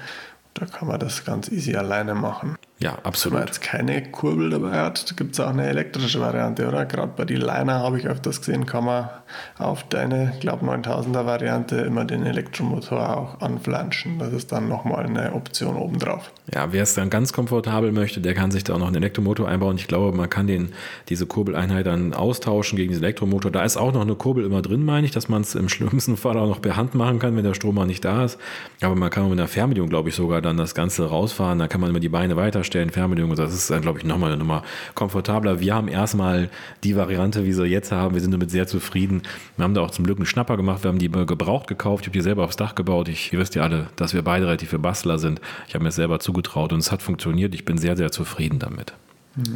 Da 0.53 0.67
kann 0.67 0.89
man 0.89 1.01
das 1.01 1.25
ganz 1.25 1.51
easy 1.51 1.77
alleine 1.77 2.15
machen. 2.15 2.57
Ja, 2.79 2.99
absolut. 3.05 3.37
Wenn 3.37 3.41
man 3.41 3.47
jetzt 3.47 3.63
keine 3.63 4.03
Kurbel 4.11 4.51
dabei 4.51 4.73
hat, 4.73 5.17
gibt 5.17 5.33
es 5.33 5.41
auch 5.41 5.49
eine 5.49 5.67
elektrische 5.67 6.21
Variante, 6.21 6.69
oder? 6.69 6.85
Gerade 6.85 7.13
bei 7.17 7.25
den 7.25 7.41
Liner 7.41 7.81
habe 7.81 7.99
ich 7.99 8.07
öfters 8.07 8.41
gesehen, 8.41 8.67
kann 8.67 8.85
man 8.85 9.09
auf 9.57 9.85
deine, 9.85 10.35
glaube 10.41 10.67
9000er 10.67 11.25
Variante 11.25 11.77
immer 11.77 12.05
den 12.05 12.27
Elektromotor 12.27 13.17
auch 13.17 13.41
anflanschen. 13.41 14.19
Das 14.19 14.35
ist 14.35 14.53
dann 14.53 14.69
nochmal 14.69 15.07
eine 15.07 15.33
Option 15.33 15.77
obendrauf. 15.77 16.31
Ja, 16.53 16.71
wer 16.71 16.83
es 16.83 16.93
dann 16.93 17.09
ganz 17.09 17.33
komfortabel 17.33 17.93
möchte, 17.93 18.21
der 18.21 18.35
kann 18.35 18.51
sich 18.51 18.63
da 18.63 18.75
auch 18.75 18.79
noch 18.79 18.89
einen 18.89 18.97
Elektromotor 18.97 19.49
einbauen. 19.49 19.77
Ich 19.77 19.89
glaube, 19.89 20.15
man 20.15 20.29
kann 20.29 20.47
den, 20.47 20.73
diese 21.09 21.25
Kurbeleinheit 21.25 21.87
dann 21.87 22.13
austauschen 22.13 22.77
gegen 22.77 22.91
diesen 22.91 23.05
Elektromotor. 23.05 23.51
Da 23.51 23.65
ist 23.65 23.79
auch 23.79 23.93
noch 23.95 24.03
eine 24.03 24.17
Kurbel 24.17 24.45
immer 24.45 24.61
drin, 24.61 24.85
meine 24.85 25.07
ich, 25.07 25.13
dass 25.13 25.31
man 25.31 25.41
es 25.41 25.55
im 25.55 25.69
schlimmsten 25.71 26.19
Fall 26.19 26.37
auch 26.37 26.47
noch 26.47 26.61
per 26.61 26.77
Hand 26.77 26.95
machen 26.95 27.21
kann, 27.21 27.37
wenn 27.37 27.45
der 27.45 27.55
Strom 27.55 27.77
mal 27.77 27.87
nicht 27.87 28.05
da 28.05 28.27
ist. 28.27 28.39
Aber 28.83 28.95
man 28.95 29.09
kann 29.09 29.25
mit 29.31 29.39
einer 29.39 29.49
Fernbedienung, 29.49 29.89
glaube 29.89 30.11
ich, 30.11 30.15
sogar 30.15 30.43
dann 30.43 30.59
das 30.59 30.75
Ganze 30.75 31.09
rausfahren. 31.09 31.59
Da 31.59 31.69
kann 31.69 31.81
man 31.81 31.89
immer 31.89 32.01
die 32.01 32.11
Beine 32.11 32.37
weiter 32.37 32.66
Stellen, 32.67 32.91
Fernbedienung. 32.91 33.35
Das 33.35 33.55
ist 33.55 33.71
dann, 33.71 33.81
glaube 33.81 33.99
ich, 33.99 34.05
nochmal 34.05 34.33
eine 34.33 34.39
Nummer 34.39 34.63
komfortabler. 34.95 35.61
Wir 35.61 35.75
haben 35.75 35.89
erstmal 35.89 36.51
die 36.85 36.97
Variante, 36.97 37.45
wie 37.45 37.53
sie 37.53 37.65
jetzt 37.65 37.93
haben. 37.93 38.15
Wir 38.15 38.21
sind 38.21 38.33
damit 38.33 38.51
sehr 38.51 38.67
zufrieden. 38.67 39.23
Wir 39.57 39.65
haben 39.65 39.75
da 39.75 39.81
auch 39.81 39.91
zum 39.91 40.05
Glück 40.05 40.19
einen 40.19 40.27
Schnapper 40.27 40.57
gemacht. 40.57 40.85
Wir 40.85 40.89
haben 40.89 40.99
die 40.99 41.11
gebraucht 41.11 41.69
gekauft. 41.69 42.03
Ich 42.03 42.09
habe 42.09 42.19
die 42.19 42.23
selber 42.23 42.45
aufs 42.45 42.57
Dach 42.57 42.75
gebaut. 42.75 43.09
Ich, 43.09 43.33
ihr 43.33 43.39
wisst 43.39 43.55
ja 43.55 43.63
alle, 43.63 43.87
dass 43.97 44.13
wir 44.13 44.23
beide 44.23 44.47
relativ 44.47 44.71
für 44.71 44.79
Bastler 44.79 45.19
sind. 45.19 45.41
Ich 45.69 45.75
habe 45.75 45.85
mir 45.85 45.91
selber 45.91 46.21
zugetraut 46.21 46.73
und 46.73 46.81
es 46.81 46.93
hat 46.93 47.03
funktioniert. 47.03 47.55
Ich 47.55 47.65
bin 47.65 47.79
sehr, 47.79 47.97
sehr 47.97 48.11
zufrieden 48.13 48.59
damit. 48.59 48.93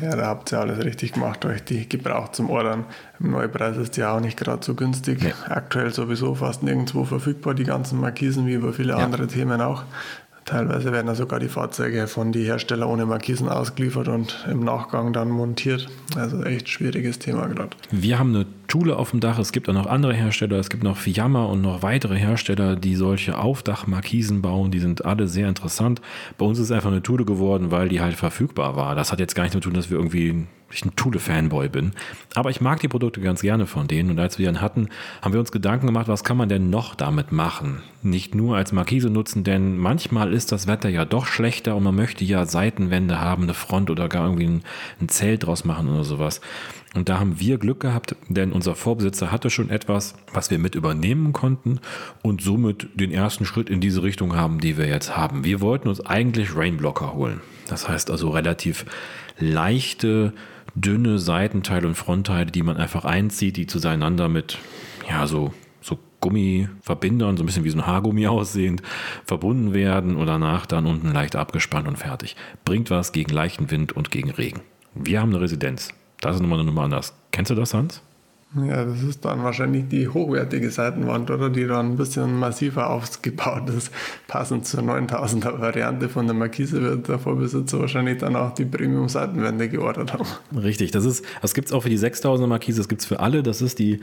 Ja, 0.01 0.15
da 0.15 0.27
habt 0.27 0.53
ihr 0.53 0.61
alles 0.61 0.85
richtig 0.85 1.13
gemacht, 1.13 1.45
euch 1.47 1.65
die 1.65 1.89
gebraucht 1.89 2.35
zum 2.35 2.51
Ordern. 2.51 2.85
Im 3.19 3.31
Neupreis 3.31 3.79
ist 3.79 3.97
ja 3.97 4.15
auch 4.15 4.21
nicht 4.21 4.37
gerade 4.37 4.63
so 4.63 4.75
günstig. 4.75 5.23
Nee. 5.23 5.33
Aktuell 5.49 5.93
sowieso 5.93 6.35
fast 6.35 6.63
nirgendwo 6.63 7.05
verfügbar, 7.05 7.55
die 7.55 7.65
ganzen 7.65 7.99
Markisen, 7.99 8.47
wie 8.47 8.55
über 8.55 8.75
viele 8.75 8.93
ja. 8.93 8.99
andere 8.99 9.27
Themen 9.27 9.63
auch. 9.63 9.85
Teilweise 10.45 10.93
werden 10.93 11.07
ja 11.07 11.15
sogar 11.15 11.39
die 11.39 11.49
Fahrzeuge 11.49 12.07
von 12.07 12.33
den 12.33 12.45
Herstellern 12.45 12.89
ohne 12.89 13.07
Markisen 13.07 13.49
ausgeliefert 13.49 14.09
und 14.09 14.47
im 14.51 14.65
Nachgang 14.65 15.13
dann 15.13 15.29
montiert. 15.29 15.89
Also 16.17 16.43
echt 16.43 16.69
schwieriges 16.69 17.19
Thema 17.19 17.47
gerade. 17.47 17.71
Wir 17.91 18.19
haben 18.19 18.35
eine 18.35 18.47
Thule 18.67 18.97
auf 18.97 19.11
dem 19.11 19.21
Dach. 19.21 19.39
Es 19.39 19.53
gibt 19.53 19.69
auch 19.69 19.75
noch 19.75 19.87
andere 19.87 20.15
Hersteller. 20.15 20.57
Es 20.59 20.71
gibt 20.71 20.83
noch 20.83 20.97
Fiamma 20.97 21.45
und 21.45 21.63
noch 21.63 21.83
weitere 21.83 22.17
Hersteller, 22.17 22.77
die 22.77 22.97
solche 22.97 23.39
Aufdachmarkisen 23.39 24.43
bauen. 24.43 24.71
Die 24.71 24.81
sind 24.81 25.05
alle 25.05 25.29
sehr 25.29 25.49
interessant. 25.49 26.01
Bei 26.39 26.47
uns 26.47 26.59
ist 26.59 26.73
einfach 26.73 26.91
eine 26.91 27.03
Thule 27.03 27.25
geworden, 27.25 27.71
weil 27.71 27.89
die 27.89 28.01
halt 28.01 28.15
verfügbar 28.15 28.77
war. 28.77 28.95
Das 28.95 29.13
hat 29.13 29.21
jetzt 29.21 29.35
gar 29.35 29.45
nicht 29.45 29.53
zu 29.53 29.61
tun, 29.61 29.75
dass 29.75 29.91
wir 29.91 29.99
irgendwie 29.99 30.47
ich 30.73 30.85
ein 30.85 30.95
Thule-Fanboy 30.97 31.69
bin. 31.69 31.93
Aber 32.35 32.51
ich 32.51 32.61
mag 32.61 32.81
die 32.81 32.89
Produkte 32.89 33.21
ganz 33.21 33.43
gerne 33.43 33.67
von 33.67 33.89
denen. 33.89 34.11
Und 34.11 34.19
als 34.19 34.39
wir 34.39 34.49
ihn 34.49 34.61
hatten, 34.61 34.89
haben 35.23 35.33
wir 35.33 35.41
uns 35.41 35.53
Gedanken 35.53 35.87
gemacht, 35.87 36.09
was 36.09 36.25
kann 36.25 36.37
man 36.37 36.49
denn 36.49 36.71
noch 36.71 36.95
damit 36.95 37.33
machen? 37.33 37.83
Nicht 38.03 38.35
nur 38.35 38.57
als 38.57 38.73
Markise 38.73 39.11
nutzen, 39.11 39.45
denn 39.45 39.77
manchmal 39.77 40.33
ist 40.33 40.53
das 40.53 40.67
Wetter 40.67 40.89
ja 40.89 41.05
doch 41.05 41.27
schlechter 41.27 41.77
und 41.77 41.83
man 41.83 41.95
möchte 41.95 42.25
ja 42.25 42.47
Seitenwände 42.47 43.21
haben, 43.21 43.45
eine 43.45 43.55
Front 43.55 43.91
oder 43.91 44.09
gar 44.09 44.25
irgendwie 44.25 44.47
ein, 44.47 44.63
ein 45.01 45.09
Zelt 45.09 45.47
draus 45.47 45.65
machen 45.65 45.89
oder 45.89 46.05
sowas. 46.05 46.41
Und 46.95 47.09
da 47.09 47.21
haben 47.21 47.39
wir 47.39 47.59
Glück 47.59 47.81
gehabt, 47.81 48.17
denn 48.29 48.51
unser 48.51 48.75
Vorbesitzer 48.75 49.31
hatte 49.31 49.49
schon 49.49 49.71
etwas, 49.71 50.15
was 50.33 50.51
wir 50.51 50.59
mit 50.59 50.75
übernehmen 50.75 51.33
konnten 51.33 51.79
und 52.23 52.43
somit 52.43 52.89
den 52.95 53.13
ersten 53.13 53.45
Schritt 53.45 53.71
in 53.71 53.81
diese 53.81 54.03
Richtung 54.03 54.35
haben, 54.35 54.61
die 54.61 54.77
wir 54.77 54.89
jetzt 54.89 55.17
haben. 55.17 55.45
Wir 55.45 55.61
wollten 55.61 55.89
uns 55.89 56.05
eigentlich 56.05 56.57
Rainblocker 56.57 57.13
holen. 57.13 57.41
Das 57.69 57.89
heißt 57.89 58.11
also 58.11 58.31
relativ 58.31 58.87
leichte, 59.39 60.33
dünne 60.81 61.19
Seitenteile 61.19 61.87
und 61.87 61.95
Frontteile, 61.95 62.51
die 62.51 62.63
man 62.63 62.77
einfach 62.77 63.05
einzieht, 63.05 63.57
die 63.57 63.67
zueinander 63.67 64.29
mit, 64.29 64.59
ja, 65.09 65.27
so, 65.27 65.53
so 65.81 65.99
Gummiverbindern, 66.21 67.37
so 67.37 67.43
ein 67.43 67.47
bisschen 67.47 67.65
wie 67.65 67.71
so 67.71 67.79
ein 67.79 67.87
Haargummi 67.87 68.27
aussehend, 68.27 68.83
verbunden 69.25 69.75
werden 69.75 70.17
und 70.17 70.27
danach 70.27 70.67
dann 70.67 70.87
unten 70.87 71.13
leicht 71.13 71.37
abgespannt 71.37 71.89
und 71.89 71.97
fertig. 71.97 72.37
Bringt 72.65 72.91
was 72.91 73.13
gegen 73.13 73.33
leichten 73.33 73.71
Wind 73.71 73.93
und 73.93 74.11
gegen 74.11 74.31
Regen. 74.31 74.61
Wir 74.95 75.21
haben 75.21 75.31
eine 75.31 75.41
Residenz. 75.41 75.91
Das 76.21 76.37
ist 76.37 76.43
nochmal 76.43 76.59
eine 76.59 76.67
Nummer 76.67 76.83
anders. 76.83 77.15
Kennst 77.33 77.51
du 77.51 77.55
das, 77.55 77.73
Hans? 77.73 78.03
Ja, 78.57 78.85
das 78.85 79.01
ist 79.03 79.25
dann 79.25 79.45
wahrscheinlich 79.45 79.87
die 79.89 80.09
hochwertige 80.09 80.73
Seitenwand, 80.73 81.31
oder? 81.31 81.51
Die 81.51 81.69
dann 81.69 81.93
ein 81.93 81.97
bisschen 81.97 82.37
massiver 82.37 82.91
aufgebaut 82.91 83.71
ist. 83.71 83.93
Passend 84.27 84.67
zur 84.67 84.81
9000er 84.81 85.61
Variante 85.61 86.09
von 86.09 86.27
der 86.27 86.35
Markise 86.35 86.83
wird 86.83 87.07
der 87.07 87.21
Vorbesitzer 87.21 87.79
wahrscheinlich 87.79 88.19
dann 88.19 88.35
auch 88.35 88.53
die 88.53 88.65
Premium-Seitenwände 88.65 89.69
geordert 89.69 90.15
haben. 90.15 90.27
Richtig, 90.53 90.91
das 90.91 91.05
ist, 91.05 91.25
das 91.41 91.55
gibt 91.55 91.69
es 91.69 91.73
auch 91.73 91.85
für 91.85 91.91
die 91.91 91.99
6000er 91.99 92.49
Markise, 92.49 92.79
das 92.79 92.89
gibt 92.89 93.03
es 93.03 93.07
für 93.07 93.21
alle. 93.21 93.45
Das 93.45 93.63
ist 93.63 93.79
die, 93.79 94.01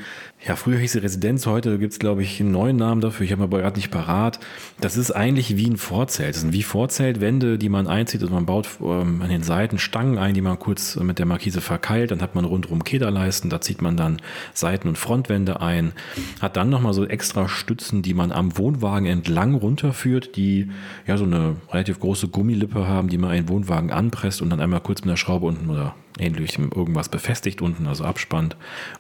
ja, 0.48 0.56
früher 0.56 0.78
hieß 0.78 0.94
sie 0.94 1.00
Residenz, 1.00 1.46
heute 1.46 1.78
gibt 1.78 1.92
es, 1.92 2.00
glaube 2.00 2.22
ich, 2.24 2.40
einen 2.40 2.52
neuen 2.52 2.78
Namen 2.78 3.02
dafür. 3.02 3.26
Ich 3.26 3.34
habe 3.34 3.44
aber 3.44 3.58
gerade 3.58 3.76
nicht 3.76 3.92
parat. 3.92 4.40
Das 4.80 4.96
ist 4.96 5.12
eigentlich 5.12 5.58
wie 5.58 5.70
ein 5.70 5.76
Vorzelt. 5.76 6.36
Das 6.36 6.42
sind 6.42 6.54
wie 6.54 6.64
Vorzeltwände, 6.64 7.58
die 7.58 7.68
man 7.68 7.88
einzieht. 7.88 8.22
Also 8.22 8.34
man 8.34 8.46
baut 8.46 8.70
ähm, 8.80 9.22
an 9.22 9.30
den 9.30 9.44
Seiten 9.44 9.78
Stangen 9.78 10.18
ein, 10.18 10.34
die 10.34 10.42
man 10.42 10.58
kurz 10.58 10.96
mit 10.96 11.20
der 11.20 11.26
Markise 11.26 11.60
verkeilt. 11.60 12.12
Dann 12.12 12.22
hat 12.22 12.34
man 12.34 12.46
rundherum 12.46 12.86
Kederleisten. 12.86 13.50
Da 13.50 13.60
zieht 13.60 13.82
man 13.82 13.98
dann 13.98 14.22
Seiten- 14.54 14.88
und 14.88 14.98
Frontwände 14.98 15.62
ein, 15.62 15.94
hat 16.42 16.58
dann 16.58 16.70
nochmal 16.70 16.94
so 16.94 17.06
extra 17.06 17.48
Stützen, 17.48 18.02
die 18.02 18.14
man 18.14 18.32
am 18.32 18.58
Wohnwagen 18.58 19.08
entlang 19.08 19.56
runterführt, 19.56 20.36
die 20.36 20.70
ja 21.06 21.18
so 21.18 21.26
eine 21.26 21.56
relativ 21.72 22.00
große 22.00 22.28
Gummilippe 22.28 22.88
haben, 22.88 23.10
die 23.10 23.18
man 23.18 23.32
einen 23.32 23.50
Wohnwagen 23.50 23.92
anpresst 23.92 24.42
und 24.42 24.50
dann 24.50 24.62
einmal 24.62 24.82
kurz 24.82 25.02
mit 25.02 25.12
der 25.12 25.18
Schraube 25.18 25.46
unten 25.46 25.70
oder 25.70 25.96
ähnlich 26.20 26.58
irgendwas 26.58 27.10
befestigt 27.10 27.62
unten, 27.62 27.88
also 27.88 28.04
abspannt. 28.04 28.56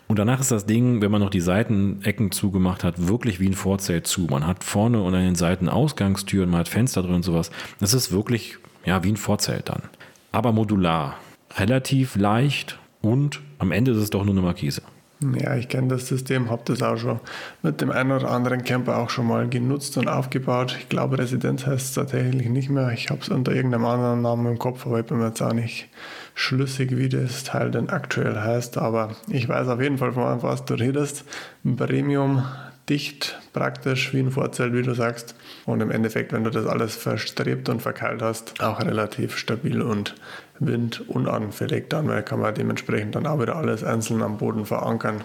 Und 0.08 0.20
danach 0.20 0.39
ist 0.39 0.51
das 0.51 0.65
Ding, 0.65 1.01
wenn 1.01 1.12
man 1.12 1.22
noch 1.22 1.29
die 1.29 1.41
Seitenecken 1.41 2.32
zugemacht 2.32 2.84
hat, 2.84 3.08
wirklich 3.08 3.39
wie 3.39 3.48
ein 3.48 3.53
Vorzelt 3.53 4.08
zu. 4.08 4.22
Man 4.29 4.46
hat 4.46 4.63
vorne 4.63 5.01
und 5.01 5.15
an 5.15 5.24
den 5.24 5.36
Seiten 5.36 5.70
Ausgangstüren, 5.70 6.50
man 6.50 6.62
hat 6.62 6.70
Fenster 6.70 7.01
drin 7.01 7.15
und 7.15 7.24
sowas. 7.24 7.51
Das 7.79 7.94
ist 7.94 8.12
wirklich 8.12 8.58
ja 8.86 9.03
wie 9.03 9.12
ein 9.12 9.17
Vorzelt 9.17 9.70
dann. 9.70 9.84
Aber 10.32 10.51
modular, 10.51 11.17
relativ 11.58 12.15
leicht 12.15 12.79
und 13.01 13.41
am 13.60 13.72
Ende 13.72 13.91
ist 13.91 13.98
es 13.98 14.10
doch 14.10 14.24
nur 14.24 14.34
eine 14.34 14.41
Markise. 14.41 14.82
Ja, 15.19 15.55
ich 15.55 15.67
kenne 15.67 15.88
das 15.88 16.07
System, 16.07 16.51
habe 16.51 16.62
das 16.65 16.83
auch 16.83 16.97
schon 16.97 17.19
mit 17.63 17.81
dem 17.81 17.89
einen 17.89 18.12
oder 18.12 18.29
anderen 18.29 18.63
Camper 18.63 18.97
auch 18.97 19.09
schon 19.09 19.25
mal 19.25 19.50
genutzt 19.50 19.97
und 19.97 20.07
aufgebaut. 20.07 20.75
Ich 20.79 20.89
glaube, 20.89 21.17
Residenz 21.17 21.65
heißt 21.65 21.88
es 21.88 21.93
tatsächlich 21.93 22.50
nicht 22.50 22.69
mehr. 22.69 22.91
Ich 22.91 23.09
habe 23.09 23.21
es 23.21 23.29
unter 23.29 23.51
irgendeinem 23.51 23.86
anderen 23.86 24.21
Namen 24.21 24.45
im 24.45 24.59
Kopf, 24.59 24.86
aber 24.86 25.00
ich 25.00 25.07
bin 25.07 25.17
mir 25.17 25.29
jetzt 25.29 25.41
auch 25.41 25.53
nicht 25.53 25.89
schlüssig, 26.36 26.95
wie 26.95 27.09
das 27.09 27.43
Teil 27.43 27.71
denn 27.71 27.89
aktuell 27.89 28.36
heißt. 28.36 28.77
Aber 28.77 29.15
ich 29.27 29.50
weiß 29.50 29.67
auf 29.69 29.81
jeden 29.81 29.97
Fall, 29.97 30.12
von 30.12 30.43
was 30.43 30.65
du 30.65 30.75
redest. 30.75 31.25
Premium, 31.63 32.43
dicht, 32.88 33.39
praktisch 33.53 34.13
wie 34.13 34.19
ein 34.19 34.31
Vorzelt, 34.31 34.74
wie 34.74 34.83
du 34.83 34.93
sagst. 34.93 35.36
Und 35.65 35.81
im 35.81 35.91
Endeffekt, 35.91 36.31
wenn 36.31 36.43
du 36.43 36.51
das 36.51 36.67
alles 36.67 36.95
verstrebt 36.95 37.69
und 37.69 37.81
verkeilt 37.81 38.21
hast, 38.21 38.62
auch 38.62 38.81
relativ 38.81 39.36
stabil 39.38 39.81
und 39.81 40.15
windunanfällig 40.59 41.89
dann, 41.89 42.07
weil 42.07 42.23
kann 42.23 42.39
man 42.39 42.53
dementsprechend 42.53 43.15
dann 43.15 43.27
auch 43.27 43.39
wieder 43.39 43.55
alles 43.55 43.83
einzeln 43.83 44.21
am 44.21 44.37
Boden 44.37 44.65
verankern. 44.65 45.21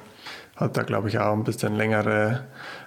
Hat 0.56 0.76
da 0.76 0.82
glaube 0.82 1.08
ich 1.08 1.18
auch 1.18 1.32
ein 1.32 1.44
bisschen 1.44 1.76
längere 1.76 2.40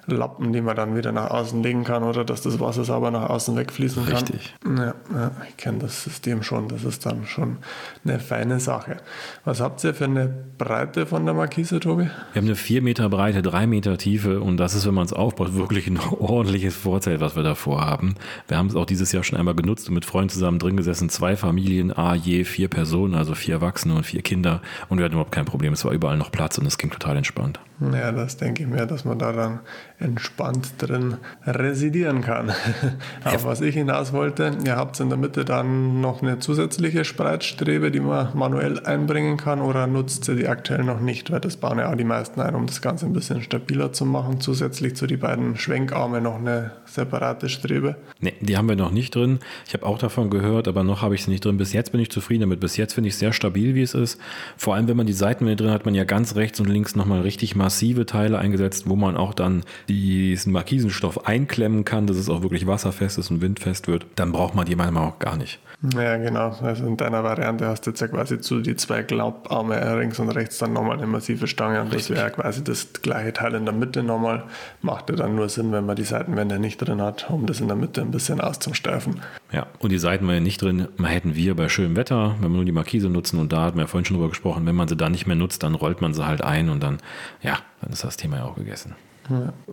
Lappen, 0.08 0.54
die 0.54 0.62
man 0.62 0.76
dann 0.76 0.96
wieder 0.96 1.12
nach 1.12 1.32
außen 1.32 1.64
legen 1.64 1.84
kann 1.84 2.04
oder 2.04 2.24
dass 2.24 2.42
das 2.42 2.60
Wasser 2.60 2.84
sauber 2.84 3.12
nach 3.12 3.30
außen 3.30 3.56
wegfließen 3.56 4.06
kann. 4.06 4.16
Richtig. 4.16 4.56
Ja, 4.66 4.94
ja, 5.14 5.32
ich 5.50 5.58
kenne 5.58 5.80
das 5.80 6.04
System 6.04 6.44
schon. 6.44 6.68
Das 6.68 6.84
ist 6.84 7.06
dann 7.06 7.26
schon 7.26 7.58
eine 8.04 8.20
feine 8.20 8.60
Sache. 8.60 8.98
Was 9.44 9.62
habt 9.62 9.84
ihr 9.84 9.94
für 9.94 10.06
eine 10.06 10.32
Breite 10.58 11.06
von 11.06 11.26
der 11.26 11.34
Markise, 11.34 11.80
Tobi? 11.80 12.04
Wir 12.34 12.42
haben 12.42 12.48
eine 12.48 12.56
4 12.56 12.82
Meter 12.82 13.10
Breite, 13.10 13.42
3 13.42 13.68
Meter 13.68 13.98
Tiefe 13.98 14.42
und 14.42 14.58
das 14.58 14.76
ist, 14.76 14.86
wenn 14.86 14.94
man 14.94 15.06
es 15.06 15.14
aufbaut, 15.14 15.56
wirklich 15.56 15.88
ein 15.88 16.00
ordentliches 16.00 16.76
Vorzelt, 16.76 17.22
was 17.22 17.36
wir 17.36 17.44
davor 17.44 17.86
haben. 17.86 18.16
Wir 18.48 18.58
haben 18.58 18.68
es 18.68 18.76
auch 18.76 18.86
dieses 18.86 19.12
Jahr 19.12 19.24
schon 19.24 19.40
einmal 19.40 19.56
genutzt 19.56 19.88
und 19.88 19.96
mit 19.96 20.06
Freunden 20.06 20.30
zusammen 20.30 20.60
drin 20.60 20.78
gesessen. 20.78 21.10
Zwei 21.10 21.36
Familien, 21.36 21.92
a 21.96 22.16
je 22.16 22.44
vier 22.44 22.68
Personen, 22.68 23.16
also 23.16 23.36
vier 23.36 23.56
Erwachsene 23.56 23.96
und 23.96 24.06
vier 24.06 24.22
Kinder 24.22 24.62
und 24.90 24.98
wir 24.98 25.06
hatten 25.06 25.14
überhaupt 25.14 25.32
kein 25.32 25.46
Problem. 25.46 25.74
Es 25.74 25.86
war 25.86 25.92
überall 25.92 26.18
noch 26.18 26.32
Platz 26.32 26.58
und 26.58 26.66
es 26.66 26.78
ging 26.78 26.92
total 26.92 27.18
entspannt. 27.18 27.60
Ja, 27.80 28.12
das 28.14 28.38
denke 28.38 28.64
ich 28.64 28.70
mir, 28.70 28.86
dass 28.86 29.04
man 29.04 29.20
da 29.20 29.34
dann 29.34 29.60
entspannt 30.00 30.76
drin 30.78 31.18
residieren 31.46 32.22
kann. 32.22 32.52
Auf 33.26 33.44
was 33.44 33.60
ich 33.60 33.76
hinaus 33.76 34.14
wollte, 34.14 34.52
ihr 34.66 34.78
habt 34.78 35.00
in 35.02 35.10
der 35.10 35.18
Mitte 35.18 35.44
dann 35.44 36.00
noch 36.00 36.22
eine 36.22 36.40
zusätzliche 36.40 37.04
Spreitstrebe, 37.04 37.92
die 37.92 38.00
man 38.00 38.30
manuell 38.34 38.80
einbringen 38.86 39.36
kann 39.36 39.60
oder 39.60 39.88
nutzt 39.88 40.28
ihr 40.30 40.36
die 40.36 40.48
aktuell 40.48 40.84
noch 40.84 41.02
nicht, 41.02 41.32
weil 41.32 41.42
das 41.42 41.58
bauen 41.58 41.80
ja 41.80 41.92
auch 41.92 41.96
die 41.96 42.06
meisten 42.06 42.40
ein, 42.40 42.56
um 42.56 42.66
das 42.66 42.82
Ganze 42.82 43.06
ein 43.08 43.14
bisschen 43.14 43.42
stabiler 43.42 43.92
zu 43.92 44.06
machen. 44.06 44.40
Zusätzlich 44.40 44.96
zu 44.96 45.06
die 45.06 45.18
beiden 45.18 45.58
Schwenkarme 45.58 46.22
noch 46.22 46.36
eine 46.36 46.72
separate 46.86 47.50
Strebe. 47.50 47.98
Nee, 48.22 48.34
die 48.40 48.56
haben 48.58 48.70
wir 48.70 48.78
noch 48.78 48.92
nicht 48.92 49.16
drin. 49.16 49.40
Ich 49.68 49.74
habe 49.74 49.86
auch 49.86 49.98
davon 49.98 50.30
gehört, 50.30 50.70
aber 50.70 50.84
noch 50.84 51.02
habe 51.02 51.16
ich 51.16 51.26
sie 51.26 51.32
nicht 51.32 51.44
drin. 51.44 51.58
Bis 51.58 51.74
jetzt 51.74 51.92
bin 51.92 52.00
ich 52.00 52.10
zufrieden 52.10 52.42
damit. 52.42 52.62
Bis 52.62 52.78
jetzt 52.78 52.94
finde 52.94 53.10
ich 53.10 53.16
es 53.16 53.20
sehr 53.20 53.34
stabil, 53.34 53.76
wie 53.76 53.82
es 53.82 53.94
ist. 53.94 54.20
Vor 54.56 54.76
allem, 54.76 54.88
wenn 54.88 54.98
man 54.98 55.08
die 55.08 55.14
Seitenwände 55.14 55.62
drin 55.64 55.74
hat, 55.74 55.86
man 55.86 55.94
ja 55.94 56.06
ganz 56.06 56.36
rechts 56.36 56.60
und 56.60 56.68
links 56.68 56.96
nochmal 56.96 57.22
richtig 57.22 57.56
massive 57.66 58.06
Teile 58.06 58.38
eingesetzt, 58.38 58.88
wo 58.88 58.96
man 58.96 59.18
auch 59.18 59.34
dann 59.34 59.64
diesen 59.90 60.52
Markisenstoff 60.52 61.26
einklemmen 61.26 61.84
kann, 61.84 62.06
dass 62.06 62.18
es 62.18 62.30
auch 62.30 62.44
wirklich 62.44 62.68
wasserfest 62.68 63.18
ist 63.18 63.32
und 63.32 63.42
windfest 63.42 63.88
wird, 63.88 64.06
dann 64.16 64.32
braucht 64.32 64.54
man 64.54 64.68
die 64.68 64.76
manchmal 64.76 65.08
auch 65.08 65.18
gar 65.18 65.36
nicht. 65.36 65.60
Ja, 65.94 66.18
genau. 66.18 66.56
Also 66.62 66.86
in 66.86 66.98
deiner 66.98 67.24
Variante 67.24 67.68
hast 67.68 67.86
du 67.86 67.92
jetzt 67.92 68.00
ja 68.00 68.08
quasi 68.08 68.40
zu 68.40 68.62
die 68.62 68.76
zwei 68.76 69.04
Glaubarme 69.04 70.00
links 70.00 70.20
und 70.20 70.30
rechts 70.30 70.58
dann 70.58 70.74
nochmal 70.74 70.98
eine 70.98 71.08
massive 71.08 71.48
Stange 71.48 71.82
und 71.82 71.94
das 71.94 72.10
wäre 72.10 72.32
quasi 72.32 72.64
das 72.64 72.94
gleiche 73.02 73.34
Teil 73.34 73.54
in 73.56 73.66
der 73.66 73.74
Mitte 73.74 74.04
nochmal. 74.04 74.44
Macht 74.82 75.10
ja 75.10 75.16
dann 75.16 75.36
nur 75.36 75.50
Sinn, 75.50 75.72
wenn 75.72 75.86
man 75.86 75.96
die 75.96 76.04
Seitenwände 76.04 76.60
nicht 76.60 76.78
drin 76.78 77.02
hat, 77.02 77.30
um 77.30 77.46
das 77.46 77.60
in 77.60 77.68
der 77.68 77.78
Mitte 77.78 78.02
ein 78.02 78.12
bisschen 78.12 78.42
auszusteifen. 78.42 79.22
Ja, 79.52 79.68
und 79.80 79.92
die 79.92 80.00
Seitenwände 80.00 80.42
nicht 80.42 80.62
drin, 80.62 80.88
man 80.98 81.12
hätten 81.12 81.36
wir 81.36 81.56
bei 81.56 81.70
schönem 81.70 81.96
Wetter, 81.96 82.36
wenn 82.40 82.52
wir 82.52 82.58
nur 82.58 82.66
die 82.66 82.72
Markise 82.72 83.10
nutzen 83.10 83.40
und 83.40 83.52
da 83.52 83.64
hatten 83.64 83.78
wir 83.78 83.84
ja 83.84 83.88
vorhin 83.88 84.06
schon 84.06 84.18
drüber 84.18 84.30
gesprochen, 84.30 84.66
wenn 84.66 84.76
man 84.76 84.88
sie 84.88 84.98
da 84.98 85.10
nicht 85.10 85.28
mehr 85.28 85.36
nutzt, 85.36 85.64
dann 85.64 85.76
rollt 85.76 86.02
man 86.02 86.14
sie 86.14 86.26
halt 86.26 86.42
ein 86.42 86.70
und 86.70 86.82
dann, 86.82 86.98
ja, 87.42 87.60
dann 87.82 87.92
ist 87.92 88.04
das 88.04 88.18
Thema 88.18 88.38
ja 88.38 88.46
auch 88.46 88.56
gegessen. 88.56 88.96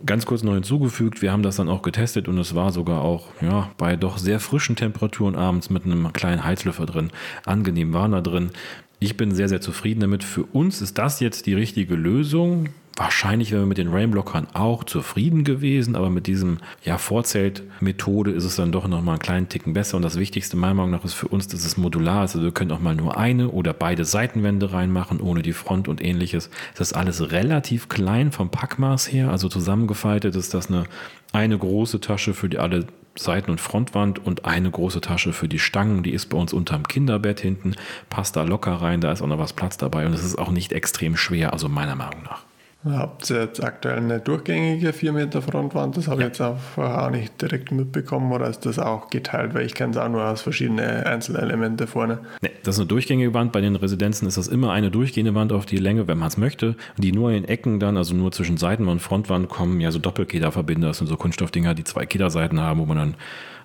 Ganz 0.05 0.25
kurz 0.25 0.43
noch 0.43 0.53
hinzugefügt, 0.53 1.21
wir 1.21 1.31
haben 1.31 1.43
das 1.43 1.57
dann 1.57 1.69
auch 1.69 1.81
getestet 1.81 2.27
und 2.27 2.37
es 2.37 2.55
war 2.55 2.71
sogar 2.71 3.01
auch 3.01 3.27
ja, 3.41 3.69
bei 3.77 3.95
doch 3.95 4.17
sehr 4.17 4.39
frischen 4.39 4.75
Temperaturen 4.75 5.35
abends 5.35 5.69
mit 5.69 5.85
einem 5.85 6.11
kleinen 6.13 6.43
Heizlüfter 6.43 6.85
drin. 6.85 7.11
Angenehm 7.45 7.93
war 7.93 8.09
da 8.09 8.21
drin. 8.21 8.51
Ich 8.99 9.17
bin 9.17 9.35
sehr, 9.35 9.49
sehr 9.49 9.61
zufrieden 9.61 9.99
damit. 9.99 10.23
Für 10.23 10.43
uns 10.43 10.81
ist 10.81 10.97
das 10.97 11.19
jetzt 11.19 11.45
die 11.45 11.53
richtige 11.53 11.95
Lösung. 11.95 12.69
Wahrscheinlich 12.95 13.51
wären 13.51 13.63
wir 13.63 13.67
mit 13.67 13.79
den 13.79 13.87
Rainblockern 13.87 14.47
auch 14.53 14.83
zufrieden 14.83 15.43
gewesen, 15.43 15.95
aber 15.95 16.11
mit 16.11 16.27
diesem 16.27 16.59
ja, 16.83 16.99
Vorzelt-Methode 16.99 18.29
ist 18.29 18.43
es 18.43 18.55
dann 18.55 18.71
doch 18.71 18.87
nochmal 18.87 19.15
einen 19.15 19.21
kleinen 19.21 19.49
Ticken 19.49 19.73
besser. 19.73 19.97
Und 19.97 20.03
das 20.03 20.19
Wichtigste 20.19 20.57
meiner 20.57 20.75
Meinung 20.75 20.91
nach 20.91 21.03
ist 21.03 21.15
für 21.15 21.27
uns, 21.27 21.47
dass 21.47 21.65
es 21.65 21.75
modular 21.75 22.23
ist. 22.23 22.35
Also 22.35 22.43
wir 22.45 22.51
können 22.51 22.71
auch 22.71 22.81
mal 22.81 22.95
nur 22.95 23.17
eine 23.17 23.49
oder 23.49 23.73
beide 23.73 24.05
Seitenwände 24.05 24.73
reinmachen, 24.73 25.21
ohne 25.21 25.41
die 25.41 25.53
Front 25.53 25.87
und 25.87 26.03
ähnliches. 26.03 26.51
Das 26.77 26.91
ist 26.91 26.93
alles 26.93 27.31
relativ 27.31 27.89
klein 27.89 28.31
vom 28.31 28.51
Packmaß 28.51 29.11
her. 29.11 29.31
Also 29.31 29.49
zusammengefaltet 29.49 30.35
ist 30.35 30.53
das 30.53 30.69
eine, 30.69 30.83
eine 31.31 31.57
große 31.57 31.99
Tasche 31.99 32.35
für 32.35 32.47
die 32.47 32.59
alle 32.59 32.85
Seiten- 33.15 33.49
und 33.49 33.61
Frontwand 33.61 34.23
und 34.23 34.45
eine 34.45 34.69
große 34.69 35.01
Tasche 35.01 35.33
für 35.33 35.47
die 35.47 35.59
Stangen. 35.59 36.03
Die 36.03 36.13
ist 36.13 36.27
bei 36.27 36.37
uns 36.37 36.53
unterm 36.53 36.87
Kinderbett 36.87 37.39
hinten, 37.39 37.73
passt 38.11 38.35
da 38.35 38.43
locker 38.43 38.73
rein, 38.73 39.01
da 39.01 39.11
ist 39.11 39.23
auch 39.23 39.27
noch 39.27 39.39
was 39.39 39.53
Platz 39.53 39.77
dabei 39.77 40.05
und 40.05 40.13
es 40.13 40.23
ist 40.23 40.37
auch 40.37 40.51
nicht 40.51 40.73
extrem 40.73 41.17
schwer, 41.17 41.53
also 41.53 41.69
meiner 41.69 41.95
Meinung 41.95 42.23
nach. 42.23 42.43
Habt 42.85 43.29
ihr 43.29 43.43
jetzt 43.43 43.63
aktuell 43.63 43.97
eine 43.97 44.19
durchgängige 44.19 44.91
4 44.91 45.13
Meter 45.13 45.41
Frontwand? 45.41 45.95
Das 45.95 46.07
habe 46.07 46.21
ja. 46.21 46.27
ich 46.27 46.33
jetzt 46.33 46.41
auch 46.41 46.57
vorher 46.57 47.05
auch 47.05 47.09
nicht 47.09 47.41
direkt 47.41 47.71
mitbekommen 47.71 48.31
oder 48.33 48.47
ist 48.47 48.65
das 48.65 48.77
auch 48.77 49.09
geteilt? 49.09 49.53
Weil 49.53 49.65
ich 49.65 49.73
kenne 49.73 49.91
es 49.91 49.97
auch 49.97 50.09
nur 50.09 50.25
aus 50.25 50.41
verschiedenen 50.41 51.03
Einzelelemente 51.03 51.87
vorne. 51.87 52.19
Nee, 52.41 52.51
das 52.63 52.75
ist 52.75 52.81
eine 52.81 52.87
durchgängige 52.87 53.33
Wand. 53.33 53.53
Bei 53.53 53.61
den 53.61 53.77
Residenzen 53.77 54.27
ist 54.27 54.37
das 54.37 54.49
immer 54.49 54.73
eine 54.73 54.91
durchgehende 54.91 55.33
Wand 55.33 55.53
auf 55.53 55.65
die 55.65 55.77
Länge, 55.77 56.07
wenn 56.09 56.17
man 56.17 56.27
es 56.27 56.37
möchte. 56.37 56.75
Die 56.97 57.13
nur 57.13 57.31
in 57.31 57.45
Ecken 57.45 57.79
dann, 57.79 57.95
also 57.95 58.13
nur 58.15 58.33
zwischen 58.33 58.57
Seitenwand 58.57 58.93
und 58.93 58.99
Frontwand 58.99 59.47
kommen 59.47 59.79
ja 59.79 59.89
so 59.89 59.99
Doppelkederverbinder. 59.99 60.87
Das 60.87 60.97
sind 60.97 61.07
so 61.07 61.15
Kunststoffdinger, 61.15 61.75
die 61.75 61.85
zwei 61.85 62.05
Kederseiten 62.05 62.59
haben, 62.59 62.81
wo 62.81 62.85
man 62.85 62.97
dann 62.97 63.15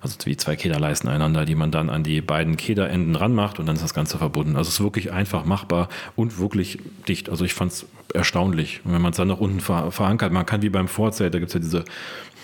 also 0.01 0.17
wie 0.25 0.37
zwei 0.37 0.55
Kederleisten 0.55 1.09
einander, 1.09 1.45
die 1.45 1.55
man 1.55 1.71
dann 1.71 1.89
an 1.89 2.03
die 2.03 2.21
beiden 2.21 2.57
Kederenden 2.57 3.15
ranmacht 3.15 3.59
und 3.59 3.65
dann 3.65 3.75
ist 3.75 3.83
das 3.83 3.93
Ganze 3.93 4.17
verbunden. 4.17 4.55
Also 4.55 4.69
es 4.69 4.75
ist 4.75 4.83
wirklich 4.83 5.11
einfach 5.11 5.45
machbar 5.45 5.89
und 6.15 6.39
wirklich 6.39 6.79
dicht. 7.07 7.29
Also 7.29 7.45
ich 7.45 7.53
fand 7.53 7.71
es 7.71 7.85
erstaunlich. 8.13 8.81
Und 8.83 8.93
wenn 8.93 9.01
man 9.01 9.11
es 9.11 9.17
dann 9.17 9.27
nach 9.27 9.39
unten 9.39 9.59
ver 9.59 9.91
verankert, 9.91 10.31
man 10.31 10.45
kann 10.45 10.61
wie 10.61 10.69
beim 10.69 10.87
Vorzelt, 10.87 11.33
da 11.33 11.39
gibt 11.39 11.49
es 11.49 11.53
ja 11.53 11.59
diese, 11.59 11.85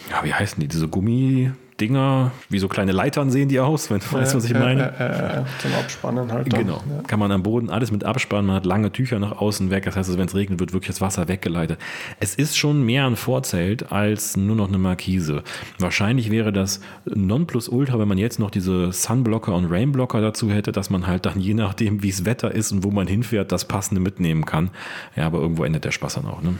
ja, 0.09 0.23
wie 0.23 0.33
heißen 0.33 0.59
die, 0.59 0.67
diese 0.67 0.87
Gummi, 0.87 1.51
Dinger, 1.79 2.31
wie 2.49 2.59
so 2.59 2.69
kleine 2.69 2.93
Leitern 2.93 3.29
sehen 3.29 3.49
die 3.49 3.59
aus, 3.59 3.89
wenn 3.89 3.99
du 3.99 4.11
weißt, 4.13 4.33
was 4.33 4.45
ich 4.45 4.53
meine. 4.53 4.93
Äh, 4.97 5.39
äh, 5.39 5.43
zum 5.59 5.73
Abspannen 5.73 6.31
halt. 6.31 6.51
Dann. 6.51 6.61
Genau. 6.61 6.77
Ja. 6.77 7.03
Kann 7.05 7.19
man 7.19 7.31
am 7.33 7.43
Boden 7.43 7.69
alles 7.69 7.91
mit 7.91 8.05
abspannen. 8.05 8.45
Man 8.45 8.55
hat 8.55 8.65
lange 8.65 8.93
Tücher 8.93 9.19
nach 9.19 9.39
außen 9.39 9.69
weg. 9.69 9.83
Das 9.83 9.97
heißt, 9.97 10.09
also, 10.09 10.17
wenn 10.17 10.27
es 10.27 10.35
regnet, 10.35 10.59
wird 10.61 10.71
wirklich 10.71 10.87
das 10.87 11.01
Wasser 11.01 11.27
weggeleitet. 11.27 11.77
Es 12.19 12.35
ist 12.35 12.57
schon 12.57 12.85
mehr 12.85 13.05
ein 13.05 13.17
Vorzelt 13.17 13.91
als 13.91 14.37
nur 14.37 14.55
noch 14.55 14.69
eine 14.69 14.77
Markise. 14.77 15.43
Wahrscheinlich 15.77 16.31
wäre 16.31 16.53
das 16.53 16.79
Nonplusultra, 17.05 17.99
wenn 17.99 18.07
man 18.07 18.17
jetzt 18.17 18.39
noch 18.39 18.51
diese 18.51 18.93
Sunblocker 18.93 19.53
und 19.53 19.65
Rainblocker 19.65 20.21
dazu 20.21 20.49
hätte, 20.49 20.71
dass 20.71 20.89
man 20.89 21.07
halt 21.07 21.25
dann 21.25 21.41
je 21.41 21.53
nachdem, 21.53 22.03
wie 22.03 22.09
es 22.09 22.23
Wetter 22.23 22.53
ist 22.53 22.71
und 22.71 22.85
wo 22.85 22.91
man 22.91 23.07
hinfährt, 23.07 23.51
das 23.51 23.65
passende 23.65 24.01
mitnehmen 24.01 24.45
kann. 24.45 24.69
Ja, 25.15 25.25
aber 25.25 25.39
irgendwo 25.39 25.65
endet 25.65 25.83
der 25.83 25.91
Spaß 25.91 26.15
dann 26.15 26.27
auch. 26.27 26.41
Ne? 26.41 26.55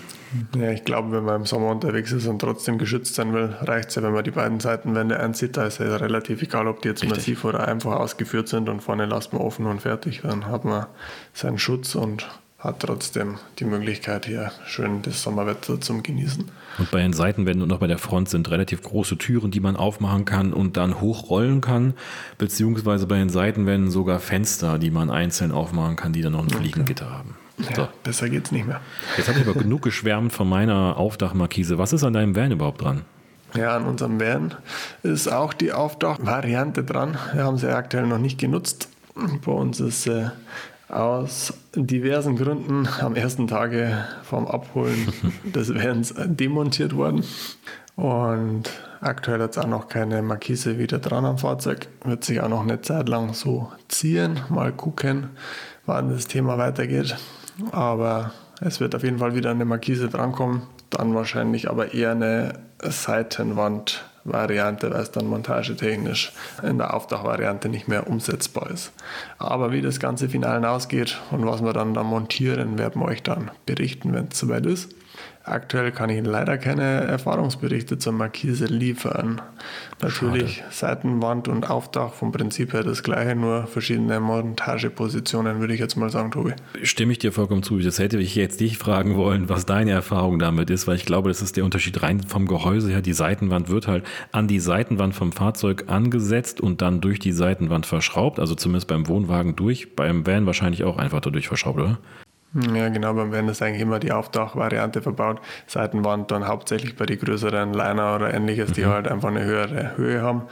Ja, 0.58 0.71
ich 0.71 0.84
glaube, 0.84 1.12
wenn 1.12 1.23
man 1.23 1.41
im 1.41 1.45
Sommer 1.45 1.69
unterwegs 1.69 2.12
ist 2.12 2.28
und 2.28 2.39
trotzdem 2.39 2.78
geschützt 2.78 3.15
sein 3.15 3.34
will, 3.34 3.56
reicht 3.62 3.89
es 3.89 3.95
ja, 3.95 4.04
wenn 4.04 4.13
man 4.13 4.23
die 4.23 4.32
beiden 4.32 4.60
Seitenwände 5.05 5.19
ansieht. 5.19 5.57
Da 5.57 5.65
ist 5.65 5.79
ja 5.79 5.95
relativ 5.95 6.41
egal, 6.41 6.67
ob 6.67 6.81
die 6.81 6.89
jetzt 6.89 7.03
Richtig. 7.03 7.17
massiv 7.17 7.45
oder 7.45 7.67
einfach 7.67 7.93
ausgeführt 7.93 8.47
sind 8.47 8.69
und 8.69 8.81
vorne 8.81 9.05
lasst 9.05 9.33
man 9.33 9.41
offen 9.41 9.65
und 9.65 9.81
fertig. 9.81 10.21
Dann 10.21 10.47
hat 10.47 10.65
man 10.65 10.87
seinen 11.33 11.57
Schutz 11.57 11.95
und 11.95 12.27
hat 12.59 12.79
trotzdem 12.79 13.35
die 13.59 13.65
Möglichkeit, 13.65 14.25
hier 14.25 14.51
schön 14.65 15.03
das 15.03 15.21
Sommerwetter 15.21 15.79
zum 15.79 16.01
Genießen. 16.01 16.45
Und 16.79 16.91
bei 16.91 16.99
den 16.99 17.13
Seitenwänden 17.13 17.61
und 17.61 17.71
auch 17.71 17.79
bei 17.79 17.87
der 17.87 17.99
Front 17.99 18.29
sind 18.29 18.49
relativ 18.49 18.81
große 18.81 19.17
Türen, 19.17 19.51
die 19.51 19.59
man 19.59 19.75
aufmachen 19.75 20.25
kann 20.25 20.51
und 20.51 20.75
dann 20.75 20.99
hochrollen 20.99 21.61
kann, 21.61 21.93
beziehungsweise 22.39 23.05
bei 23.05 23.17
den 23.17 23.29
Seitenwänden 23.29 23.91
sogar 23.91 24.19
Fenster, 24.19 24.79
die 24.79 24.89
man 24.89 25.11
einzeln 25.11 25.51
aufmachen 25.51 25.95
kann, 25.95 26.11
die 26.11 26.21
dann 26.21 26.33
noch 26.33 26.43
ein 26.43 26.49
Fliegengitter 26.49 27.05
okay. 27.05 27.15
haben. 27.15 27.35
So. 27.57 27.81
Ja, 27.83 27.89
besser 28.03 28.29
geht's 28.29 28.51
nicht 28.51 28.65
mehr. 28.65 28.81
Jetzt 29.15 29.29
habe 29.29 29.39
ich 29.39 29.47
aber 29.47 29.57
genug 29.57 29.81
geschwärmt 29.83 30.33
von 30.33 30.49
meiner 30.49 30.97
Aufdachmarkise. 30.97 31.77
Was 31.77 31.93
ist 31.93 32.03
an 32.03 32.13
deinem 32.13 32.35
Van 32.35 32.51
überhaupt 32.51 32.81
dran? 32.81 33.03
Ja, 33.55 33.75
an 33.75 33.85
unserem 33.85 34.19
Van 34.19 34.53
ist 35.03 35.31
auch 35.31 35.53
die 35.53 35.71
Aufdachvariante 35.71 36.83
dran. 36.83 37.17
Wir 37.33 37.45
haben 37.45 37.57
sie 37.57 37.73
aktuell 37.73 38.05
noch 38.05 38.17
nicht 38.17 38.37
genutzt. 38.37 38.89
Bei 39.45 39.51
uns 39.51 39.79
ist 39.79 40.07
äh, 40.07 40.29
aus 40.89 41.53
diversen 41.73 42.35
Gründen 42.35 42.87
am 42.99 43.15
ersten 43.15 43.47
Tage 43.47 44.05
vom 44.23 44.45
Abholen 44.47 45.13
des 45.43 45.73
Vans 45.73 46.13
demontiert 46.17 46.95
worden. 46.95 47.23
Und 47.95 48.69
aktuell 48.99 49.41
hat 49.41 49.51
es 49.51 49.57
auch 49.57 49.67
noch 49.67 49.87
keine 49.87 50.21
Markise 50.21 50.77
wieder 50.77 50.99
dran 50.99 51.23
am 51.23 51.37
Fahrzeug. 51.37 51.87
Wird 52.03 52.25
sich 52.25 52.41
auch 52.41 52.49
noch 52.49 52.61
eine 52.61 52.81
Zeit 52.81 53.07
lang 53.07 53.33
so 53.33 53.71
ziehen. 53.87 54.41
Mal 54.49 54.73
gucken, 54.73 55.29
wann 55.85 56.09
das 56.09 56.27
Thema 56.27 56.57
weitergeht. 56.57 57.15
Aber 57.71 58.31
es 58.59 58.81
wird 58.81 58.95
auf 58.95 59.03
jeden 59.03 59.19
Fall 59.19 59.33
wieder 59.33 59.51
eine 59.51 59.63
Markise 59.63 60.09
drankommen. 60.09 60.63
Dann 60.89 61.15
wahrscheinlich 61.15 61.69
aber 61.69 61.93
eher 61.93 62.11
eine 62.11 62.59
Seitenwand-Variante, 62.91 64.91
weil 64.91 65.01
es 65.01 65.11
dann 65.11 65.27
montagetechnisch 65.27 66.33
in 66.63 66.77
der 66.77 66.93
Aufdachvariante 66.93 67.69
nicht 67.69 67.87
mehr 67.87 68.07
umsetzbar 68.07 68.71
ist. 68.71 68.91
Aber 69.37 69.71
wie 69.71 69.81
das 69.81 69.99
ganze 69.99 70.29
Finale 70.29 70.69
ausgeht 70.69 71.19
und 71.31 71.45
was 71.45 71.63
wir 71.63 71.73
dann 71.73 71.93
da 71.93 72.03
montieren, 72.03 72.77
werden 72.77 73.01
wir 73.01 73.07
euch 73.07 73.23
dann 73.23 73.51
berichten, 73.65 74.13
wenn 74.13 74.29
es 74.31 74.39
soweit 74.39 74.65
ist. 74.65 74.93
Aktuell 75.47 75.91
kann 75.91 76.10
ich 76.10 76.25
leider 76.25 76.58
keine 76.58 77.01
Erfahrungsberichte 77.01 77.99
zur 77.99 78.13
Markise 78.13 78.65
liefern. 78.65 79.41
Natürlich 80.01 80.58
Schade. 80.58 80.71
Seitenwand 80.71 81.47
und 81.47 81.69
Aufdach 81.69 82.13
vom 82.13 82.31
Prinzip 82.31 82.73
her 82.73 82.84
das 82.84 83.03
gleiche, 83.03 83.36
nur 83.36 83.67
verschiedene 83.67 84.19
Montagepositionen, 84.19 85.60
würde 85.60 85.75
ich 85.75 85.79
jetzt 85.79 85.97
mal 85.97 86.10
sagen, 86.10 86.31
Tobi. 86.31 86.53
Stimme 86.81 87.12
ich 87.12 87.19
dir 87.19 87.31
vollkommen 87.31 87.62
zu. 87.62 87.77
Das 87.77 87.99
hätte 87.99 88.17
ich 88.17 88.34
jetzt 88.34 88.60
dich 88.60 88.79
fragen 88.79 89.17
wollen, 89.17 89.47
was 89.47 89.67
deine 89.67 89.91
Erfahrung 89.91 90.39
damit 90.39 90.71
ist, 90.71 90.88
weil 90.88 90.95
ich 90.95 91.05
glaube, 91.05 91.29
das 91.29 91.43
ist 91.43 91.58
der 91.58 91.63
Unterschied 91.63 92.01
rein 92.01 92.21
vom 92.21 92.47
Gehäuse 92.47 92.89
her. 92.89 93.03
Die 93.03 93.13
Seitenwand 93.13 93.69
wird 93.69 93.88
halt 93.88 94.03
an 94.31 94.47
die 94.47 94.60
Seitenwand 94.60 95.13
vom 95.13 95.31
Fahrzeug 95.31 95.86
angesetzt 95.88 96.60
und 96.60 96.81
dann 96.81 97.01
durch 97.01 97.19
die 97.19 97.31
Seitenwand 97.31 97.86
verschraubt, 97.86 98.39
also 98.39 98.55
zumindest 98.55 98.88
beim 98.88 99.08
Wohnwagen 99.08 99.55
durch, 99.55 99.95
beim 99.95 100.25
Van 100.25 100.47
wahrscheinlich 100.47 100.84
auch 100.84 100.97
einfach 100.97 101.21
dadurch 101.21 101.47
verschraubt, 101.47 101.79
oder? 101.79 101.99
Ja, 102.73 102.87
genau, 102.87 103.13
beim 103.13 103.33
Van 103.33 103.49
ist 103.49 103.61
eigentlich 103.61 103.81
immer 103.81 103.99
die 103.99 104.13
Aufdachvariante 104.13 105.01
verbaut. 105.01 105.41
Seitenwand 105.67 106.31
dann 106.31 106.47
hauptsächlich 106.47 106.95
bei 106.95 107.05
den 107.05 107.19
größeren 107.19 107.73
Liner 107.73 108.15
oder 108.15 108.33
ähnliches, 108.33 108.71
die 108.71 108.85
mhm. 108.85 108.89
halt 108.89 109.07
einfach 109.09 109.27
eine 109.27 109.43
höhere 109.43 109.97
Höhe 109.97 110.21
haben. 110.21 110.43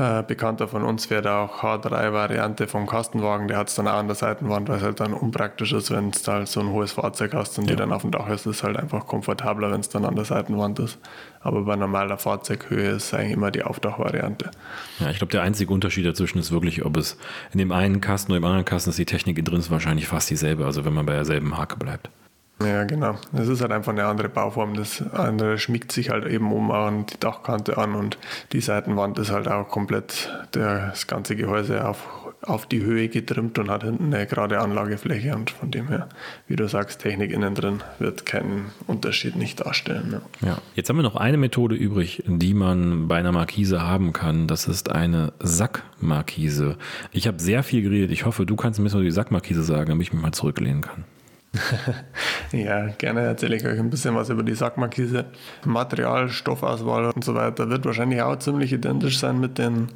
Äh, 0.00 0.22
bekannter 0.26 0.66
von 0.66 0.82
uns 0.82 1.10
wäre 1.10 1.30
auch 1.30 1.62
H3-Variante 1.62 2.66
vom 2.68 2.86
Kastenwagen, 2.86 3.48
der 3.48 3.58
hat 3.58 3.68
es 3.68 3.74
dann 3.74 3.86
auch 3.86 3.98
an 3.98 4.06
der 4.06 4.14
Seitenwand, 4.16 4.66
weil 4.70 4.78
es 4.78 4.82
halt 4.82 4.98
dann 4.98 5.12
unpraktisch 5.12 5.74
ist, 5.74 5.90
wenn 5.90 6.08
es 6.08 6.22
da 6.22 6.32
halt 6.32 6.48
so 6.48 6.60
ein 6.60 6.70
hohes 6.70 6.92
Fahrzeug 6.92 7.34
hast 7.34 7.58
und 7.58 7.64
ja. 7.64 7.72
die 7.72 7.76
dann 7.76 7.92
auf 7.92 8.00
dem 8.00 8.10
Dach 8.10 8.26
ist, 8.30 8.46
ist 8.46 8.56
es 8.56 8.62
halt 8.62 8.78
einfach 8.78 9.06
komfortabler, 9.06 9.70
wenn 9.70 9.80
es 9.80 9.90
dann 9.90 10.06
an 10.06 10.16
der 10.16 10.24
Seitenwand 10.24 10.78
ist. 10.78 10.98
Aber 11.40 11.64
bei 11.66 11.76
normaler 11.76 12.16
Fahrzeughöhe 12.16 12.92
ist 12.92 13.12
eigentlich 13.12 13.32
immer 13.32 13.50
die 13.50 13.62
Aufdachvariante. 13.62 14.50
Ja, 15.00 15.10
ich 15.10 15.18
glaube, 15.18 15.32
der 15.32 15.42
einzige 15.42 15.70
Unterschied 15.70 16.06
dazwischen 16.06 16.38
ist 16.38 16.50
wirklich, 16.50 16.82
ob 16.82 16.96
es 16.96 17.18
in 17.52 17.58
dem 17.58 17.70
einen 17.70 18.00
Kasten 18.00 18.32
oder 18.32 18.38
im 18.38 18.44
anderen 18.46 18.64
Kasten 18.64 18.88
ist, 18.88 18.98
die 18.98 19.04
Technik 19.04 19.44
drin 19.44 19.58
ist 19.58 19.70
wahrscheinlich 19.70 20.08
fast 20.08 20.30
dieselbe, 20.30 20.64
also 20.64 20.86
wenn 20.86 20.94
man 20.94 21.04
bei 21.04 21.12
derselben 21.12 21.58
Hake 21.58 21.76
bleibt. 21.76 22.08
Ja, 22.62 22.84
genau. 22.84 23.16
Es 23.32 23.48
ist 23.48 23.62
halt 23.62 23.72
einfach 23.72 23.92
eine 23.92 24.04
andere 24.04 24.28
Bauform. 24.28 24.74
Das 24.74 25.02
andere 25.12 25.58
schmiegt 25.58 25.92
sich 25.92 26.10
halt 26.10 26.26
eben 26.26 26.52
um 26.52 26.70
an 26.70 27.06
die 27.06 27.18
Dachkante 27.18 27.78
an 27.78 27.94
und 27.94 28.18
die 28.52 28.60
Seitenwand 28.60 29.18
ist 29.18 29.30
halt 29.30 29.48
auch 29.48 29.68
komplett 29.68 30.30
das 30.52 31.06
ganze 31.06 31.36
Gehäuse 31.36 31.88
auf, 31.88 32.06
auf 32.42 32.66
die 32.66 32.82
Höhe 32.82 33.08
getrimmt 33.08 33.58
und 33.58 33.70
hat 33.70 33.82
hinten 33.82 34.12
eine 34.12 34.26
gerade 34.26 34.60
Anlagefläche 34.60 35.34
und 35.34 35.50
von 35.50 35.70
dem 35.70 35.88
her, 35.88 36.10
wie 36.48 36.56
du 36.56 36.68
sagst, 36.68 37.00
Technik 37.00 37.30
innen 37.30 37.54
drin 37.54 37.80
wird 37.98 38.26
keinen 38.26 38.66
Unterschied 38.86 39.36
nicht 39.36 39.60
darstellen. 39.60 40.20
Ja. 40.42 40.48
ja. 40.48 40.58
Jetzt 40.74 40.90
haben 40.90 40.96
wir 40.96 41.02
noch 41.02 41.16
eine 41.16 41.38
Methode 41.38 41.76
übrig, 41.76 42.24
die 42.26 42.52
man 42.52 43.08
bei 43.08 43.16
einer 43.16 43.32
Markise 43.32 43.80
haben 43.80 44.12
kann. 44.12 44.48
Das 44.48 44.68
ist 44.68 44.90
eine 44.90 45.32
Sackmarkise. 45.38 46.76
Ich 47.10 47.26
habe 47.26 47.40
sehr 47.40 47.62
viel 47.62 47.80
geredet. 47.80 48.10
Ich 48.10 48.26
hoffe, 48.26 48.44
du 48.44 48.54
kannst 48.54 48.80
mir 48.80 48.90
so 48.90 49.00
die 49.00 49.10
Sackmarkise 49.10 49.62
sagen, 49.62 49.88
damit 49.88 50.08
ich 50.08 50.12
mich 50.12 50.20
mal 50.20 50.32
zurücklehnen 50.32 50.82
kann. 50.82 51.04
ja, 52.52 52.86
gerne 52.98 53.22
erzähle 53.22 53.56
ich 53.56 53.66
euch 53.66 53.78
ein 53.78 53.90
bisschen 53.90 54.14
was 54.14 54.28
über 54.28 54.44
die 54.44 54.54
Sackmarkise. 54.54 55.24
Material, 55.64 56.28
Stoffauswahl 56.28 57.10
und 57.10 57.24
so 57.24 57.34
weiter 57.34 57.68
wird 57.68 57.84
wahrscheinlich 57.84 58.22
auch 58.22 58.36
ziemlich 58.36 58.72
identisch 58.72 59.18
sein 59.18 59.40
mit 59.40 59.58
den 59.58 59.88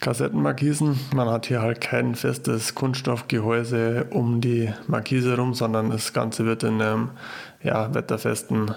Kassettenmarkisen. 0.00 0.98
Man 1.14 1.28
hat 1.28 1.46
hier 1.46 1.60
halt 1.60 1.82
kein 1.82 2.14
festes 2.14 2.74
Kunststoffgehäuse 2.74 4.06
um 4.10 4.40
die 4.40 4.72
Markise 4.86 5.36
rum, 5.36 5.52
sondern 5.52 5.90
das 5.90 6.14
Ganze 6.14 6.46
wird 6.46 6.62
in 6.62 6.80
einem 6.80 7.10
ja, 7.62 7.94
wetterfesten 7.94 8.74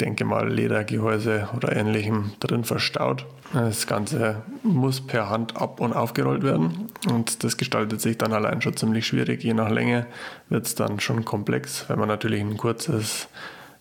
denke 0.00 0.24
mal 0.24 0.48
Ledergehäuse 0.48 1.48
oder 1.56 1.74
ähnlichem 1.74 2.32
drin 2.40 2.64
verstaut. 2.64 3.26
Das 3.52 3.86
Ganze 3.86 4.42
muss 4.62 5.00
per 5.00 5.30
Hand 5.30 5.56
ab- 5.56 5.80
und 5.80 5.92
aufgerollt 5.92 6.42
werden 6.42 6.88
und 7.08 7.44
das 7.44 7.56
gestaltet 7.56 8.00
sich 8.00 8.18
dann 8.18 8.32
allein 8.32 8.60
schon 8.62 8.76
ziemlich 8.76 9.06
schwierig. 9.06 9.44
Je 9.44 9.54
nach 9.54 9.70
Länge 9.70 10.06
wird 10.48 10.66
es 10.66 10.74
dann 10.74 10.98
schon 10.98 11.24
komplex, 11.24 11.88
wenn 11.88 11.98
man 11.98 12.08
natürlich 12.08 12.40
ein 12.40 12.56
kurzes, 12.56 13.28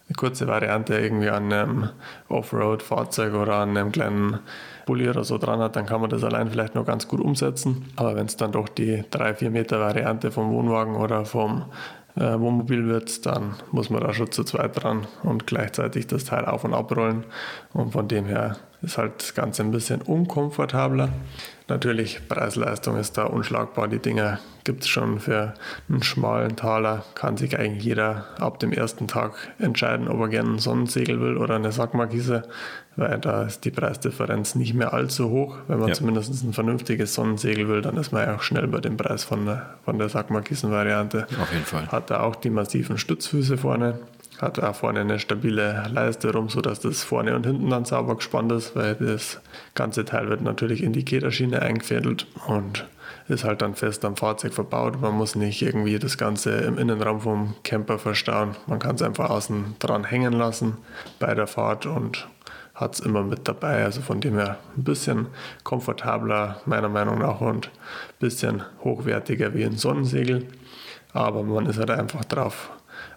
eine 0.07 0.15
kurze 0.15 0.47
Variante 0.47 0.95
irgendwie 0.95 1.29
an 1.29 1.51
einem 1.51 1.89
Offroad-Fahrzeug 2.29 3.33
oder 3.33 3.55
an 3.55 3.75
einem 3.75 3.91
kleinen 3.91 4.39
Bulli 4.85 5.09
oder 5.09 5.23
so 5.23 5.37
dran 5.37 5.59
hat, 5.59 5.75
dann 5.75 5.85
kann 5.85 6.01
man 6.01 6.09
das 6.09 6.23
allein 6.23 6.49
vielleicht 6.49 6.75
noch 6.75 6.85
ganz 6.85 7.07
gut 7.07 7.21
umsetzen. 7.21 7.85
Aber 7.95 8.15
wenn 8.15 8.25
es 8.25 8.37
dann 8.37 8.51
doch 8.51 8.67
die 8.67 9.01
3-4 9.01 9.49
Meter 9.49 9.79
Variante 9.79 10.29
vom 10.29 10.51
Wohnwagen 10.51 10.95
oder 10.95 11.25
vom 11.25 11.65
äh, 12.15 12.39
Wohnmobil 12.39 12.87
wird, 12.87 13.25
dann 13.25 13.55
muss 13.71 13.89
man 13.89 14.01
da 14.01 14.13
schon 14.13 14.31
zu 14.31 14.43
zweit 14.43 14.81
dran 14.81 15.07
und 15.23 15.47
gleichzeitig 15.47 16.07
das 16.07 16.25
Teil 16.25 16.45
auf- 16.45 16.63
und 16.63 16.73
abrollen. 16.73 17.23
Und 17.73 17.91
von 17.91 18.07
dem 18.07 18.25
her 18.25 18.57
ist 18.83 18.97
halt 18.97 19.13
das 19.17 19.33
Ganze 19.33 19.63
ein 19.63 19.71
bisschen 19.71 20.01
unkomfortabler. 20.01 21.09
Natürlich, 21.69 22.27
Preis-Leistung 22.27 22.97
ist 22.97 23.17
da 23.17 23.23
unschlagbar. 23.23 23.87
Die 23.87 23.99
Dinger 23.99 24.39
gibt 24.65 24.83
es 24.83 24.89
schon 24.89 25.19
für 25.21 25.53
einen 25.87 26.03
schmalen 26.03 26.57
Taler. 26.57 27.05
Kann 27.15 27.37
sich 27.37 27.57
eigentlich 27.57 27.85
jeder 27.85 28.25
ab 28.37 28.59
dem 28.59 28.73
ersten 28.73 29.07
Tag 29.07 29.33
entscheiden, 29.59 30.09
ob 30.09 30.19
er 30.19 30.27
gerne 30.27 30.49
einen 30.49 30.59
Sonnensegel 30.59 31.21
will 31.21 31.37
oder 31.37 31.55
eine 31.55 31.71
Sackmarkise, 31.71 32.43
weil 32.97 33.17
da 33.19 33.43
ist 33.43 33.63
die 33.63 33.71
Preisdifferenz 33.71 34.55
nicht 34.55 34.73
mehr 34.73 34.93
allzu 34.93 35.29
hoch. 35.29 35.55
Wenn 35.69 35.79
man 35.79 35.87
ja. 35.87 35.93
zumindest 35.93 36.43
ein 36.43 36.53
vernünftiges 36.53 37.13
Sonnensegel 37.13 37.69
will, 37.69 37.81
dann 37.81 37.95
ist 37.95 38.11
man 38.11 38.27
ja 38.27 38.35
auch 38.35 38.41
schnell 38.41 38.67
bei 38.67 38.81
dem 38.81 38.97
Preis 38.97 39.23
von 39.23 39.45
der, 39.45 39.75
von 39.85 39.97
der 39.97 40.09
Sackmarkisen-Variante. 40.09 41.27
Auf 41.41 41.53
jeden 41.53 41.65
Fall. 41.65 41.87
Hat 41.87 42.09
da 42.09 42.19
auch 42.19 42.35
die 42.35 42.49
massiven 42.49 42.97
Stützfüße 42.97 43.57
vorne 43.57 43.99
hat 44.43 44.57
da 44.57 44.73
vorne 44.73 45.01
eine 45.01 45.19
stabile 45.19 45.85
Leiste 45.91 46.31
rum, 46.33 46.49
sodass 46.49 46.79
das 46.79 47.03
vorne 47.03 47.35
und 47.35 47.45
hinten 47.45 47.69
dann 47.69 47.85
sauber 47.85 48.15
gespannt 48.15 48.51
ist, 48.51 48.75
weil 48.75 48.95
das 48.95 49.41
ganze 49.75 50.05
Teil 50.05 50.29
wird 50.29 50.41
natürlich 50.41 50.83
in 50.83 50.93
die 50.93 51.05
Kederschiene 51.05 51.61
eingefädelt 51.61 52.27
und 52.47 52.85
ist 53.27 53.43
halt 53.43 53.61
dann 53.61 53.75
fest 53.75 54.03
am 54.05 54.15
Fahrzeug 54.15 54.53
verbaut. 54.53 54.99
Man 55.01 55.13
muss 55.13 55.35
nicht 55.35 55.61
irgendwie 55.61 55.97
das 55.97 56.17
Ganze 56.17 56.51
im 56.57 56.77
Innenraum 56.77 57.21
vom 57.21 57.55
Camper 57.63 57.97
verstauen. 57.97 58.55
Man 58.67 58.79
kann 58.79 58.95
es 58.95 59.01
einfach 59.01 59.29
außen 59.29 59.75
dran 59.79 60.03
hängen 60.03 60.33
lassen 60.33 60.77
bei 61.19 61.33
der 61.33 61.47
Fahrt 61.47 61.85
und 61.85 62.27
hat 62.75 62.95
es 62.95 62.99
immer 62.99 63.23
mit 63.23 63.47
dabei. 63.47 63.85
Also 63.85 64.01
von 64.01 64.19
dem 64.19 64.35
her 64.35 64.57
ein 64.75 64.83
bisschen 64.83 65.27
komfortabler 65.63 66.61
meiner 66.65 66.89
Meinung 66.89 67.19
nach 67.19 67.39
und 67.39 67.67
ein 67.67 68.19
bisschen 68.19 68.63
hochwertiger 68.83 69.53
wie 69.53 69.63
ein 69.63 69.77
Sonnensegel. 69.77 70.47
Aber 71.13 71.43
man 71.43 71.67
ist 71.67 71.77
halt 71.77 71.91
einfach 71.91 72.25
drauf 72.25 72.71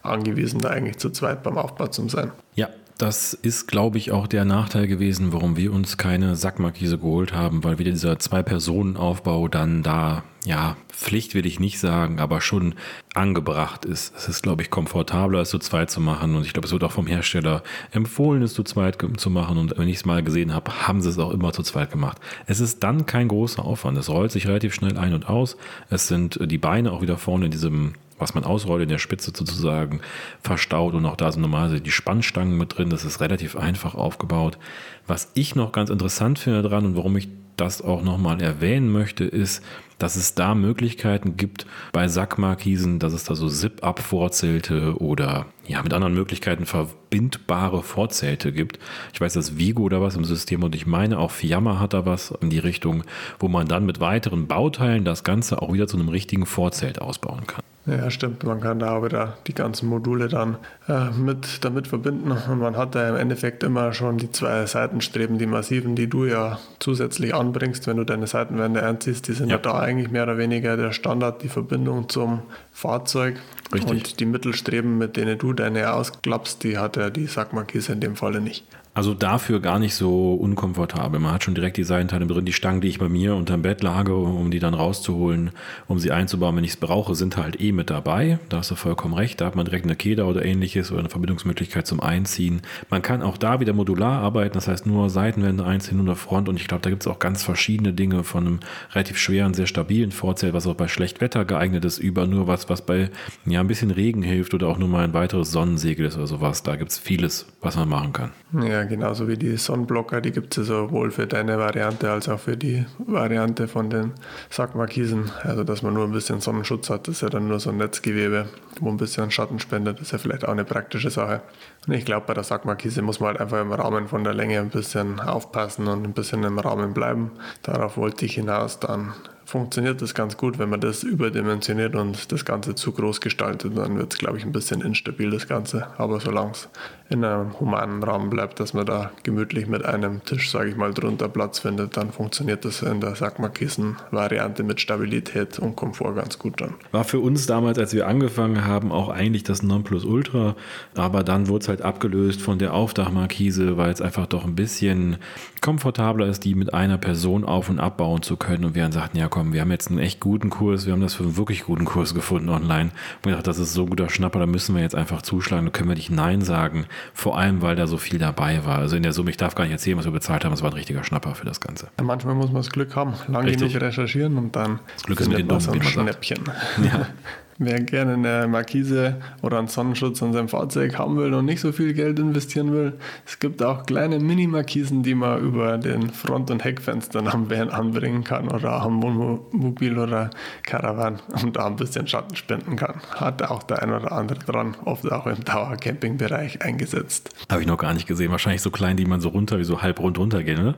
angewiesen, 0.07 0.61
da 0.61 0.71
eigentlich 0.71 0.99
zu 0.99 1.11
zweit 1.11 1.43
beim 1.43 1.59
Aufbau 1.59 1.87
zu 1.89 2.09
sein. 2.09 2.31
Ja, 2.55 2.69
Das 2.99 3.35
ist, 3.35 3.69
glaube 3.69 3.99
ich, 3.99 4.11
auch 4.11 4.27
der 4.27 4.47
Nachteil 4.47 4.87
gewesen, 4.87 5.35
warum 5.35 5.59
wir 5.59 5.71
uns 5.71 5.99
keine 5.99 6.35
Sackmarkise 6.35 6.97
geholt 6.97 7.35
haben, 7.35 7.63
weil 7.63 7.79
wieder 7.79 7.91
dieser 7.91 8.19
Zwei-Personen-Aufbau 8.19 9.49
dann 9.49 9.83
da, 9.83 10.25
ja, 10.47 10.79
Pflicht 10.89 11.35
will 11.35 11.45
ich 11.45 11.61
nicht 11.61 11.79
sagen, 11.79 12.21
aber 12.21 12.41
schon 12.41 12.75
angebracht 13.13 13.85
ist. 13.85 14.15
Es 14.17 14.31
ist, 14.31 14.43
glaube 14.43 14.63
ich, 14.63 14.71
komfortabler, 14.71 15.41
es 15.41 15.51
zu 15.51 15.59
zweit 15.59 15.91
zu 15.91 16.01
machen 16.01 16.35
und 16.37 16.47
ich 16.47 16.55
glaube, 16.55 16.67
es 16.67 16.73
wird 16.73 16.85
auch 16.85 16.93
vom 16.93 17.07
Hersteller 17.07 17.63
empfohlen, 17.91 18.43
es 18.43 18.55
zu 18.55 18.63
zweit 18.63 18.97
zu 19.19 19.29
machen 19.29 19.59
und 19.59 19.77
wenn 19.77 19.89
ich 19.89 19.97
es 19.97 20.05
mal 20.07 20.23
gesehen 20.23 20.55
habe, 20.55 20.89
haben 20.89 21.03
sie 21.03 21.11
es 21.11 21.19
auch 21.19 21.33
immer 21.33 21.53
zu 21.53 21.63
zweit 21.63 21.91
gemacht. 21.91 22.17
Es 22.47 22.61
ist 22.61 22.83
dann 22.83 23.05
kein 23.05 23.29
großer 23.29 23.63
Aufwand. 23.63 23.99
Es 23.99 24.09
rollt 24.09 24.33
sich 24.33 24.47
relativ 24.49 24.73
schnell 24.73 24.97
ein 24.97 25.13
und 25.13 25.29
aus. 25.29 25.59
Es 25.91 26.09
sind 26.09 26.39
die 26.43 26.59
Beine 26.59 26.93
auch 26.93 27.03
wieder 27.03 27.19
vorne 27.19 27.45
in 27.45 27.51
diesem 27.51 27.93
was 28.19 28.35
man 28.35 28.45
ausrollt 28.45 28.83
in 28.83 28.89
der 28.89 28.99
Spitze 28.99 29.33
sozusagen 29.35 30.01
verstaut 30.43 30.95
und 30.95 31.07
auch 31.07 31.17
da 31.17 31.31
sind 31.33 31.43
normalerweise 31.43 31.81
die 31.81 31.91
Spannstangen 31.91 32.57
mit 32.57 32.77
drin. 32.77 32.91
Das 32.91 33.05
ist 33.05 33.21
relativ 33.21 33.57
einfach 33.57 33.95
aufgebaut. 33.95 34.59
Was 35.07 35.31
ich 35.35 35.55
noch 35.55 35.73
ganz 35.73 35.91
interessant 35.91 36.39
finde 36.39 36.63
dran 36.63 36.87
und 36.87 36.97
warum 36.97 37.17
ich 37.17 37.29
das 37.57 37.83
auch 37.83 38.03
nochmal 38.03 38.43
erwähnen 38.43 38.91
möchte, 38.91 39.25
ist, 39.25 39.63
dass 39.99 40.17
es 40.17 40.35
da 40.35 40.55
Möglichkeiten 40.55 41.37
gibt 41.37 41.67
bei 41.93 42.07
Sackmarkisen, 42.07 42.99
dass 42.99 43.15
es 43.15 43.25
da 43.25 43.35
so 43.35 43.49
Zip-Up-Vorzelte 43.49 45.01
oder 45.01 45.47
ja, 45.67 45.83
mit 45.83 45.95
anderen 45.95 46.15
Möglichkeiten 46.15 46.67
verbindbare 46.67 47.83
Vorzelte 47.83 48.53
gibt. 48.53 48.79
Ich 49.15 49.21
weiß, 49.21 49.33
dass 49.33 49.57
Vigo 49.57 49.83
oder 49.83 50.03
was 50.03 50.17
im 50.17 50.25
System 50.25 50.63
und 50.63 50.75
ich 50.75 50.87
meine 50.87 51.19
auch 51.19 51.31
Fiamma 51.31 51.81
hat 51.81 51.95
da 51.95 52.05
was 52.05 52.31
in 52.43 52.51
die 52.51 52.59
Richtung, 52.59 53.05
wo 53.39 53.49
man 53.49 53.69
dann 53.69 53.87
mit 53.87 54.01
weiteren 54.01 54.47
Bauteilen 54.47 55.05
das 55.05 55.25
Ganze 55.25 55.63
auch 55.63 55.73
wieder 55.73 55.87
zu 55.87 55.97
einem 55.97 56.09
richtigen 56.09 56.45
Vorzelt 56.45 57.01
ausbauen 57.01 57.47
kann. 57.47 57.63
Ja, 57.87 58.11
stimmt. 58.11 58.43
Man 58.43 58.61
kann 58.61 58.81
da 58.81 59.01
wieder 59.05 59.39
die 59.47 59.55
ganzen 59.55 59.89
Module 59.89 60.27
dann 60.27 60.57
äh, 60.89 61.11
mit 61.11 61.65
damit 61.65 61.87
verbinden 61.87 62.33
und 62.33 62.59
man 62.59 62.77
hat 62.77 62.97
da 62.97 63.09
im 63.09 63.15
Endeffekt 63.15 63.63
immer 63.63 63.93
schon 63.93 64.19
die 64.19 64.33
zwei 64.33 64.67
Seitenstreben, 64.67 65.39
die 65.39 65.47
massiven, 65.47 65.95
die 65.95 66.09
du 66.09 66.25
ja 66.25 66.59
zusätzlich 66.81 67.33
anbringst, 67.33 67.87
wenn 67.87 67.97
du 67.97 68.05
deine 68.05 68.27
Seitenwände 68.27 68.83
einziehst, 68.83 69.29
die 69.29 69.35
sind 69.35 69.51
ja, 69.51 69.57
ja 69.57 69.63
da 69.63 69.79
eigentlich 69.79 70.11
mehr 70.11 70.25
oder 70.25 70.37
weniger 70.37 70.77
der 70.77 70.93
Standard, 70.93 71.45
die 71.45 71.49
Verbindung 71.49 72.09
zum 72.09 72.43
Fahrzeug. 72.73 73.37
Richtig. 73.73 73.91
Und 73.91 74.21
die 74.21 74.27
Mittelstreben, 74.27 74.99
mit 74.99 75.17
denen 75.17 75.39
du 75.39 75.53
deine 75.53 75.93
ausklappst, 75.93 76.65
die 76.65 76.79
hat 76.79 76.97
ja 76.97 77.11
die 77.11 77.27
Sackmarkise 77.27 77.93
in 77.93 78.01
dem 78.01 78.17
Falle 78.17 78.41
nicht. 78.41 78.65
Also 78.97 79.13
dafür 79.13 79.61
gar 79.61 79.79
nicht 79.79 79.95
so 79.95 80.33
unkomfortabel. 80.33 81.21
Man 81.21 81.31
hat 81.31 81.45
schon 81.45 81.55
direkt 81.55 81.77
die 81.77 81.85
Seitenteile 81.85 82.27
drin. 82.27 82.47
Die 82.47 82.55
Stangen, 82.55 82.81
die 82.81 82.89
ich 82.89 82.99
bei 82.99 83.11
mir 83.11 83.35
unterm 83.35 83.61
Bett 83.61 83.83
lagere, 83.83 84.17
um 84.17 84.51
die 84.51 84.59
dann 84.59 84.73
rauszuholen, 84.73 85.51
um 85.87 85.99
sie 85.99 86.13
einzubauen, 86.13 86.57
wenn 86.57 86.65
ich 86.65 86.71
es 86.71 86.77
brauche, 86.79 87.15
sind 87.15 87.37
halt 87.37 87.61
eh 87.61 87.73
mit 87.73 87.91
dabei. 87.91 88.39
Da 88.49 88.57
hast 88.57 88.71
du 88.71 88.75
vollkommen 88.75 89.13
recht. 89.13 89.39
Da 89.43 89.45
hat 89.45 89.55
man 89.55 89.67
direkt 89.67 89.85
eine 89.85 89.97
Keder 89.97 90.27
oder 90.27 90.47
ähnliches 90.47 90.91
oder 90.93 91.01
eine 91.01 91.11
Verbindungsmöglichkeit 91.11 91.87
zum 91.87 92.01
Einziehen. 92.01 92.63
Man 92.89 93.03
kann 93.03 93.21
auch 93.21 93.37
da 93.37 93.61
wieder 93.61 93.75
modular 93.75 94.23
arbeiten, 94.23 94.55
das 94.55 94.67
heißt 94.67 94.87
nur 94.87 95.11
Seitenwände 95.11 95.67
einziehen 95.67 96.01
und 96.01 96.07
der 96.07 96.17
Front. 96.17 96.49
Und 96.49 96.59
ich 96.59 96.67
glaube, 96.67 96.81
da 96.81 96.89
gibt 96.89 97.03
es 97.03 97.07
auch 97.07 97.19
ganz 97.19 97.43
verschiedene 97.43 97.93
Dinge 97.93 98.25
von 98.25 98.47
einem 98.47 98.61
relativ 98.95 99.19
schweren, 99.19 99.53
sehr 99.53 99.67
stabilen 99.67 100.11
Vorzelt, 100.11 100.55
was 100.55 100.67
auch 100.67 100.75
bei 100.75 100.89
schlecht 100.89 101.21
Wetter 101.21 101.45
geeignet 101.45 101.85
ist, 101.85 101.99
über 101.99 102.27
nur 102.27 102.47
was, 102.47 102.71
was 102.71 102.81
bei 102.81 103.11
ja, 103.45 103.61
ein 103.61 103.67
bisschen 103.67 103.91
Regen 103.91 104.23
hilft 104.23 104.55
oder 104.55 104.69
auch 104.69 104.79
nur 104.79 104.89
mal 104.89 105.05
ein 105.05 105.13
weiteres 105.13 105.51
Sonnensegel 105.51 106.07
ist 106.07 106.17
oder 106.17 106.27
sowas. 106.27 106.63
Da 106.63 106.77
gibt 106.77 106.93
es 106.93 106.99
vieles, 106.99 107.47
was 107.61 107.77
man 107.77 107.91
machen 107.91 108.15
kann. 108.15 108.31
Ja, 108.67 108.86
genauso 108.89 109.29
wie 109.29 109.37
die 109.37 109.57
Sonnenblocker, 109.57 110.21
die 110.21 110.33
gibt 110.33 110.57
es 110.57 110.67
sowohl 110.67 111.11
für 111.11 111.27
deine 111.27 111.59
Variante 111.59 112.11
als 112.11 112.29
auch 112.29 112.41
für 112.41 112.57
die 112.57 112.87
Variante 112.99 113.69
von 113.69 113.91
den 113.91 114.13
Sackmarkisen. 114.51 115.31
Also, 115.43 115.65
dass 115.65 115.83
man 115.83 115.95
nur 115.95 116.05
ein 116.05 116.13
bisschen 116.13 116.41
Sonnenschutz 116.41 116.91
hat, 116.91 117.09
das 117.09 117.17
ist 117.17 117.21
ja 117.23 117.29
dann 117.29 117.49
nur 117.49 117.61
so 117.61 117.71
ein 117.71 117.77
Netzgewebe, 117.77 118.47
wo 118.81 118.89
ein 118.89 118.97
bisschen 118.97 119.31
Schatten 119.31 119.61
spendet, 119.61 119.99
das 119.99 120.09
ist 120.09 120.13
ja 120.13 120.19
vielleicht 120.19 120.45
auch 120.45 120.53
eine 120.53 120.65
praktische 120.65 121.11
Sache. 121.11 121.43
Und 121.87 121.95
ich 121.95 122.05
glaube, 122.05 122.27
bei 122.27 122.35
der 122.35 122.45
Sackmarkise 122.45 123.03
muss 123.03 123.21
man 123.21 123.29
halt 123.29 123.41
einfach 123.41 123.61
im 123.61 123.73
Rahmen 123.73 124.09
von 124.09 124.25
der 124.25 124.35
Länge 124.35 124.59
ein 124.61 124.71
bisschen 124.71 125.21
aufpassen 125.21 125.87
und 125.87 126.05
ein 126.05 126.13
bisschen 126.13 126.43
im 126.45 126.59
Rahmen 126.59 126.95
bleiben. 126.95 127.31
Darauf 127.63 127.97
wollte 127.97 128.27
ich 128.27 128.35
hinaus 128.35 128.81
dann 128.81 129.13
funktioniert 129.47 130.03
das 130.03 130.15
ganz 130.15 130.37
gut. 130.37 130.59
Wenn 130.59 130.69
man 130.69 130.81
das 130.81 131.05
überdimensioniert 131.05 131.95
und 131.95 132.33
das 132.33 132.45
Ganze 132.45 132.75
zu 132.75 132.93
groß 132.93 133.21
gestaltet, 133.21 133.77
dann 133.77 133.97
wird 133.97 134.13
es, 134.13 134.19
glaube 134.19 134.39
ich, 134.39 134.45
ein 134.45 134.53
bisschen 134.53 134.83
instabil, 134.83 135.31
das 135.31 135.47
Ganze. 135.47 135.87
Aber 135.99 136.21
solange 136.21 136.51
es 136.51 136.69
in 137.09 137.25
einem 137.25 137.59
humanen 137.61 138.03
Rahmen 138.03 138.29
bleibt, 138.29 138.59
dass 138.59 138.75
man 138.75 138.85
da 138.85 139.13
gemütlich 139.23 139.69
mit 139.69 139.85
einem 139.85 140.25
Tisch, 140.25 140.51
sage 140.51 140.71
ich 140.71 140.77
mal, 140.77 140.93
drunter 140.93 141.29
Platz 141.29 141.61
findet, 141.61 141.97
dann 141.97 142.11
funktioniert 142.11 142.65
das 142.65 142.83
in 142.83 143.01
der 143.01 143.15
Sackmarkissen-Variante 143.15 144.65
mit 144.65 144.81
Stabilität 144.81 145.61
und 145.61 145.77
Komfort 145.77 146.15
ganz 146.15 146.39
gut 146.39 146.61
dann. 146.61 146.75
War 146.91 147.05
für 147.05 147.21
uns 147.21 147.47
damals, 147.47 147.79
als 147.79 147.95
wir 147.95 148.09
angefangen 148.09 148.65
haben, 148.65 148.91
auch 148.91 149.09
eigentlich 149.09 149.45
das 149.45 149.63
Nonplusultra, 149.63 150.57
aber 150.97 151.23
dann 151.23 151.47
wurde 151.47 151.63
es 151.63 151.69
halt 151.69 151.83
abgelöst 151.83 152.43
von 152.43 152.59
der 152.59 152.75
Aufdachmarkise, 152.75 153.77
weil 153.77 153.93
es 153.93 154.01
einfach 154.01 154.27
doch 154.27 154.45
ein 154.45 154.57
bisschen 154.57 155.19
komfortabler 155.61 156.27
ist, 156.27 156.45
die 156.45 156.57
mit 156.57 156.75
einer 156.75 156.99
Person 156.99 157.45
auf- 157.45 157.69
und 157.69 157.79
abbauen 157.79 158.23
zu 158.23 158.37
können 158.37 158.65
und 158.65 158.75
wir 158.75 158.83
dann 158.83 158.93
sagten, 158.93 159.19
ja 159.19 159.29
komm, 159.37 159.53
wir 159.53 159.61
haben 159.61 159.71
jetzt 159.71 159.91
einen 159.91 159.99
echt 159.99 160.19
guten 160.19 160.49
Kurs, 160.49 160.87
wir 160.87 160.95
haben 160.95 161.03
das 161.03 161.13
für 161.13 161.23
einen 161.23 161.37
wirklich 161.37 161.65
guten 161.65 161.85
Kurs 161.85 162.15
gefunden 162.15 162.49
online. 162.49 162.91
Und 163.17 163.25
gedacht, 163.25 163.47
das 163.47 163.59
ist 163.59 163.75
so 163.75 163.83
ein 163.83 163.91
guter 163.91 164.09
Schnapper, 164.09 164.39
da 164.39 164.47
müssen 164.47 164.75
wir 164.75 164.81
jetzt 164.81 164.95
einfach 164.95 165.21
zuschlagen, 165.21 165.67
da 165.67 165.73
können 165.73 165.91
wir 165.91 165.95
nicht 165.95 166.09
Nein 166.09 166.41
sagen. 166.41 166.87
Vor 167.13 167.37
allem, 167.37 167.61
weil 167.61 167.77
da 167.77 167.87
so 167.87 167.99
viel 167.99 168.19
dabei 168.19 168.65
war. 168.65 168.79
Also 168.79 168.97
in 168.97 169.03
der 169.03 169.13
Summe, 169.13 169.29
ich 169.29 169.37
darf 169.37 169.55
gar 169.55 169.65
nicht 169.65 169.75
erzählen, 169.75 169.99
was 169.99 170.07
wir 170.07 170.13
bezahlt 170.13 170.47
haben, 170.47 170.55
es 170.55 170.63
war 170.63 170.71
ein 170.71 170.73
richtiger 170.73 171.05
Schnapper 171.05 171.35
für 171.35 171.45
das 171.45 171.61
Ganze. 171.61 171.89
Ja, 171.99 172.05
manchmal 172.05 172.35
muss 172.35 172.47
man 172.47 172.57
das 172.57 172.71
Glück 172.71 172.97
haben, 172.97 173.13
lange 173.29 173.53
genug 173.53 173.75
recherchieren 173.79 174.39
und 174.39 174.57
dann 174.57 174.81
das 174.95 175.03
Glück 175.03 175.21
ist 175.21 175.29
mit 175.29 175.37
den 175.37 175.49
Dummen, 175.49 175.67
wie 175.75 175.79
man 175.81 175.87
Schnäppchen. 175.87 176.41
Ja. 176.83 177.07
Wer 177.59 177.81
gerne 177.81 178.15
eine 178.15 178.49
Markise 178.49 179.17
oder 179.43 179.59
einen 179.59 179.69
Sonnenschutz 179.69 180.23
an 180.23 180.33
seinem 180.33 180.49
Fahrzeug 180.49 180.99
haben 180.99 181.17
will 181.17 181.33
und 181.33 181.47
nicht 181.47 181.61
so 181.61 181.73
viel 181.73 181.95
Geld 181.95 182.19
investieren 182.19 182.73
will, 182.73 182.95
es 183.25 183.39
gibt 183.39 183.63
auch 183.63 183.87
kleine 183.87 184.19
Mini-Markisen, 184.19 185.03
die 185.03 185.15
man 185.15 185.41
über 185.41 185.79
den 185.79 186.11
Front- 186.11 186.51
und 186.51 186.65
Heckfenstern 186.65 187.29
am 187.29 187.51
Van 187.51 187.71
anbringen 187.71 188.25
kann 188.25 188.49
oder 188.49 188.83
am 188.83 189.03
Wohnmobil 189.03 189.99
oder 189.99 190.31
Caravan 190.65 191.21
und 191.43 191.57
da 191.57 191.67
ein 191.67 191.77
bisschen 191.77 192.07
Schatten 192.07 192.37
spenden 192.37 192.77
kann. 192.77 193.01
Hat 193.15 193.43
auch 193.43 193.63
der 193.63 193.83
ein 193.83 193.91
oder 193.91 194.13
andere 194.13 194.39
dran, 194.39 194.77
oft 194.85 195.11
auch 195.11 195.27
im 195.27 195.43
Dauercamping-Bereich 195.43 196.63
eingesetzt. 196.63 197.31
Habe 197.51 197.63
ich 197.63 197.67
noch 197.67 197.79
gar 197.79 197.95
nicht 197.95 198.07
gesehen. 198.07 198.31
Wahrscheinlich 198.33 198.63
so 198.63 198.71
klein, 198.71 198.97
die 198.97 199.07
man 199.07 199.21
so 199.21 199.31
runter, 199.31 199.59
wie 199.59 199.65
so 199.65 199.81
halb 199.81 200.01
rund 200.01 200.19
runtergehen, 200.19 200.61
oder? 200.61 200.75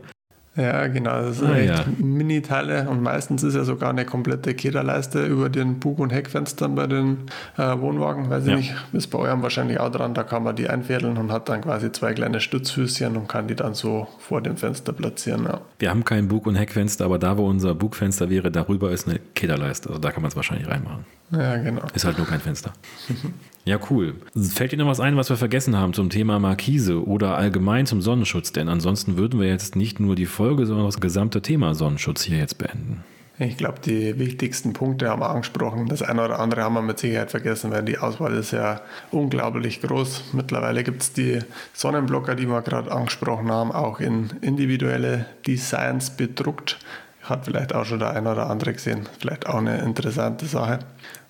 Ja, 0.58 0.88
genau. 0.88 1.22
Das 1.22 1.38
sind 1.38 1.50
ah, 1.50 1.56
echt 1.56 1.68
ja. 1.68 1.84
Mini-Teile 1.98 2.88
und 2.88 3.00
meistens 3.00 3.44
ist 3.44 3.54
ja 3.54 3.62
sogar 3.62 3.90
eine 3.90 4.04
komplette 4.04 4.54
Kederleiste 4.54 5.24
über 5.24 5.48
den 5.48 5.78
Bug- 5.78 6.00
und 6.00 6.10
Heckfenstern 6.10 6.74
bei 6.74 6.88
den 6.88 7.18
äh, 7.56 7.78
Wohnwagen. 7.78 8.28
Weiß 8.28 8.42
ich 8.42 8.50
ja. 8.50 8.56
nicht, 8.56 8.74
ist 8.92 9.06
bei 9.06 9.18
eurem 9.18 9.42
wahrscheinlich 9.42 9.78
auch 9.78 9.92
dran. 9.92 10.14
Da 10.14 10.24
kann 10.24 10.42
man 10.42 10.56
die 10.56 10.68
einfädeln 10.68 11.16
und 11.16 11.30
hat 11.30 11.48
dann 11.48 11.60
quasi 11.60 11.92
zwei 11.92 12.12
kleine 12.12 12.40
Stützfüßchen 12.40 13.16
und 13.16 13.28
kann 13.28 13.46
die 13.46 13.54
dann 13.54 13.74
so 13.74 14.08
vor 14.18 14.42
dem 14.42 14.56
Fenster 14.56 14.92
platzieren. 14.92 15.44
Ja. 15.44 15.60
Wir 15.78 15.90
haben 15.90 16.04
kein 16.04 16.26
Bug- 16.26 16.48
und 16.48 16.56
Heckfenster, 16.56 17.04
aber 17.04 17.20
da, 17.20 17.36
wo 17.38 17.46
unser 17.46 17.76
Bugfenster 17.76 18.28
wäre, 18.28 18.50
darüber 18.50 18.90
ist 18.90 19.06
eine 19.06 19.20
Kederleiste. 19.36 19.90
Also 19.90 20.00
da 20.00 20.10
kann 20.10 20.22
man 20.22 20.30
es 20.30 20.36
wahrscheinlich 20.36 20.66
reinmachen. 20.66 21.06
Ja, 21.30 21.56
genau. 21.58 21.82
Ist 21.94 22.04
halt 22.04 22.18
nur 22.18 22.26
kein 22.26 22.40
Fenster. 22.40 22.72
Ja, 23.68 23.78
cool. 23.90 24.14
Fällt 24.34 24.72
dir 24.72 24.78
noch 24.78 24.86
was 24.86 24.98
ein, 24.98 25.18
was 25.18 25.28
wir 25.28 25.36
vergessen 25.36 25.76
haben 25.76 25.92
zum 25.92 26.08
Thema 26.08 26.38
Markise 26.38 27.06
oder 27.06 27.36
allgemein 27.36 27.84
zum 27.84 28.00
Sonnenschutz? 28.00 28.50
Denn 28.50 28.66
ansonsten 28.66 29.18
würden 29.18 29.40
wir 29.40 29.46
jetzt 29.46 29.76
nicht 29.76 30.00
nur 30.00 30.14
die 30.14 30.24
Folge, 30.24 30.64
sondern 30.64 30.86
das 30.86 31.00
gesamte 31.00 31.42
Thema 31.42 31.74
Sonnenschutz 31.74 32.22
hier 32.22 32.38
jetzt 32.38 32.56
beenden. 32.56 33.04
Ich 33.38 33.58
glaube, 33.58 33.80
die 33.84 34.18
wichtigsten 34.18 34.72
Punkte 34.72 35.10
haben 35.10 35.20
wir 35.20 35.28
angesprochen. 35.28 35.86
Das 35.86 36.00
eine 36.00 36.24
oder 36.24 36.38
andere 36.38 36.62
haben 36.62 36.72
wir 36.76 36.80
mit 36.80 36.98
Sicherheit 36.98 37.30
vergessen, 37.30 37.70
weil 37.70 37.82
die 37.82 37.98
Auswahl 37.98 38.32
ist 38.32 38.52
ja 38.52 38.80
unglaublich 39.10 39.82
groß. 39.82 40.32
Mittlerweile 40.32 40.82
gibt 40.82 41.02
es 41.02 41.12
die 41.12 41.40
Sonnenblocker, 41.74 42.36
die 42.36 42.46
wir 42.46 42.62
gerade 42.62 42.90
angesprochen 42.90 43.50
haben, 43.52 43.70
auch 43.70 44.00
in 44.00 44.30
individuelle 44.40 45.26
Designs 45.46 46.08
bedruckt. 46.08 46.78
Hat 47.20 47.44
vielleicht 47.44 47.74
auch 47.74 47.84
schon 47.84 47.98
der 47.98 48.16
eine 48.16 48.32
oder 48.32 48.48
andere 48.48 48.72
gesehen. 48.72 49.06
Vielleicht 49.20 49.46
auch 49.46 49.56
eine 49.58 49.82
interessante 49.82 50.46
Sache. 50.46 50.78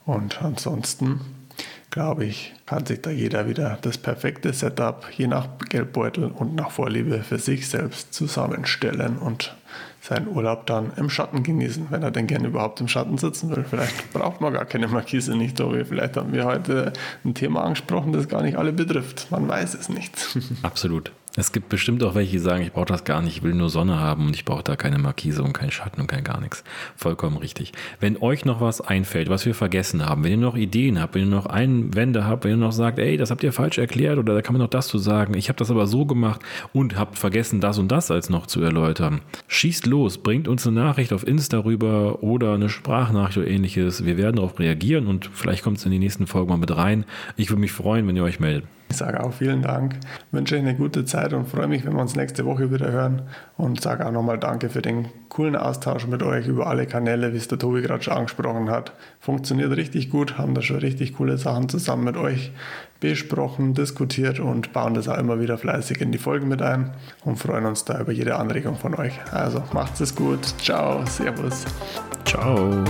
Und 0.07 0.40
ansonsten 0.40 1.20
glaube 1.90 2.25
ich, 2.25 2.55
kann 2.66 2.87
sich 2.87 3.01
da 3.03 3.11
jeder 3.11 3.49
wieder 3.49 3.79
das 3.81 3.99
perfekte 3.99 4.53
Setup 4.53 5.07
je 5.16 5.27
nach 5.27 5.49
Geldbeutel 5.68 6.27
und 6.27 6.55
nach 6.55 6.71
Vorliebe 6.71 7.23
für 7.23 7.38
sich 7.38 7.68
selbst 7.68 8.12
zusammenstellen 8.12 9.18
und 9.18 9.57
seinen 10.01 10.29
Urlaub 10.29 10.66
dann 10.66 10.92
im 10.97 11.11
Schatten 11.11 11.42
genießen, 11.42 11.88
wenn 11.90 12.03
er 12.03 12.11
denn 12.11 12.27
gerne 12.27 12.49
überhaupt 12.49 12.81
im 12.81 12.88
Schatten 12.88 13.18
sitzen 13.18 13.55
will. 13.55 13.64
Vielleicht 13.68 14.12
braucht 14.12 14.40
man 14.40 14.53
gar 14.53 14.64
keine 14.64 14.88
Markise 14.88 15.37
nicht, 15.37 15.57
Tobi. 15.57 15.85
Vielleicht 15.85 16.16
haben 16.16 16.33
wir 16.33 16.44
heute 16.44 16.92
ein 17.25 17.35
Thema 17.35 17.64
angesprochen, 17.64 18.12
das 18.12 18.29
gar 18.29 18.42
nicht 18.42 18.57
alle 18.57 18.73
betrifft. 18.73 19.31
Man 19.31 19.49
weiß 19.49 19.75
es 19.75 19.88
nicht. 19.88 20.38
Absolut. 20.62 21.12
Es 21.38 21.53
gibt 21.53 21.68
bestimmt 21.68 22.03
auch 22.03 22.16
welche, 22.16 22.33
die 22.33 22.38
sagen, 22.40 22.64
ich 22.64 22.72
brauche 22.72 22.87
das 22.87 23.05
gar 23.05 23.22
nicht, 23.22 23.37
ich 23.37 23.42
will 23.44 23.55
nur 23.55 23.70
Sonne 23.70 24.01
haben 24.01 24.27
und 24.27 24.35
ich 24.35 24.44
brauche 24.44 24.64
da 24.64 24.74
keine 24.74 24.98
Markise 24.98 25.44
und 25.44 25.53
keinen 25.53 25.70
Schatten 25.70 26.01
und 26.01 26.09
kein 26.09 26.24
gar 26.24 26.40
nichts. 26.40 26.64
Vollkommen 26.96 27.37
richtig. 27.37 27.70
Wenn 28.01 28.20
euch 28.20 28.44
noch 28.44 28.61
was 28.61 28.81
einfällt, 28.81 29.29
was 29.29 29.46
wir 29.46 29.55
vergessen 29.55 30.05
haben, 30.05 30.24
wenn 30.24 30.33
ihr 30.33 30.37
noch 30.38 30.57
Ideen 30.57 31.01
habt, 31.01 31.14
wenn 31.14 31.22
ihr 31.22 31.29
noch 31.29 31.46
Einwände 31.46 32.24
habt, 32.24 32.42
wenn 32.42 32.51
ihr 32.51 32.57
noch 32.57 32.72
sagt, 32.72 32.98
ey, 32.98 33.16
das 33.16 33.31
habt 33.31 33.44
ihr 33.44 33.53
falsch 33.53 33.79
erklärt 33.79 34.18
oder 34.18 34.35
da 34.35 34.42
kann 34.42 34.55
man 34.55 34.62
noch 34.62 34.68
das 34.68 34.88
zu 34.88 34.98
sagen, 34.98 35.35
ich 35.35 35.48
habe 35.48 35.57
das 35.57 35.70
aber 35.70 35.87
so 35.87 36.07
gemacht 36.07 36.40
und 36.72 36.98
habt 36.98 37.16
vergessen, 37.16 37.61
das 37.61 37.79
und 37.79 37.92
das 37.92 38.11
als 38.11 38.31
noch 38.31 38.48
zu 38.48 38.61
erläutern, 38.61 39.20
schießt 39.46 39.87
los, 39.87 40.18
bringt 40.18 40.48
uns 40.48 40.66
eine 40.66 40.81
Nachricht 40.81 41.12
auf 41.12 41.24
Insta 41.24 41.59
rüber 41.59 42.20
oder 42.20 42.55
eine 42.55 42.68
Sprachnachricht 42.68 43.38
oder 43.38 43.46
ähnliches. 43.46 44.05
Wir 44.05 44.16
werden 44.16 44.37
darauf 44.37 44.59
reagieren 44.59 45.07
und 45.07 45.31
vielleicht 45.33 45.62
kommt 45.62 45.79
es 45.79 45.85
in 45.85 45.92
die 45.92 46.01
nächsten 46.01 46.27
Folgen 46.27 46.51
mal 46.51 46.57
mit 46.57 46.77
rein. 46.77 47.05
Ich 47.37 47.48
würde 47.48 47.61
mich 47.61 47.70
freuen, 47.70 48.09
wenn 48.09 48.16
ihr 48.16 48.24
euch 48.24 48.40
meldet. 48.40 48.64
Ich 48.90 48.96
sage 48.96 49.22
auch 49.22 49.33
vielen 49.33 49.62
Dank, 49.62 49.96
wünsche 50.33 50.55
euch 50.55 50.62
eine 50.62 50.74
gute 50.74 51.05
Zeit 51.05 51.33
und 51.35 51.46
freue 51.46 51.68
mich, 51.68 51.85
wenn 51.85 51.92
wir 51.92 52.01
uns 52.01 52.16
nächste 52.16 52.46
Woche 52.46 52.72
wieder 52.72 52.90
hören. 52.90 53.22
Und 53.57 53.81
sage 53.81 54.07
auch 54.07 54.12
nochmal 54.12 54.38
Danke 54.38 54.70
für 54.70 54.81
den 54.81 55.09
coolen 55.29 55.57
Austausch 55.57 56.07
mit 56.07 56.22
euch 56.22 56.46
über 56.46 56.68
alle 56.68 56.87
Kanäle, 56.87 57.33
wie 57.33 57.37
es 57.37 57.48
der 57.48 57.59
Tobi 57.59 57.83
gerade 57.83 58.03
schon 58.03 58.14
angesprochen 58.14 58.70
hat. 58.70 58.92
Funktioniert 59.20 59.77
richtig 59.77 60.11
gut, 60.11 60.38
haben 60.38 60.55
da 60.55 60.62
schon 60.62 60.79
richtig 60.79 61.14
coole 61.16 61.37
Sachen 61.37 61.68
zusammen 61.68 62.05
mit 62.05 62.16
euch 62.16 62.53
besprochen, 63.01 63.74
diskutiert 63.74 64.40
und 64.40 64.72
bauen 64.72 64.94
das 64.94 65.09
auch 65.09 65.18
immer 65.18 65.38
wieder 65.40 65.59
fleißig 65.59 66.01
in 66.01 66.11
die 66.11 66.18
Folgen 66.18 66.48
mit 66.48 66.62
ein 66.62 66.92
und 67.24 67.37
freuen 67.37 67.66
uns 67.66 67.85
da 67.85 68.01
über 68.01 68.12
jede 68.12 68.37
Anregung 68.37 68.77
von 68.77 68.94
euch. 68.94 69.12
Also 69.33 69.62
macht 69.72 70.01
es 70.01 70.14
gut. 70.14 70.40
Ciao, 70.61 71.05
Servus. 71.07 71.64
Ciao. 72.24 72.85